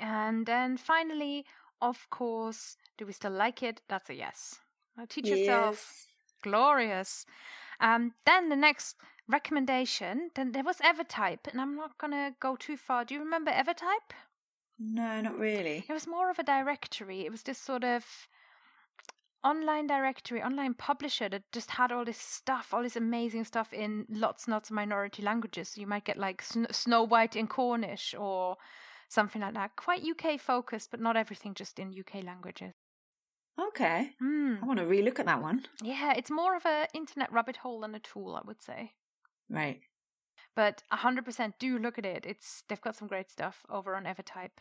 [0.00, 1.44] And then finally,
[1.80, 3.82] of course, do we still like it?
[3.88, 4.58] That's a yes.
[4.98, 6.06] Uh, teach yourself.
[6.42, 7.26] Glorious.
[7.80, 8.96] Um, then the next
[9.28, 10.30] recommendation.
[10.34, 13.04] Then there was Evertype, and I'm not gonna go too far.
[13.04, 14.12] Do you remember Evertype?
[14.78, 15.84] No, not really.
[15.88, 17.26] It was more of a directory.
[17.26, 18.04] It was this sort of
[19.44, 24.06] online directory, online publisher that just had all this stuff, all this amazing stuff in
[24.08, 25.76] lots and lots of minority languages.
[25.76, 28.56] You might get like Snow White in Cornish or
[29.10, 29.76] something like that.
[29.76, 32.72] Quite UK focused, but not everything just in UK languages.
[33.60, 34.12] Okay.
[34.18, 34.54] Hmm.
[34.62, 35.66] I want to relook at that one.
[35.82, 38.92] Yeah, it's more of a internet rabbit hole than a tool, I would say.
[39.50, 39.80] Right.
[40.56, 42.24] But 100% do look at it.
[42.26, 44.58] It's they've got some great stuff over on Evertype.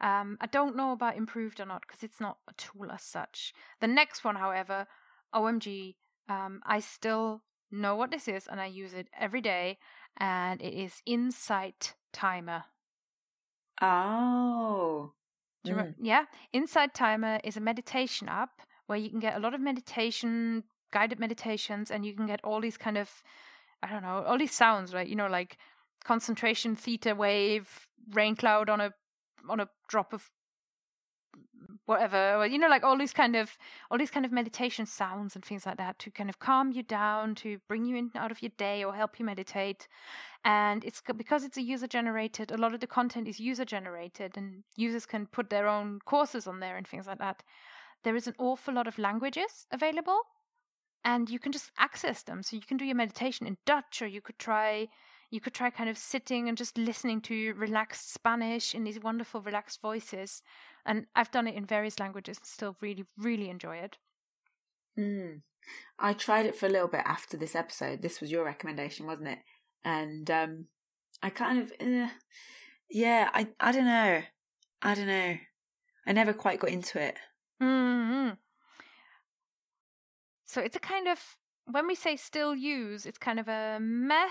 [0.00, 3.52] Um, I don't know about improved or not because it's not a tool as such.
[3.80, 4.86] The next one, however,
[5.34, 5.96] OMG,
[6.28, 9.78] um, I still know what this is and I use it every day,
[10.16, 12.64] and it is Insight Timer.
[13.80, 15.12] Oh.
[15.64, 15.90] Remember?
[15.90, 15.94] Mm.
[16.00, 18.50] Yeah, Insight Timer is a meditation app
[18.86, 22.60] where you can get a lot of meditation, guided meditations, and you can get all
[22.60, 23.10] these kind of,
[23.82, 25.06] I don't know, all these sounds, right?
[25.06, 25.58] You know, like
[26.04, 28.92] concentration theta wave, rain cloud on a
[29.48, 30.30] on a drop of
[31.90, 33.58] whatever or you know like all these kind of
[33.90, 36.82] all these kind of meditation sounds and things like that to kind of calm you
[36.82, 39.88] down to bring you in out of your day or help you meditate.
[40.44, 44.36] And it's because it's a user generated a lot of the content is user generated
[44.36, 47.42] and users can put their own courses on there and things like that
[48.02, 50.20] there is an awful lot of languages available
[51.04, 52.42] and you can just access them.
[52.42, 54.88] So you can do your meditation in dutch or you could try
[55.30, 59.40] you could try kind of sitting and just listening to relaxed Spanish in these wonderful
[59.40, 60.42] relaxed voices.
[60.84, 63.96] And I've done it in various languages and still really, really enjoy it.
[64.98, 65.42] Mm.
[65.98, 68.02] I tried it for a little bit after this episode.
[68.02, 69.38] This was your recommendation, wasn't it?
[69.84, 70.66] And um,
[71.22, 72.08] I kind of, uh,
[72.90, 74.22] yeah, I, I don't know.
[74.82, 75.36] I don't know.
[76.06, 77.16] I never quite got into it.
[77.62, 78.30] Mm-hmm.
[80.46, 81.20] So it's a kind of,
[81.66, 84.30] when we say still use, it's kind of a meh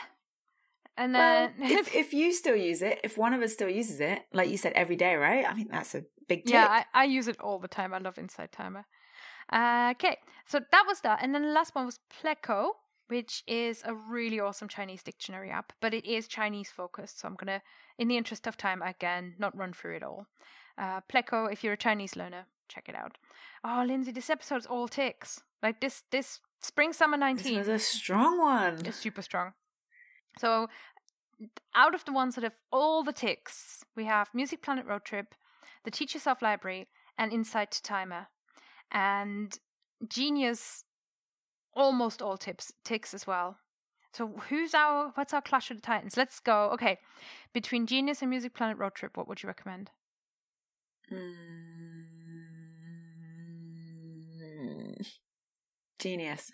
[1.00, 4.02] and then well, if if you still use it, if one of us still uses
[4.02, 5.46] it, like you said, every day, right?
[5.50, 6.54] I mean, that's a big tip.
[6.54, 7.94] Yeah, I, I use it all the time.
[7.94, 8.86] I love Insight Timer.
[9.52, 12.72] Uh, okay, so that was that, and then the last one was Pleco,
[13.08, 17.22] which is a really awesome Chinese dictionary app, but it is Chinese focused.
[17.22, 17.62] So I'm gonna,
[17.98, 20.28] in the interest of time, again, not run through it all.
[20.78, 23.18] Uh, Pleco, if you're a Chinese learner, check it out.
[23.64, 25.42] Oh, Lindsay, this episode's all ticks.
[25.64, 27.44] Like this, this spring summer 19.
[27.44, 28.86] This was a strong one.
[28.86, 29.54] It's super strong.
[30.38, 30.68] So,
[31.76, 35.34] out of the ones that have all the ticks, we have Music Planet Road Trip,
[35.84, 36.88] the Teach Yourself Library,
[37.18, 38.28] and Insight Timer.
[38.92, 39.58] And
[40.08, 40.84] Genius,
[41.74, 43.58] almost all tips ticks as well.
[44.14, 46.18] So who's our what's our Clash of the Titans?
[46.18, 46.72] Let's go.
[46.72, 47.00] Okay,
[47.54, 49.92] between Genius and Music Planet Road Trip, what would you recommend?
[51.12, 51.26] Mm,
[56.00, 56.52] genius.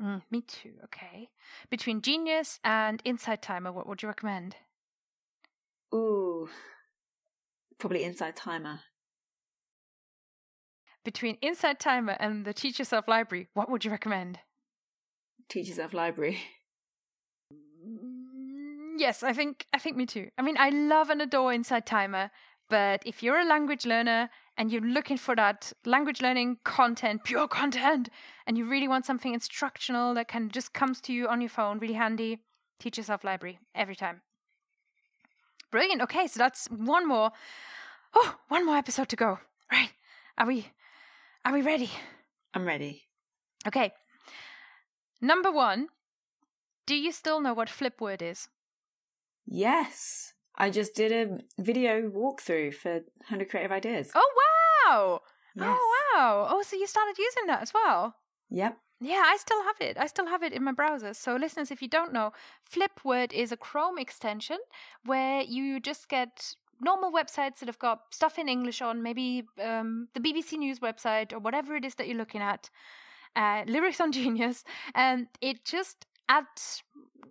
[0.00, 0.72] Mm, me too.
[0.84, 1.30] Okay.
[1.70, 4.56] Between Genius and Insight Timer, what would you recommend?
[5.94, 6.48] Ooh,
[7.78, 8.80] probably Insight Timer.
[11.04, 14.40] Between Insight Timer and the Teach Yourself Library, what would you recommend?
[15.48, 16.38] Teach Yourself Library.
[17.52, 20.28] Mm, yes, I think I think me too.
[20.36, 22.30] I mean, I love and adore Insight Timer,
[22.68, 27.46] but if you're a language learner and you're looking for that language learning content, pure
[27.48, 28.10] content,
[28.46, 31.78] and you really want something instructional that can just comes to you on your phone,
[31.78, 32.40] really handy,
[32.80, 34.20] Teach Yourself Library every time.
[35.70, 36.02] Brilliant.
[36.02, 37.30] Okay, so that's one more.
[38.14, 39.38] Oh, one more episode to go.
[39.70, 39.90] Right.
[40.36, 40.66] Are we
[41.44, 41.90] are we ready?
[42.52, 43.04] I'm ready.
[43.66, 43.92] Okay.
[45.20, 45.88] Number 1.
[46.86, 48.48] Do you still know what Flipword is?
[49.46, 50.32] Yes.
[50.58, 54.10] I just did a video walkthrough for 100 Creative Ideas.
[54.14, 54.30] Oh,
[54.86, 55.20] wow.
[55.54, 55.66] Yes.
[55.70, 56.48] Oh, wow.
[56.50, 58.16] Oh, so you started using that as well?
[58.50, 58.76] Yep.
[59.00, 59.96] Yeah, I still have it.
[59.96, 61.14] I still have it in my browser.
[61.14, 62.32] So, listeners, if you don't know,
[62.68, 64.58] Flipword is a Chrome extension
[65.04, 70.08] where you just get normal websites that have got stuff in English on, maybe um,
[70.14, 72.70] the BBC News website or whatever it is that you're looking at,
[73.36, 74.64] uh, Lyrics on Genius,
[74.94, 76.82] and it just at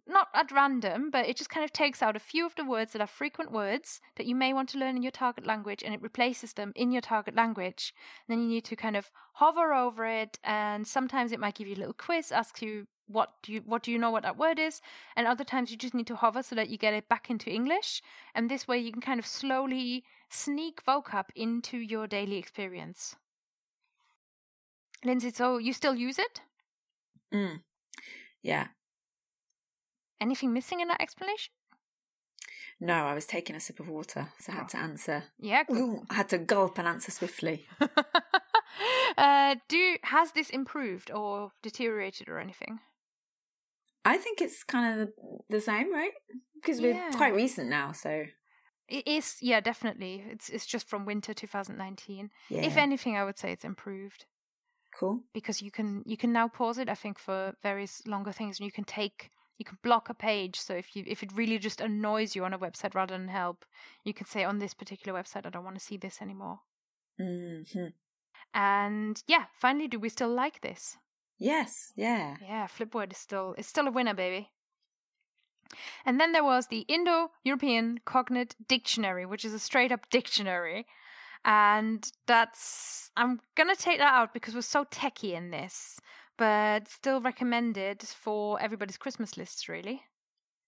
[0.08, 2.94] not at random, but it just kind of takes out a few of the words
[2.94, 5.94] that are frequent words that you may want to learn in your target language and
[5.94, 7.94] it replaces them in your target language.
[8.28, 11.68] And then you need to kind of hover over it and sometimes it might give
[11.68, 14.38] you a little quiz, asks you what do you what do you know what that
[14.38, 14.82] word is?
[15.16, 17.50] And other times you just need to hover so that you get it back into
[17.50, 18.02] English.
[18.36, 23.16] And this way you can kind of slowly sneak vocab into your daily experience.
[25.06, 26.42] Lindsay, so you still use it?
[27.34, 27.62] Mm.
[28.42, 28.68] Yeah,
[30.22, 31.54] Anything missing in that explanation?
[32.80, 35.24] No, I was taking a sip of water, so I had to answer.
[35.40, 37.68] Yeah, Ooh, I had to gulp and answer swiftly.
[39.18, 42.80] uh, do has this improved or deteriorated or anything?
[44.06, 45.14] I think it's kind of
[45.50, 46.14] the same, right?
[46.56, 47.12] Because we're Yeah.
[47.12, 48.26] quite recent now, so
[48.90, 50.20] It is, yeah, definitely.
[50.28, 52.32] It's it's just from winter 2019.
[52.50, 54.26] yeah, If anything, I would say it's improved
[54.94, 55.24] cool.
[55.34, 56.90] because you can you can now pause it.
[56.90, 60.60] I think for various longer things, and you can take you can block a page.
[60.60, 63.66] So if you if it really just annoys you on a website rather than help,
[64.04, 66.60] you can say on this particular website, I don't want to see this anymore.
[67.18, 67.62] hmm
[68.54, 70.98] And yeah, finally, do we still like this?
[71.40, 72.38] Yes, yeah.
[72.42, 74.52] Yeah, Flipword is still is still a winner, baby.
[76.06, 80.88] And then there was the Indo European Cognate Dictionary, which is a straight up dictionary.
[81.44, 86.00] And that's, I'm going to take that out because we're so techie in this,
[86.38, 90.04] but still recommended for everybody's Christmas lists, really.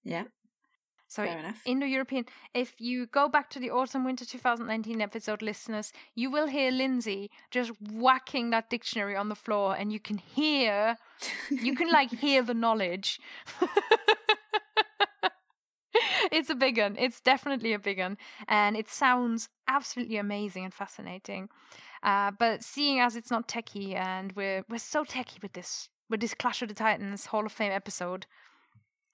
[0.03, 0.25] Yeah.
[1.07, 1.61] So Fair enough.
[1.65, 2.25] Indo-European.
[2.53, 7.31] If you go back to the autumn winter 2019 episode, listeners, you will hear Lindsay
[7.49, 10.97] just whacking that dictionary on the floor, and you can hear,
[11.49, 13.19] you can like hear the knowledge.
[16.31, 16.95] it's a big one.
[16.97, 21.49] It's definitely a big one, and it sounds absolutely amazing and fascinating.
[22.01, 26.21] Uh, but seeing as it's not techie, and we're we're so techie with this with
[26.21, 28.25] this Clash of the Titans Hall of Fame episode,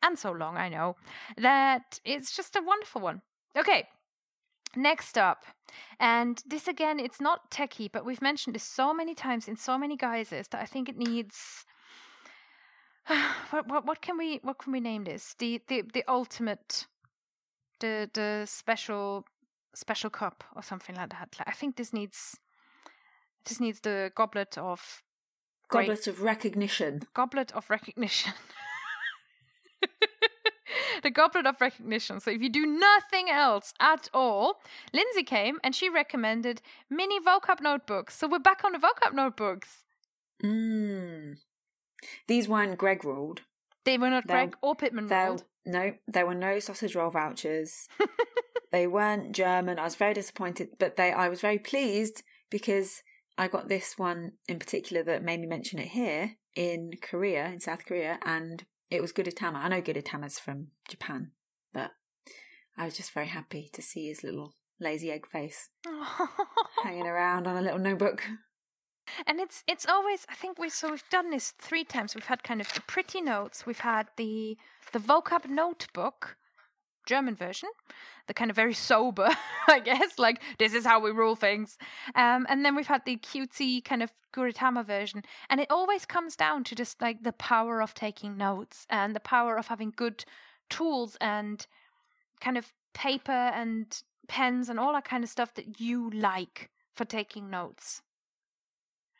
[0.03, 0.95] and so long, I know,
[1.37, 3.21] that it's just a wonderful one.
[3.57, 3.87] Okay,
[4.75, 5.45] next up,
[5.99, 9.77] and this again, it's not techie, but we've mentioned this so many times in so
[9.77, 11.65] many guises that I think it needs.
[13.49, 15.35] what, what what can we what can we name this?
[15.39, 16.85] The the the ultimate,
[17.79, 19.25] the the special
[19.73, 21.35] special cup or something like that.
[21.45, 22.37] I think this needs
[23.45, 25.03] this needs the goblet of
[25.69, 27.01] great- Goblet of recognition.
[27.13, 28.33] goblet of recognition.
[31.03, 32.19] the goblet of recognition.
[32.19, 34.61] So if you do nothing else at all,
[34.93, 38.17] Lindsay came and she recommended mini vocab notebooks.
[38.17, 39.83] So we're back on the vocab notebooks.
[40.43, 41.37] Mm.
[42.27, 43.41] These weren't Gregg ruled.
[43.85, 45.43] They were not Gregg or Pitman There, ruled.
[45.65, 47.87] no, there were no sausage roll vouchers.
[48.71, 49.79] they weren't German.
[49.79, 51.11] I was very disappointed, but they.
[51.11, 53.03] I was very pleased because
[53.37, 57.59] I got this one in particular that made me mention it here in Korea, in
[57.59, 59.57] South Korea, and it was Gudetama.
[59.57, 61.31] I know Gudetama's from Japan,
[61.73, 61.91] but
[62.77, 65.69] I was just very happy to see his little lazy egg face
[66.83, 68.23] hanging around on a little notebook.
[69.27, 72.15] And it's it's always I think we so we've done this three times.
[72.15, 73.65] We've had kind of the pretty notes.
[73.65, 74.57] We've had the
[74.91, 76.37] the vocab notebook,
[77.05, 77.69] German version,
[78.27, 79.29] the kind of very sober,
[79.67, 81.77] I guess, like this is how we rule things.
[82.15, 86.35] Um, and then we've had the cutesy kind of Gudetama version, and it always comes
[86.35, 90.25] down to just like the power of taking notes and the power of having good
[90.69, 91.67] tools and
[92.41, 97.05] kind of paper and pens and all that kind of stuff that you like for
[97.05, 98.01] taking notes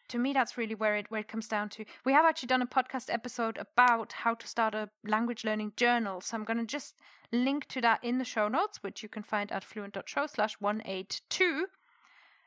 [0.10, 1.86] to me that's really where it where it comes down to.
[2.06, 6.22] We have actually done a podcast episode about how to start a language learning journal
[6.22, 6.96] so i'm going to just
[7.32, 11.66] link to that in the show notes which you can find at fluent.show slash 182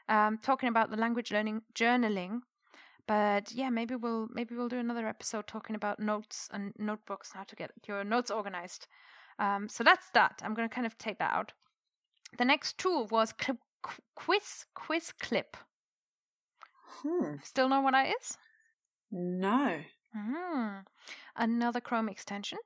[0.08, 2.40] um, talking about the language learning journaling.
[3.06, 7.44] But yeah maybe we'll maybe we'll do another episode talking about notes and notebooks how
[7.44, 8.86] to get your notes organized.
[9.38, 10.40] Um, so that's that.
[10.42, 11.52] I'm going to kind of take that out.
[12.36, 15.56] The next tool was Cl- Qu- quiz quiz clip
[17.02, 17.36] Hmm.
[17.42, 18.36] still know what that is
[19.10, 19.80] No.
[20.16, 20.84] Mm.
[21.36, 22.58] Another Chrome extension.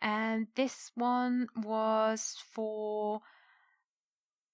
[0.00, 3.20] And this one was for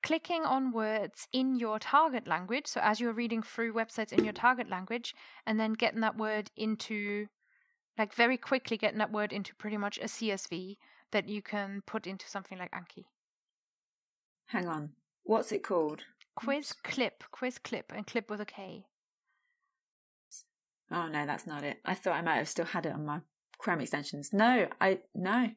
[0.02, 2.66] clicking on words in your target language.
[2.66, 5.14] So, as you're reading through websites in your target language,
[5.46, 7.26] and then getting that word into,
[7.98, 10.76] like, very quickly getting that word into pretty much a CSV
[11.10, 13.04] that you can put into something like Anki.
[14.46, 14.90] Hang on.
[15.24, 16.04] What's it called?
[16.34, 18.86] Quiz clip, quiz clip, and clip with a K.
[20.90, 21.78] Oh no, that's not it.
[21.84, 23.20] I thought I might have still had it on my
[23.58, 24.32] Chrome extensions.
[24.32, 25.50] No, I no.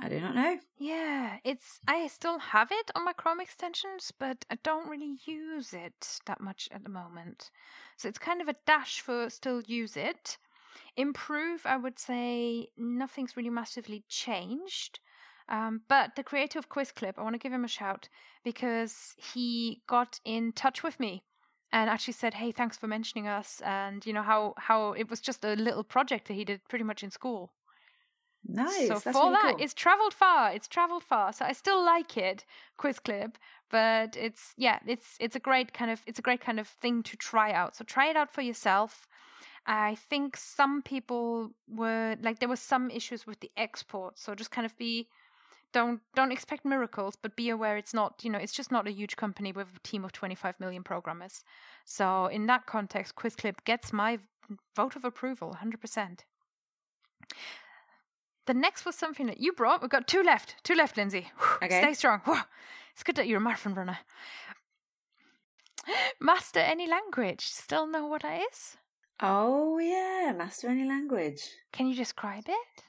[0.00, 0.58] I do not know.
[0.78, 5.72] Yeah, it's I still have it on my Chrome extensions, but I don't really use
[5.72, 7.50] it that much at the moment.
[7.96, 10.38] So it's kind of a dash for still use it.
[10.96, 15.00] Improve, I would say nothing's really massively changed.
[15.48, 18.08] Um, but the creator of Quiz Clip, I want to give him a shout
[18.44, 21.24] because he got in touch with me
[21.72, 25.20] and actually said, "Hey, thanks for mentioning us." And you know how how it was
[25.20, 27.52] just a little project that he did pretty much in school.
[28.46, 28.88] Nice.
[28.88, 29.64] So that's for really that, cool.
[29.64, 30.52] it's traveled far.
[30.52, 31.32] It's traveled far.
[31.32, 32.44] So I still like it,
[32.76, 33.36] Quiz Clip,
[33.70, 37.02] but it's yeah, it's it's a great kind of it's a great kind of thing
[37.04, 37.76] to try out.
[37.76, 39.06] So try it out for yourself.
[39.66, 44.50] I think some people were like there were some issues with the export, so just
[44.50, 45.08] kind of be
[45.72, 48.92] don't don't expect miracles, but be aware it's not you know it's just not a
[48.92, 51.44] huge company with a team of 25 million programmers.
[51.84, 54.18] So in that context, QuizClip gets my
[54.74, 56.20] vote of approval, 100%.
[58.46, 59.82] The next was something that you brought.
[59.82, 60.56] We've got two left.
[60.64, 61.30] Two left, Lindsay.
[61.62, 61.82] Okay.
[61.82, 62.22] Stay strong.
[62.94, 63.98] It's good that you're a marathon runner.
[66.20, 67.42] Master any language.
[67.42, 68.76] Still know what that is?
[69.20, 71.42] Oh yeah, master any language.
[71.72, 72.84] Can you describe it?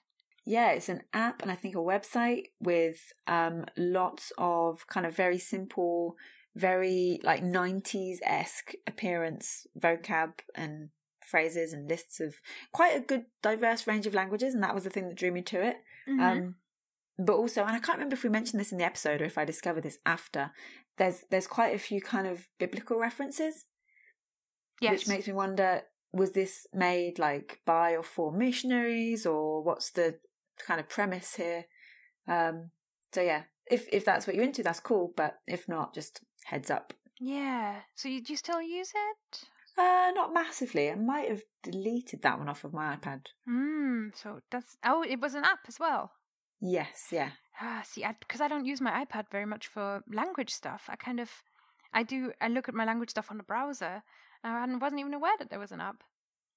[0.50, 5.16] Yeah, it's an app and I think a website with um lots of kind of
[5.16, 6.16] very simple,
[6.56, 10.90] very like 90s esque appearance vocab and
[11.24, 12.34] phrases and lists of
[12.74, 15.44] quite a good diverse range of languages and that was the thing that drew me
[15.44, 15.78] to it.
[16.08, 16.20] Mhm.
[16.20, 16.56] Um
[17.20, 19.38] but also, and I can't remember if we mentioned this in the episode or if
[19.38, 20.52] I discovered this after.
[20.98, 23.66] There's there's quite a few kind of biblical references,
[24.82, 24.92] Yes.
[24.94, 30.20] which makes me wonder: was this made like by or for missionaries, or what's the
[30.66, 31.66] kind of premise here?
[32.28, 32.72] Um,
[33.14, 35.14] so yeah, if if that's what you're into, that's cool.
[35.16, 36.94] But if not, just heads up.
[37.20, 37.82] yeah.
[37.96, 39.44] So you, do you still use it?
[39.78, 40.92] Uh, not massively.
[40.92, 43.28] I might have deleted that one off of my iPad.
[43.48, 44.08] Hmm.
[44.14, 46.12] So that's oh, it was an app as well.
[46.60, 47.32] Yes, yeah.
[47.62, 50.90] Ah, see, because I, don't use my iPad very much for language stuff.
[50.90, 51.30] I kind of,
[51.94, 52.32] I do.
[52.42, 54.04] I look at my language stuff on the browser.
[54.44, 56.04] And I wasn't even aware that there was an app.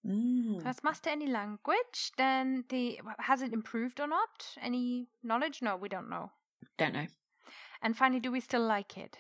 [0.07, 0.65] Mm.
[0.65, 2.13] Let's master any language.
[2.17, 4.57] Then the has it improved or not?
[4.61, 5.63] Any knowledge?
[5.63, 6.33] No, we don't know.
[6.77, 7.07] Don't know.
[7.81, 9.19] And finally, do we still like it?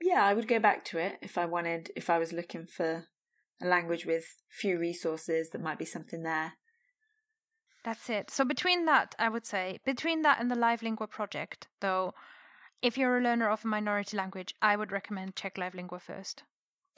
[0.00, 3.06] Yeah, I would go back to it if I wanted, if I was looking for
[3.62, 6.54] a language with few resources, that might be something there.
[7.84, 8.30] That's it.
[8.30, 12.14] So between that, I would say between that and the Live Lingua project, though,
[12.82, 16.42] if you're a learner of a minority language, I would recommend check Live Lingua first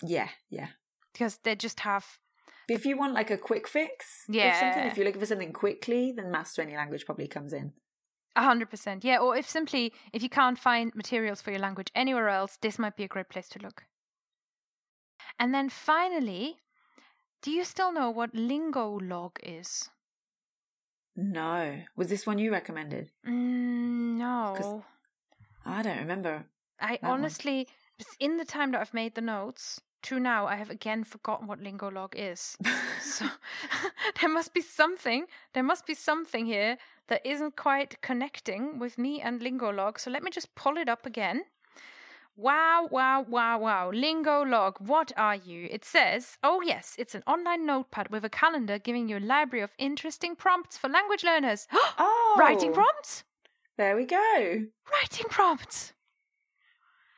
[0.03, 0.69] Yeah, yeah.
[1.12, 2.19] because they just have
[2.66, 4.48] But if you want like a quick fix, Yeah.
[4.48, 7.72] of something, if you're looking for something quickly, then Master Any Language probably comes in.
[8.34, 9.05] a hundred percent.
[9.05, 12.78] Yeah, or if simply if you can't find materials for your language anywhere else, this
[12.78, 13.84] might be a great place to look.
[15.38, 16.59] And then finally,
[17.43, 19.88] do you still know what Lingolog is?
[21.14, 23.10] No, was this one you recommended?
[23.26, 24.84] Mm, no.
[25.64, 26.44] I don't remember.
[26.78, 27.12] I one.
[27.12, 27.68] honestly,
[28.20, 31.61] in the time that I've made the notes to now, I have again forgotten what
[31.61, 32.57] Lingolog is.
[33.03, 33.27] so
[34.20, 35.27] there must be something.
[35.53, 36.78] There must be something here
[37.09, 39.99] that isn't quite connecting with me and Lingolog.
[39.99, 41.45] So let me just pull it up again.
[42.37, 43.91] Wow, wow, wow, wow.
[43.91, 45.69] Lingolog, what are you?
[45.70, 49.62] It says, oh yes, it's an online notepad with a calendar giving you a library
[49.62, 51.66] of interesting prompts for language learners.
[51.73, 53.24] oh, Writing prompts?
[53.78, 54.66] There we go.
[54.93, 55.95] Writing prompts.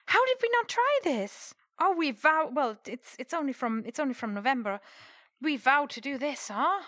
[0.06, 1.54] How did we not try this?
[1.80, 2.50] Oh, we vow.
[2.52, 4.80] Well, it's it's only from it's only from November.
[5.40, 6.82] We vow to do this, huh?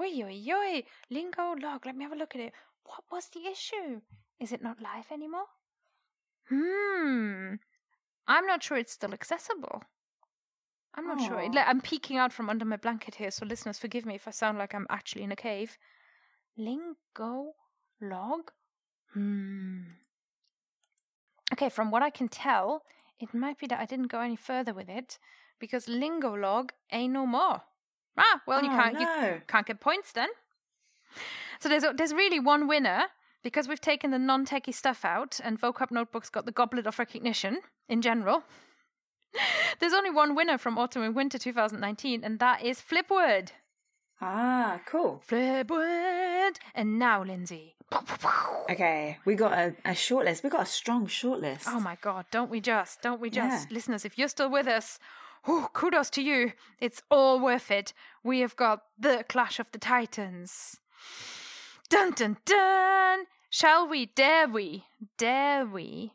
[0.00, 0.84] Oi, oi, oi.
[1.10, 1.86] Lingo log.
[1.86, 2.52] Let me have a look at it.
[2.84, 4.00] What was the issue?
[4.40, 5.46] Is it not live anymore?
[6.48, 7.54] Hmm.
[8.26, 9.82] I'm not sure it's still accessible.
[10.94, 11.38] I'm not sure.
[11.40, 14.58] I'm peeking out from under my blanket here, so listeners, forgive me if I sound
[14.58, 15.78] like I'm actually in a cave.
[16.56, 17.54] Lingo
[18.00, 18.50] log.
[19.12, 19.82] Hmm.
[21.52, 22.82] Okay, from what I can tell,
[23.20, 25.18] it might be that I didn't go any further with it
[25.58, 27.62] because Lingolog ain't no more.
[28.16, 30.28] Ah, well, you Oh, can't you can't get points then.
[31.60, 33.04] So there's there's really one winner
[33.42, 37.60] because we've taken the non-techie stuff out and vocab notebooks got the goblet of recognition
[37.88, 38.42] in general.
[39.78, 43.50] There's only one winner from autumn and winter 2019, and that is Flipword.
[44.20, 45.22] Ah, cool.
[45.28, 46.56] Flipword.
[46.74, 47.76] And now, Lindsay.
[48.70, 50.44] Okay, we got a, a short list.
[50.44, 51.66] We got a strong short list.
[51.68, 53.00] Oh my God, don't we just?
[53.00, 53.70] Don't we just?
[53.70, 53.74] Yeah.
[53.74, 54.98] Listeners, if you're still with us,
[55.46, 56.52] oh, kudos to you.
[56.78, 57.94] It's all worth it.
[58.22, 60.76] We have got the Clash of the Titans.
[61.88, 63.24] Dun dun dun!
[63.48, 64.84] Shall we, dare we,
[65.16, 66.12] dare we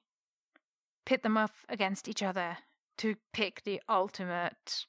[1.06, 2.58] pit them off against each other
[3.00, 4.86] to pick the ultimate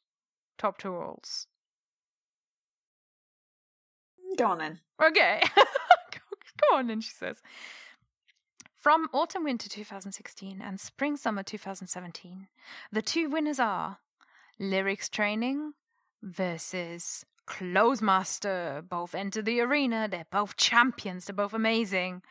[0.58, 1.46] top two rolls?
[4.36, 4.80] Go on then.
[5.02, 5.40] Okay.
[6.72, 7.42] On then, she says.
[8.76, 12.48] From autumn winter 2016 and spring summer 2017,
[12.92, 13.98] the two winners are
[14.58, 15.72] lyrics training
[16.22, 18.86] versus Clozemaster.
[18.86, 20.06] Both enter the arena.
[20.10, 21.24] They're both champions.
[21.24, 22.22] They're both amazing.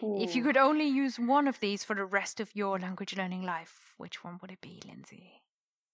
[0.00, 3.42] If you could only use one of these for the rest of your language learning
[3.42, 5.42] life, which one would it be, Lindsay?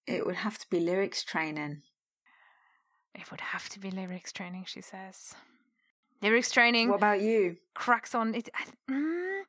[0.07, 1.83] It would have to be lyrics training.
[3.15, 5.35] It would have to be lyrics training, she says.
[6.23, 6.89] Lyrics training.
[6.89, 7.57] What about you?
[7.75, 8.49] cracks on it.
[8.91, 9.43] Mm,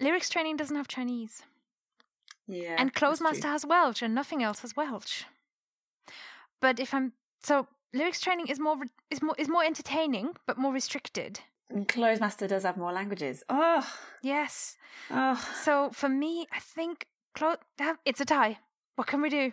[0.00, 1.42] lyrics training doesn't have Chinese,
[2.46, 2.76] Yeah.
[2.78, 3.08] and that's true.
[3.08, 5.24] Clozemaster has Welsh, and nothing else has Welsh.
[6.60, 7.12] But if I'm
[7.42, 8.76] so, lyrics training is more
[9.10, 11.40] is more is more entertaining, but more restricted.
[11.70, 13.42] And Clozemaster does have more languages.
[13.50, 13.86] Oh,
[14.22, 14.76] Yes.
[15.10, 15.36] oh.
[15.62, 18.58] So for me, I think clo- ah, it's a tie.
[18.96, 19.52] What can we do?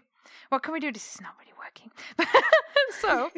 [0.50, 0.92] What can we do?
[0.92, 1.92] This is not really working.
[3.02, 3.32] so,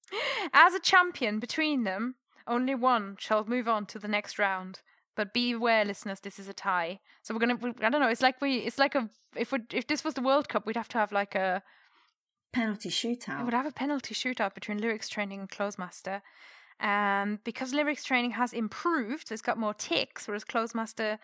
[0.54, 2.14] as a champion between them,
[2.46, 4.80] only one shall move on to the next round.
[5.14, 7.00] But beware, listeners, this is a tie.
[7.22, 7.56] So we're gonna.
[7.56, 8.08] We, I don't know.
[8.08, 8.58] It's like we.
[8.58, 9.08] It's like a.
[9.36, 9.60] If we.
[9.72, 11.62] If this was the World Cup, we'd have to have like a.
[12.52, 13.38] Penalty shootout.
[13.38, 16.20] We would have a penalty shootout between lyrics training and Clozemaster.
[16.80, 21.18] Um, because lyrics training has improved, it's got more ticks, whereas Clozemaster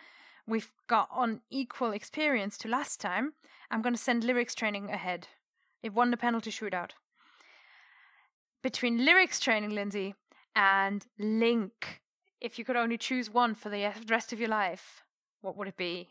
[0.47, 3.35] we've got on equal experience to last time.
[3.70, 5.28] I'm going to send lyrics training ahead.
[5.82, 6.93] It won the penalty shootout.
[8.62, 10.15] Between lyrics training, Lindsay,
[10.59, 11.70] and LingQ,
[12.40, 15.05] if you could only choose one for the uh, rest of your life,
[15.40, 16.09] what would it be?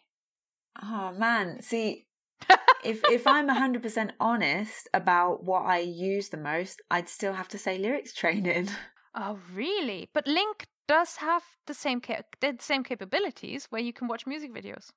[0.81, 2.05] Oh man, see,
[2.83, 7.49] if if I'm hundred percent honest about what I use the most, I'd still have
[7.49, 8.69] to say lyrics training.
[9.19, 10.09] Oh, really?
[10.13, 14.53] But LingQ does have the same ca- the same capabilities where you can watch music
[14.53, 14.91] videos.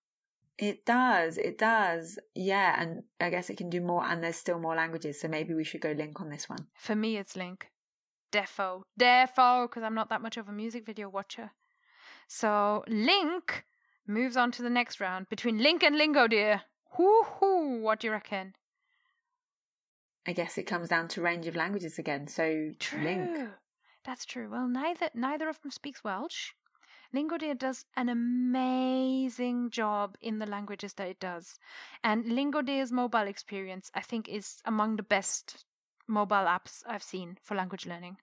[0.58, 2.18] It does, it does.
[2.34, 5.54] Yeah, and I guess it can do more, and there's still more languages, so maybe
[5.54, 6.66] we should go LingQ on this one.
[6.74, 7.62] For me, it's LingQ.
[8.30, 8.82] Defo.
[8.98, 11.52] Defo, because I'm not that much of a music video watcher.
[12.26, 13.62] So, LingQ
[14.06, 16.62] moves on to the next round between LingQ and Lingodeer.
[16.92, 18.54] Hoo hoo, what do you reckon?
[20.26, 23.00] I guess it comes down to range of languages again, so True.
[23.00, 23.50] LingQ.
[24.04, 24.48] That's true.
[24.50, 26.52] Well, neither neither of them speaks Welsh.
[27.14, 31.58] Lingodeer does an amazing job in the languages that it does.
[32.04, 35.64] And Lingodeer's mobile experience, I think, is among the best
[36.10, 38.18] mobile apps I've seen for language learning.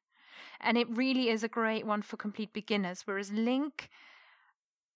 [0.59, 3.03] And it really is a great one for complete beginners.
[3.05, 3.87] Whereas LingQ,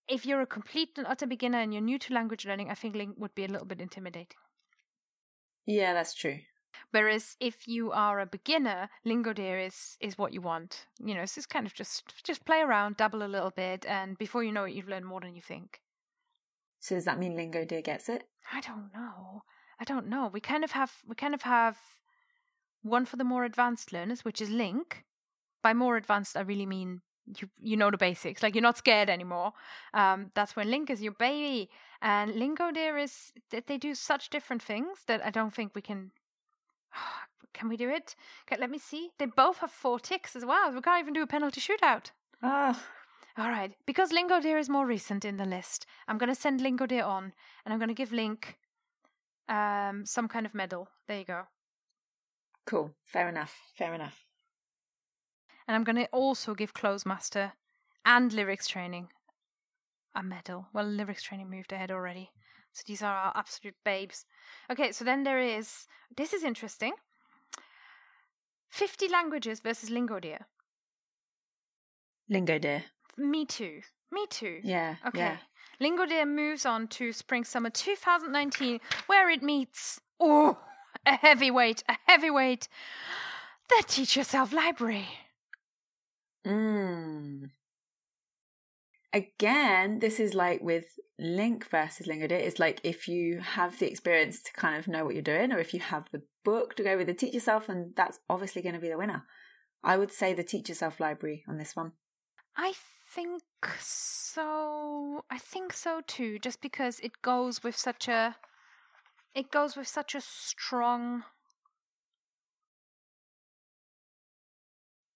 [0.08, 2.96] if you're a complete and utter beginner and you're new to language learning, I think
[2.96, 4.38] LingQ would be a little bit intimidating.
[5.66, 6.40] Yeah, that's true.
[6.92, 10.88] Whereas if you are a beginner, Lingodeer is is what you want.
[11.00, 14.18] You know, it's just kind of just just play around, dabble a little bit, and
[14.18, 15.82] before you know it, you've learned more than you think.
[16.80, 18.28] So does that mean Lingodeer gets it?
[18.52, 19.44] I don't know.
[19.80, 20.28] I don't know.
[20.28, 21.78] We kind of have we kind of have
[22.84, 24.94] one for the more advanced learners, which is LingQ.
[25.64, 27.02] By more advanced, I really mean
[27.40, 28.42] you you know the basics.
[28.42, 29.54] Like you're not scared anymore.
[29.94, 31.70] Um, that's when LingQ is your baby,
[32.02, 36.12] and Lingodeer is that they do such different things that I don't think we can
[37.54, 38.16] Can we do it?
[38.46, 39.12] Okay, let me see.
[39.18, 40.74] They both have four ticks as well.
[40.74, 42.12] We can't even do a penalty shootout.
[42.42, 42.82] Ah,
[43.38, 43.74] All right.
[43.86, 47.34] Because Lingodeer is more recent in the list, I'm going to send Lingodeer on
[47.66, 48.56] and I'm going to give LingQ
[49.50, 50.90] um, some kind of medal.
[51.08, 51.44] There you go.
[52.66, 52.94] Cool.
[53.06, 53.56] Fair enough.
[53.78, 54.26] Fair enough.
[55.68, 57.54] And I'm going to also give Clozemaster
[58.06, 59.10] and Lyrics Training
[60.16, 60.68] a medal.
[60.74, 62.32] Well, Lyrics Training moved ahead already.
[62.74, 64.26] So these are our absolute babes.
[64.72, 66.94] Okay, so then there is this is interesting.
[68.70, 70.46] 50 languages versus Lingodeer.
[72.30, 72.86] Lingo Deer.
[73.18, 73.82] Me too.
[74.12, 74.62] Me too.
[74.64, 74.96] Yeah.
[75.06, 75.20] Okay.
[75.20, 75.38] Yeah.
[75.82, 80.58] Lingodeer moves on to Spring Summer 2019, where it meets oh
[81.06, 82.68] a heavyweight, a heavyweight,
[83.70, 85.08] the Teach Yourself Library.
[86.46, 87.50] Mm.
[89.14, 90.86] Again, this is like with
[91.20, 95.14] LingQ versus Lingo It's like if you have the experience to kind of know what
[95.14, 97.94] you're doing, or if you have the book to go with the Teach Yourself, then
[97.96, 99.24] that's obviously going to be the winner.
[99.84, 101.94] I would say the Teach Yourself Library on this one.
[102.56, 102.74] I
[103.14, 103.42] think
[103.80, 105.26] so.
[105.30, 108.38] I think so too, just because it goes with such a
[109.34, 111.24] it goes with such a strong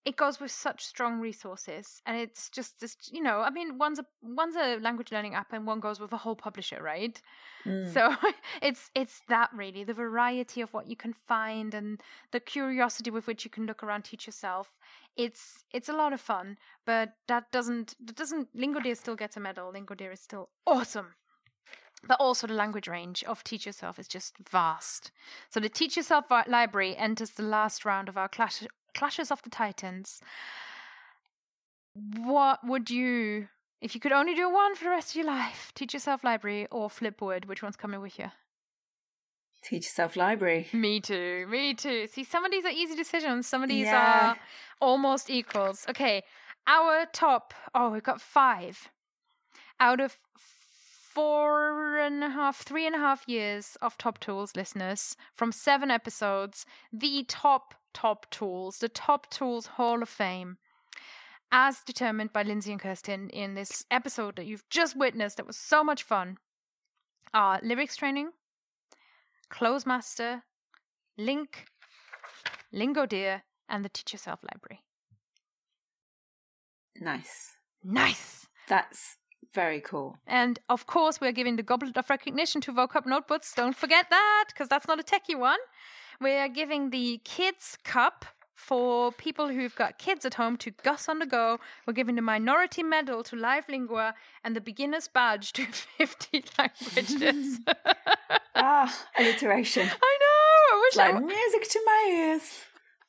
[0.05, 3.97] it goes with such strong resources and it's just just you know i mean one's
[3.97, 7.21] a one's a language learning app and one goes with a whole publisher right?
[7.65, 7.91] Mm.
[7.91, 8.15] so
[8.61, 12.01] it's it's that really the variety of what you can find and
[12.31, 14.77] the curiosity with which you can look around teach yourself
[15.17, 19.39] it's it's a lot of fun but that doesn't that doesn't lingodeer still gets a
[19.39, 19.71] medal.
[19.73, 21.15] Lingodeer is still awesome
[22.07, 25.11] but also the language range of teach yourself is just vast.
[25.49, 28.63] So the teach yourself library enters the last round of our clash
[28.93, 30.21] clashes of the titans.
[32.17, 33.47] What would you
[33.81, 36.67] if you could only do one for the rest of your life teach yourself library
[36.71, 38.31] or flipwood which one's coming with you?
[39.63, 40.67] Teach Yourself Library.
[40.73, 42.05] me too me too.
[42.07, 43.47] See some of these are easy decisions.
[43.47, 44.31] Some of these Yeah.
[44.33, 44.37] are
[44.79, 45.85] almost equals.
[45.89, 46.23] Okay
[46.67, 48.89] our top oh we've got five.
[49.79, 50.17] Out of
[51.15, 55.89] four and a half three and a half years of top tools listeners from seven
[55.89, 60.57] episodes the top top tools the top tools hall of fame
[61.53, 65.55] as determined by lindsay and Kerstin in this episode that you've just witnessed that was
[65.57, 66.37] so much fun
[67.33, 68.31] are lyrics training
[69.49, 70.43] close master
[71.17, 71.47] LingQ
[72.73, 74.81] lingodeer and the teach yourself library
[76.99, 77.57] Nice.
[77.83, 79.17] nice That's
[79.53, 80.17] very cool.
[80.27, 83.53] And of course, we're giving the Goblet of Recognition to Vocab Notebooks.
[83.55, 85.59] Don't forget that, because that's not a techie one.
[86.21, 91.19] We're giving the Kids Cup for people who've got kids at home to Gus on
[91.19, 91.59] the Go.
[91.85, 95.65] We're giving the Minority Medal to Live Lingua and the Beginner's Badge to
[95.97, 97.59] 50 languages.
[98.57, 99.83] Ah, alliteration.
[100.01, 100.77] I know.
[100.77, 102.61] I wish I, like music to my ears.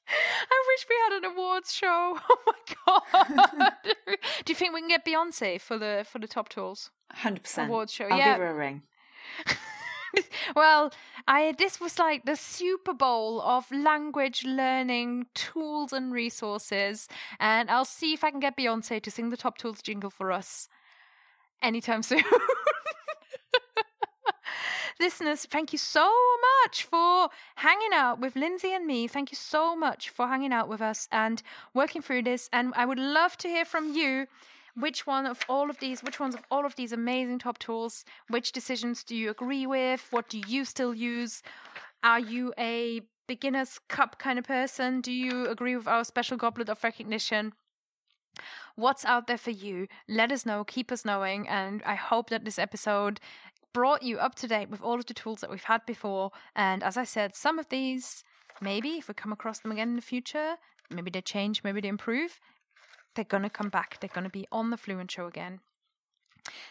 [0.09, 2.19] I wish we had an awards show.
[2.29, 3.73] Oh my god!
[4.45, 6.91] Do you think we can get Beyonce for the for the top tools?
[7.13, 7.69] Hundred percent.
[7.69, 8.35] Awards show, I'll yeah.
[8.35, 8.83] give her a ring.
[10.57, 10.93] well,
[11.27, 17.09] I this was like the Super Bowl of language learning tools and resources,
[17.41, 20.31] and I'll see if I can get Beyonce to sing the Top Tools jingle for
[20.33, 20.69] us
[21.63, 22.23] anytime soon.
[24.99, 26.11] Listeners, thank you so
[26.65, 29.07] much for hanging out with Lindsay and me.
[29.07, 31.43] Thank you so much for hanging out with us and
[31.75, 32.49] working through this.
[32.51, 34.27] And I would love to hear from you
[34.75, 38.05] which one of all of these, which ones of all of these amazing top tools,
[38.29, 40.07] which decisions do you agree with?
[40.11, 41.43] What do you still use?
[42.03, 45.03] Are you a beginner's cup kind of person?
[45.03, 47.53] Do you agree with our special goblet of recognition?
[48.75, 49.89] What's out there for you?
[50.07, 53.19] Let us know, keep us knowing, and I hope that this episode
[53.77, 56.31] brought you up to date with all of the tools that we've had before.
[56.55, 58.25] And as I said, some of these,
[58.61, 60.57] maybe if we come across them again in the future,
[60.91, 62.41] maybe they change, maybe they improve
[63.17, 63.99] they're gonna come back.
[63.99, 65.61] They're gonna be on the Fluent Show again.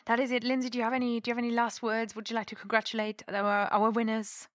[0.05, 0.69] That is it, Lindsay.
[0.69, 1.19] Do you have any?
[1.19, 2.15] Do you have any last words?
[2.15, 4.47] Would you like to congratulate our our winners?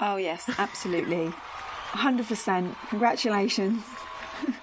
[0.00, 2.74] Oh yes, absolutely, hundred percent.
[2.88, 3.82] Congratulations.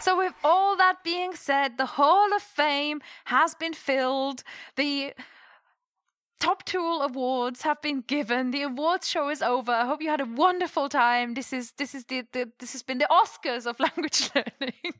[0.00, 4.42] So, with all that being said, the Hall of Fame has been filled.
[4.76, 5.12] The
[6.40, 8.50] Top Tool Awards have been given.
[8.50, 9.70] The awards show is over.
[9.70, 11.34] I hope you had a wonderful time.
[11.34, 14.94] This is this is the, the this has been the Oscars of language learning.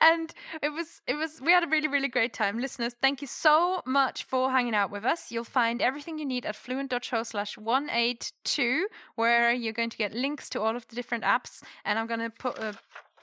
[0.00, 0.32] and
[0.62, 3.82] it was it was we had a really really great time listeners thank you so
[3.84, 8.86] much for hanging out with us you'll find everything you need at fluent.show slash 182
[9.16, 12.20] where you're going to get links to all of the different apps and i'm going
[12.20, 12.72] to put uh,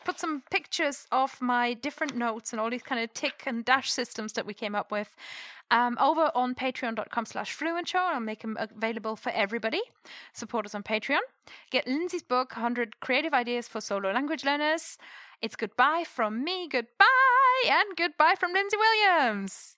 [0.07, 3.91] put some pictures of my different notes and all these kind of tick and dash
[3.91, 5.13] systems that we came up with
[5.69, 7.99] um, over on patreon.com slash fluent show.
[7.99, 9.81] I'll make them available for everybody.
[10.31, 11.19] Support us on Patreon.
[11.71, 14.97] Get Lindsay's book, 100 Creative Ideas for Solo Language Learners.
[15.41, 19.75] It's goodbye from me, goodbye, and goodbye from Lindsay Williams.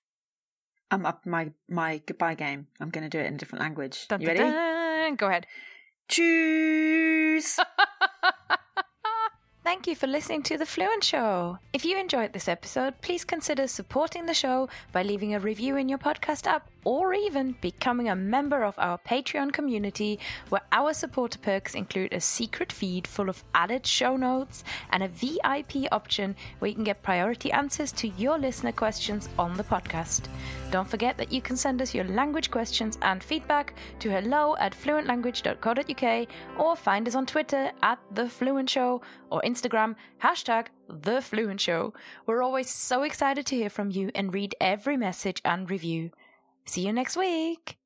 [0.92, 2.68] I'm up my, my goodbye game.
[2.80, 4.08] I'm going to do it in a different language.
[4.08, 4.52] Dun, you dun, ready?
[4.52, 5.16] dun.
[5.16, 5.48] Go ahead.
[6.08, 7.60] Choose.
[9.64, 11.60] Thank you for listening to The Fluent Show.
[11.74, 15.90] If you enjoyed this episode, please consider supporting the show by leaving a review in
[15.90, 20.20] your podcast app or even becoming a member of our Patreon community,
[20.50, 25.08] where our supporter perks include a secret feed full of added show notes and a
[25.08, 30.28] VIP option where you can get priority answers to your listener questions on the podcast.
[30.72, 34.74] Don't forget that you can send us your language questions and feedback to hello at
[34.74, 36.28] fluentlanguage.co.uk
[36.58, 39.02] or find us on Twitter at The Fluent Show
[39.32, 41.94] or Instagram hashtag The Fluent Show.
[42.26, 46.12] We're always so excited to hear from you and read every message and review.
[46.70, 47.79] See you next week.